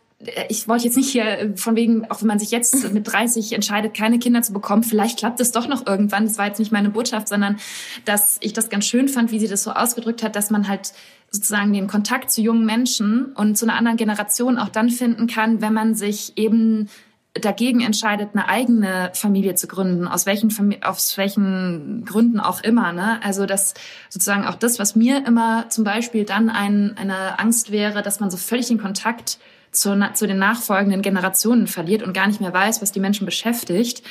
ich 0.48 0.68
wollte 0.68 0.84
jetzt 0.84 0.96
nicht 0.96 1.10
hier 1.10 1.54
von 1.56 1.76
wegen, 1.76 2.10
auch 2.10 2.20
wenn 2.20 2.28
man 2.28 2.38
sich 2.38 2.50
jetzt 2.50 2.92
mit 2.92 3.10
30 3.10 3.52
entscheidet, 3.52 3.94
keine 3.94 4.18
Kinder 4.18 4.42
zu 4.42 4.52
bekommen, 4.52 4.82
vielleicht 4.82 5.18
klappt 5.18 5.40
es 5.40 5.52
doch 5.52 5.66
noch 5.66 5.86
irgendwann. 5.86 6.24
Das 6.24 6.36
war 6.36 6.46
jetzt 6.46 6.58
nicht 6.58 6.72
meine 6.72 6.90
Botschaft, 6.90 7.28
sondern 7.28 7.58
dass 8.04 8.36
ich 8.40 8.52
das 8.52 8.68
ganz 8.68 8.84
schön 8.84 9.08
fand, 9.08 9.32
wie 9.32 9.38
sie 9.38 9.48
das 9.48 9.62
so 9.62 9.72
ausgedrückt 9.72 10.22
hat, 10.22 10.36
dass 10.36 10.50
man 10.50 10.68
halt 10.68 10.92
sozusagen 11.30 11.72
den 11.72 11.86
Kontakt 11.86 12.30
zu 12.30 12.42
jungen 12.42 12.66
Menschen 12.66 13.32
und 13.34 13.56
zu 13.56 13.64
einer 13.64 13.76
anderen 13.76 13.96
Generation 13.96 14.58
auch 14.58 14.68
dann 14.68 14.90
finden 14.90 15.26
kann, 15.26 15.62
wenn 15.62 15.72
man 15.72 15.94
sich 15.94 16.36
eben 16.36 16.88
dagegen 17.34 17.80
entscheidet, 17.80 18.30
eine 18.32 18.48
eigene 18.48 19.12
Familie 19.14 19.54
zu 19.54 19.68
gründen, 19.68 20.08
aus 20.08 20.26
welchen, 20.26 20.50
aus 20.82 21.16
welchen 21.16 22.04
Gründen 22.04 22.40
auch 22.40 22.60
immer. 22.62 22.92
Ne? 22.92 23.22
Also 23.22 23.46
dass 23.46 23.74
sozusagen 24.08 24.44
auch 24.44 24.56
das, 24.56 24.80
was 24.80 24.96
mir 24.96 25.24
immer 25.24 25.68
zum 25.70 25.84
Beispiel 25.84 26.24
dann 26.24 26.50
ein, 26.50 26.96
eine 26.98 27.38
Angst 27.38 27.70
wäre, 27.70 28.02
dass 28.02 28.18
man 28.18 28.30
so 28.30 28.36
völlig 28.36 28.66
den 28.66 28.80
Kontakt 28.80 29.38
zu, 29.72 29.98
zu 30.14 30.26
den 30.26 30.38
nachfolgenden 30.38 31.02
Generationen 31.02 31.66
verliert 31.66 32.02
und 32.02 32.12
gar 32.12 32.26
nicht 32.26 32.40
mehr 32.40 32.52
weiß, 32.52 32.82
was 32.82 32.92
die 32.92 33.00
Menschen 33.00 33.24
beschäftigt 33.24 34.02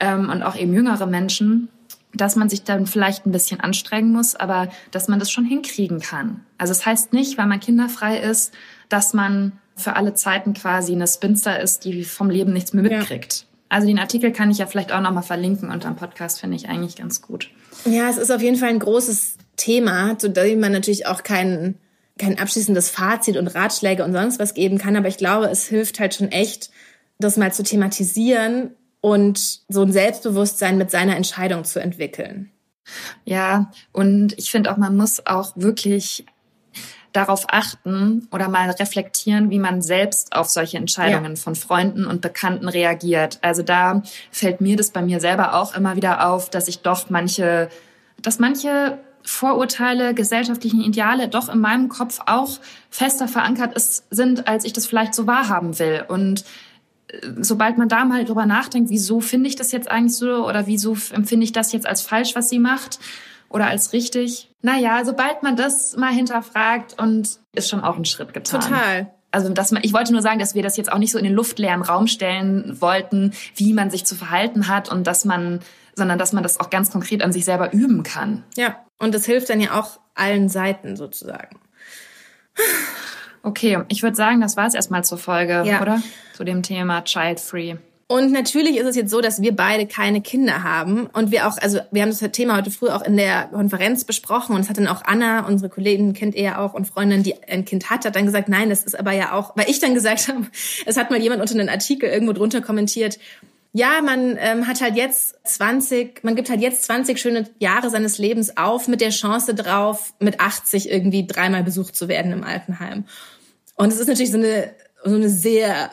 ähm, 0.00 0.30
und 0.30 0.42
auch 0.42 0.56
eben 0.56 0.72
jüngere 0.72 1.06
Menschen, 1.06 1.68
dass 2.14 2.36
man 2.36 2.48
sich 2.48 2.64
dann 2.64 2.86
vielleicht 2.86 3.26
ein 3.26 3.32
bisschen 3.32 3.60
anstrengen 3.60 4.12
muss, 4.12 4.34
aber 4.34 4.68
dass 4.90 5.08
man 5.08 5.18
das 5.18 5.30
schon 5.30 5.44
hinkriegen 5.44 6.00
kann. 6.00 6.44
Also 6.58 6.72
es 6.72 6.78
das 6.78 6.86
heißt 6.86 7.12
nicht, 7.12 7.38
weil 7.38 7.46
man 7.46 7.60
kinderfrei 7.60 8.18
ist, 8.18 8.52
dass 8.88 9.14
man 9.14 9.52
für 9.76 9.96
alle 9.96 10.14
Zeiten 10.14 10.52
quasi 10.52 10.92
eine 10.92 11.06
Spinster 11.06 11.60
ist, 11.60 11.84
die 11.84 12.04
vom 12.04 12.28
Leben 12.28 12.52
nichts 12.52 12.72
mehr 12.72 12.82
mitkriegt. 12.82 13.40
Ja. 13.40 13.46
Also 13.70 13.86
den 13.86 13.98
Artikel 13.98 14.32
kann 14.32 14.50
ich 14.50 14.58
ja 14.58 14.66
vielleicht 14.66 14.92
auch 14.92 15.00
nochmal 15.00 15.22
verlinken 15.22 15.70
unter 15.70 15.88
dem 15.88 15.96
Podcast, 15.96 16.40
finde 16.40 16.56
ich 16.56 16.68
eigentlich 16.68 16.96
ganz 16.96 17.22
gut. 17.22 17.50
Ja, 17.86 18.10
es 18.10 18.18
ist 18.18 18.30
auf 18.30 18.42
jeden 18.42 18.56
Fall 18.56 18.68
ein 18.68 18.78
großes 18.78 19.38
Thema, 19.56 20.18
zu 20.18 20.28
dem 20.28 20.60
man 20.60 20.72
natürlich 20.72 21.06
auch 21.06 21.22
kein, 21.22 21.76
kein 22.22 22.38
abschließendes 22.38 22.88
Fazit 22.88 23.36
und 23.36 23.48
Ratschläge 23.48 24.04
und 24.04 24.12
sonst 24.12 24.38
was 24.38 24.54
geben 24.54 24.78
kann. 24.78 24.96
Aber 24.96 25.08
ich 25.08 25.16
glaube, 25.16 25.46
es 25.46 25.66
hilft 25.66 25.98
halt 25.98 26.14
schon 26.14 26.30
echt, 26.30 26.70
das 27.18 27.36
mal 27.36 27.52
zu 27.52 27.62
thematisieren 27.62 28.70
und 29.00 29.60
so 29.68 29.82
ein 29.82 29.92
Selbstbewusstsein 29.92 30.78
mit 30.78 30.90
seiner 30.90 31.16
Entscheidung 31.16 31.64
zu 31.64 31.80
entwickeln. 31.80 32.50
Ja, 33.24 33.70
und 33.92 34.38
ich 34.38 34.50
finde 34.50 34.72
auch, 34.72 34.76
man 34.76 34.96
muss 34.96 35.26
auch 35.26 35.52
wirklich 35.56 36.24
darauf 37.12 37.44
achten 37.48 38.28
oder 38.32 38.48
mal 38.48 38.70
reflektieren, 38.70 39.50
wie 39.50 39.58
man 39.58 39.82
selbst 39.82 40.34
auf 40.34 40.48
solche 40.48 40.78
Entscheidungen 40.78 41.34
ja. 41.34 41.36
von 41.36 41.54
Freunden 41.54 42.06
und 42.06 42.22
Bekannten 42.22 42.68
reagiert. 42.68 43.38
Also 43.42 43.62
da 43.62 44.02
fällt 44.30 44.60
mir 44.60 44.76
das 44.76 44.90
bei 44.90 45.02
mir 45.02 45.20
selber 45.20 45.54
auch 45.54 45.74
immer 45.76 45.96
wieder 45.96 46.28
auf, 46.28 46.48
dass 46.48 46.68
ich 46.68 46.80
doch 46.80 47.10
manche, 47.10 47.68
dass 48.20 48.38
manche 48.38 48.98
Vorurteile, 49.24 50.14
gesellschaftlichen 50.14 50.80
Ideale 50.80 51.28
doch 51.28 51.48
in 51.48 51.60
meinem 51.60 51.88
Kopf 51.88 52.20
auch 52.26 52.58
fester 52.90 53.28
verankert 53.28 53.74
ist, 53.74 54.04
sind, 54.10 54.48
als 54.48 54.64
ich 54.64 54.72
das 54.72 54.86
vielleicht 54.86 55.14
so 55.14 55.26
wahrhaben 55.26 55.78
will. 55.78 56.04
Und 56.08 56.44
äh, 57.08 57.28
sobald 57.40 57.78
man 57.78 57.88
da 57.88 58.04
mal 58.04 58.24
drüber 58.24 58.46
nachdenkt, 58.46 58.90
wieso 58.90 59.20
finde 59.20 59.48
ich 59.48 59.56
das 59.56 59.72
jetzt 59.72 59.90
eigentlich 59.90 60.16
so 60.16 60.48
oder 60.48 60.66
wieso 60.66 60.96
empfinde 61.12 61.44
ich 61.44 61.52
das 61.52 61.72
jetzt 61.72 61.86
als 61.86 62.02
falsch, 62.02 62.34
was 62.34 62.48
sie 62.48 62.58
macht, 62.58 62.98
oder 63.52 63.66
als 63.66 63.92
richtig. 63.92 64.50
Naja, 64.62 65.04
sobald 65.04 65.42
man 65.42 65.56
das 65.56 65.96
mal 65.96 66.12
hinterfragt 66.12 66.98
und 66.98 67.38
ist 67.54 67.68
schon 67.68 67.80
auch 67.80 67.96
ein 67.96 68.04
Schritt 68.04 68.34
getan. 68.34 68.60
Total. 68.60 69.12
Also 69.30 69.48
dass 69.50 69.72
man, 69.72 69.82
ich 69.84 69.92
wollte 69.92 70.12
nur 70.12 70.22
sagen, 70.22 70.38
dass 70.38 70.54
wir 70.54 70.62
das 70.62 70.76
jetzt 70.76 70.92
auch 70.92 70.98
nicht 70.98 71.12
so 71.12 71.18
in 71.18 71.24
den 71.24 71.32
luftleeren 71.32 71.82
Raum 71.82 72.06
stellen 72.06 72.80
wollten, 72.80 73.32
wie 73.56 73.72
man 73.72 73.90
sich 73.90 74.04
zu 74.04 74.14
verhalten 74.14 74.68
hat 74.68 74.90
und 74.90 75.06
dass 75.06 75.24
man, 75.24 75.60
sondern 75.94 76.18
dass 76.18 76.32
man 76.32 76.42
das 76.42 76.60
auch 76.60 76.70
ganz 76.70 76.90
konkret 76.90 77.22
an 77.22 77.32
sich 77.32 77.44
selber 77.44 77.72
üben 77.72 78.02
kann. 78.02 78.44
Ja, 78.56 78.76
und 79.02 79.12
das 79.12 79.26
hilft 79.26 79.50
dann 79.50 79.60
ja 79.60 79.80
auch 79.80 79.98
allen 80.14 80.48
Seiten 80.48 80.96
sozusagen. 80.96 81.58
Okay, 83.42 83.80
ich 83.88 84.04
würde 84.04 84.14
sagen, 84.14 84.40
das 84.40 84.56
war 84.56 84.68
es 84.68 84.74
erstmal 84.74 85.02
zur 85.02 85.18
Folge, 85.18 85.64
ja. 85.66 85.82
oder? 85.82 86.00
Zu 86.34 86.44
dem 86.44 86.62
Thema 86.62 87.02
Child 87.02 87.40
Free. 87.40 87.74
Und 88.06 88.30
natürlich 88.30 88.76
ist 88.76 88.86
es 88.86 88.94
jetzt 88.94 89.10
so, 89.10 89.20
dass 89.20 89.42
wir 89.42 89.56
beide 89.56 89.86
keine 89.86 90.20
Kinder 90.20 90.62
haben 90.62 91.06
und 91.06 91.32
wir 91.32 91.48
auch, 91.48 91.56
also 91.58 91.80
wir 91.90 92.02
haben 92.02 92.10
das 92.10 92.20
Thema 92.32 92.56
heute 92.58 92.70
früh 92.70 92.90
auch 92.90 93.02
in 93.02 93.16
der 93.16 93.46
Konferenz 93.46 94.04
besprochen 94.04 94.54
und 94.54 94.60
es 94.60 94.68
hat 94.68 94.76
dann 94.76 94.86
auch 94.86 95.02
Anna, 95.04 95.46
unsere 95.46 95.70
Kollegin, 95.70 96.12
kennt 96.12 96.34
ihr 96.34 96.42
ja 96.42 96.58
auch 96.58 96.74
und 96.74 96.86
Freundin, 96.86 97.22
die 97.22 97.42
ein 97.48 97.64
Kind 97.64 97.90
hat, 97.90 98.04
hat 98.04 98.14
dann 98.14 98.26
gesagt, 98.26 98.50
nein, 98.50 98.68
das 98.68 98.84
ist 98.84 98.98
aber 98.98 99.12
ja 99.12 99.32
auch, 99.32 99.56
weil 99.56 99.68
ich 99.68 99.80
dann 99.80 99.94
gesagt 99.94 100.28
habe, 100.28 100.46
es 100.84 100.96
hat 100.96 101.10
mal 101.10 101.20
jemand 101.20 101.40
unter 101.40 101.54
einen 101.54 101.70
Artikel 101.70 102.08
irgendwo 102.08 102.34
drunter 102.34 102.60
kommentiert, 102.60 103.18
ja, 103.72 104.02
man 104.02 104.36
ähm, 104.38 104.66
hat 104.66 104.82
halt 104.82 104.96
jetzt 104.96 105.36
20, 105.44 106.22
man 106.24 106.36
gibt 106.36 106.50
halt 106.50 106.60
jetzt 106.60 106.84
20 106.84 107.18
schöne 107.18 107.48
Jahre 107.58 107.88
seines 107.88 108.18
Lebens 108.18 108.56
auf 108.58 108.86
mit 108.86 109.00
der 109.00 109.10
Chance 109.10 109.54
drauf, 109.54 110.12
mit 110.20 110.40
80 110.40 110.90
irgendwie 110.90 111.26
dreimal 111.26 111.64
besucht 111.64 111.96
zu 111.96 112.06
werden 112.06 112.32
im 112.32 112.44
Altenheim. 112.44 113.04
Und 113.76 113.90
es 113.90 113.98
ist 113.98 114.08
natürlich 114.08 114.30
so 114.30 114.38
eine, 114.38 114.74
so 115.04 115.14
eine 115.14 115.30
sehr 115.30 115.90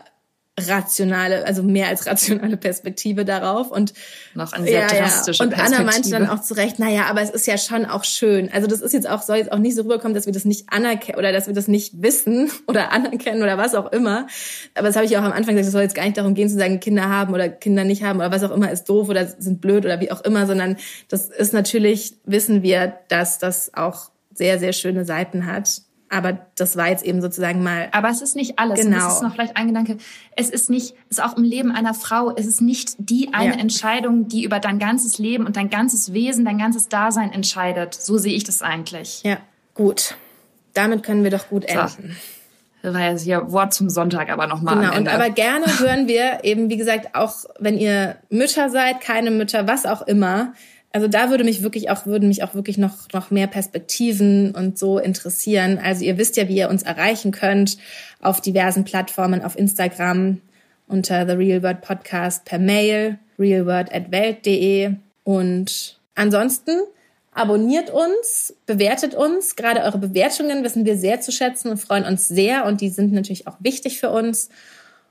rationale, 0.67 1.45
also 1.45 1.63
mehr 1.63 1.87
als 1.87 2.05
rationale 2.05 2.57
Perspektive 2.57 3.25
darauf 3.25 3.71
und 3.71 3.93
noch 4.33 4.53
eine 4.53 4.65
sehr 4.65 4.81
ja, 4.81 4.87
drastische 4.87 5.43
ja. 5.43 5.49
Und 5.49 5.59
Anna 5.59 5.83
meinte 5.83 6.09
dann 6.09 6.27
auch 6.27 6.41
zu 6.41 6.55
Recht, 6.55 6.79
naja, 6.79 7.05
aber 7.09 7.21
es 7.21 7.29
ist 7.29 7.47
ja 7.47 7.57
schon 7.57 7.85
auch 7.85 8.03
schön. 8.03 8.49
Also 8.51 8.67
das 8.67 8.81
ist 8.81 8.93
jetzt 8.93 9.09
auch, 9.09 9.21
soll 9.21 9.37
jetzt 9.37 9.51
auch 9.51 9.57
nicht 9.57 9.75
so 9.75 9.83
rüberkommen, 9.83 10.13
dass 10.13 10.25
wir 10.25 10.33
das 10.33 10.45
nicht 10.45 10.71
anerkennen 10.71 11.17
oder 11.17 11.31
dass 11.31 11.47
wir 11.47 11.53
das 11.53 11.67
nicht 11.67 12.01
wissen 12.01 12.51
oder 12.67 12.91
anerkennen 12.91 13.41
oder 13.41 13.57
was 13.57 13.75
auch 13.75 13.91
immer. 13.91 14.27
Aber 14.75 14.87
das 14.87 14.95
habe 14.95 15.05
ich 15.05 15.17
auch 15.17 15.23
am 15.23 15.31
Anfang 15.31 15.55
gesagt, 15.55 15.67
es 15.67 15.71
soll 15.71 15.83
jetzt 15.83 15.95
gar 15.95 16.03
nicht 16.03 16.17
darum 16.17 16.33
gehen 16.33 16.49
zu 16.49 16.57
sagen, 16.57 16.79
Kinder 16.79 17.09
haben 17.09 17.33
oder 17.33 17.49
Kinder 17.49 17.83
nicht 17.83 18.03
haben 18.03 18.19
oder 18.19 18.31
was 18.31 18.43
auch 18.43 18.51
immer 18.51 18.71
ist 18.71 18.85
doof 18.85 19.09
oder 19.09 19.27
sind 19.27 19.61
blöd 19.61 19.85
oder 19.85 19.99
wie 19.99 20.11
auch 20.11 20.21
immer, 20.21 20.45
sondern 20.45 20.77
das 21.07 21.29
ist 21.29 21.53
natürlich, 21.53 22.15
wissen 22.25 22.63
wir, 22.63 22.93
dass 23.07 23.39
das 23.39 23.73
auch 23.73 24.11
sehr, 24.33 24.59
sehr 24.59 24.73
schöne 24.73 25.05
Seiten 25.05 25.45
hat 25.45 25.81
aber 26.09 26.39
das 26.55 26.75
war 26.75 26.89
jetzt 26.89 27.03
eben 27.03 27.21
sozusagen 27.21 27.61
mal. 27.61 27.89
Aber 27.91 28.09
es 28.09 28.21
ist 28.21 28.35
nicht 28.35 28.57
alles. 28.57 28.81
Genau. 28.81 28.95
Und 28.97 29.03
das 29.03 29.15
ist 29.15 29.21
noch 29.21 29.33
vielleicht 29.33 29.57
ein 29.57 29.67
Gedanke. 29.67 29.97
Es 30.35 30.49
ist 30.49 30.69
nicht, 30.69 30.95
es 31.09 31.17
ist 31.17 31.23
auch 31.23 31.37
im 31.37 31.43
Leben 31.43 31.71
einer 31.71 31.93
Frau, 31.93 32.33
es 32.35 32.47
ist 32.47 32.61
nicht 32.61 32.95
die 32.97 33.33
eine 33.33 33.55
ja. 33.55 33.59
Entscheidung, 33.59 34.27
die 34.27 34.43
über 34.43 34.59
dein 34.59 34.79
ganzes 34.79 35.19
Leben 35.19 35.45
und 35.45 35.55
dein 35.55 35.69
ganzes 35.69 36.13
Wesen, 36.13 36.45
dein 36.45 36.57
ganzes 36.57 36.89
Dasein 36.89 37.31
entscheidet. 37.31 37.93
So 37.93 38.17
sehe 38.17 38.33
ich 38.33 38.43
das 38.43 38.61
eigentlich. 38.61 39.21
Ja, 39.23 39.37
gut. 39.75 40.15
Damit 40.73 41.03
können 41.03 41.23
wir 41.23 41.31
doch 41.31 41.49
gut 41.49 41.65
enden. 41.65 42.11
So. 42.11 42.17
Das 42.81 42.93
war 42.93 43.01
jetzt 43.01 43.23
hier 43.23 43.51
Wort 43.51 43.73
zum 43.73 43.89
Sonntag, 43.89 44.29
aber 44.29 44.47
nochmal. 44.47 44.79
Genau, 44.79 44.95
und 44.95 45.07
aber 45.09 45.29
gerne 45.29 45.65
hören 45.79 46.07
wir 46.07 46.39
eben, 46.43 46.69
wie 46.69 46.77
gesagt, 46.77 47.13
auch 47.13 47.33
wenn 47.59 47.77
ihr 47.77 48.15
Mütter 48.29 48.69
seid, 48.69 49.01
keine 49.01 49.31
Mütter, 49.31 49.67
was 49.67 49.85
auch 49.85 50.01
immer, 50.03 50.53
also 50.91 51.07
da 51.07 51.29
würde 51.29 51.43
mich 51.43 51.61
wirklich 51.61 51.89
auch, 51.89 52.05
würden 52.05 52.27
mich 52.27 52.43
auch 52.43 52.55
wirklich 52.55 52.77
noch, 52.77 53.11
noch 53.13 53.29
mehr 53.29 53.47
Perspektiven 53.47 54.55
und 54.55 54.79
so 54.79 54.97
interessieren. 54.97 55.79
Also 55.81 56.03
ihr 56.03 56.17
wisst 56.17 56.35
ja, 56.35 56.47
wie 56.47 56.57
ihr 56.57 56.69
uns 56.69 56.83
erreichen 56.83 57.31
könnt 57.31 57.77
auf 58.21 58.41
diversen 58.41 58.85
Plattformen, 58.85 59.43
auf 59.43 59.57
Instagram 59.57 60.41
unter 60.87 61.27
The 61.27 61.33
Real 61.33 61.61
World 61.61 61.81
Podcast 61.81 62.45
per 62.45 62.57
Mail, 62.57 63.19
realworld.welt.de 63.37 64.95
und 65.23 65.99
ansonsten 66.15 66.71
abonniert 67.31 67.91
uns, 67.91 68.55
bewertet 68.65 69.13
uns. 69.13 69.55
Gerade 69.55 69.81
eure 69.81 69.99
Bewertungen 69.99 70.63
wissen 70.63 70.85
wir 70.85 70.97
sehr 70.97 71.21
zu 71.21 71.31
schätzen 71.31 71.69
und 71.69 71.77
freuen 71.77 72.05
uns 72.05 72.27
sehr 72.27 72.65
und 72.65 72.81
die 72.81 72.89
sind 72.89 73.13
natürlich 73.13 73.47
auch 73.47 73.57
wichtig 73.59 73.99
für 73.99 74.09
uns. 74.09 74.49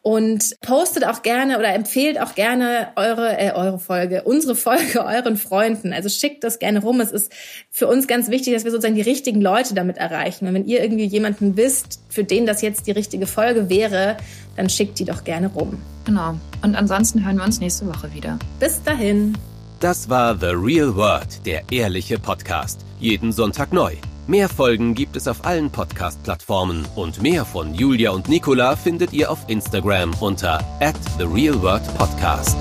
Und 0.09 0.59
postet 0.63 1.05
auch 1.05 1.21
gerne 1.21 1.59
oder 1.59 1.75
empfehlt 1.75 2.19
auch 2.19 2.35
gerne 2.35 2.89
eure, 2.97 3.39
äh, 3.39 3.53
eure 3.53 3.79
Folge, 3.79 4.23
unsere 4.23 4.57
Folge 4.57 5.05
euren 5.05 5.37
Freunden. 5.37 5.93
Also 5.93 6.09
schickt 6.09 6.45
das 6.45 6.59
gerne 6.59 6.81
rum. 6.81 7.03
Es 7.03 7.11
ist 7.11 7.31
für 7.71 7.87
uns 7.87 8.07
ganz 8.07 8.31
wichtig, 8.31 8.55
dass 8.55 8.65
wir 8.65 8.71
sozusagen 8.71 8.95
die 8.95 9.03
richtigen 9.03 9.43
Leute 9.43 9.75
damit 9.75 9.99
erreichen. 9.99 10.49
Und 10.49 10.55
wenn 10.55 10.65
ihr 10.65 10.83
irgendwie 10.83 11.05
jemanden 11.05 11.59
wisst, 11.59 12.01
für 12.09 12.25
den 12.25 12.47
das 12.47 12.63
jetzt 12.63 12.87
die 12.87 12.93
richtige 12.93 13.27
Folge 13.27 13.69
wäre, 13.69 14.17
dann 14.57 14.71
schickt 14.71 14.99
die 14.99 15.05
doch 15.05 15.25
gerne 15.25 15.49
rum. 15.49 15.79
Genau. 16.07 16.37
Und 16.63 16.75
ansonsten 16.75 17.23
hören 17.27 17.37
wir 17.37 17.45
uns 17.45 17.61
nächste 17.61 17.87
Woche 17.87 18.11
wieder. 18.15 18.39
Bis 18.61 18.83
dahin. 18.83 19.37
Das 19.81 20.09
war 20.09 20.39
The 20.39 20.55
Real 20.55 20.97
World, 20.97 21.45
der 21.45 21.65
ehrliche 21.71 22.19
Podcast. 22.19 22.81
Jeden 22.99 23.31
Sonntag 23.31 23.75
neu. 23.75 23.93
Mehr 24.29 24.51
Folgen 24.51 24.95
gibt 24.95 25.17
es 25.17 25.27
auf 25.27 25.47
allen 25.47 25.71
Podcast-Plattformen 25.71 26.87
und 26.97 27.23
mehr 27.23 27.47
von 27.47 27.73
Julia 27.73 28.11
und 28.11 28.29
Nicola 28.29 28.77
findet 28.77 29.15
ihr 29.15 29.31
auf 29.31 29.39
Instagram 29.49 30.13
unter 30.21 30.59
at 30.81 30.97
The 31.17 31.25
Real 31.25 31.63
World 31.63 31.83
Podcast. 31.97 32.59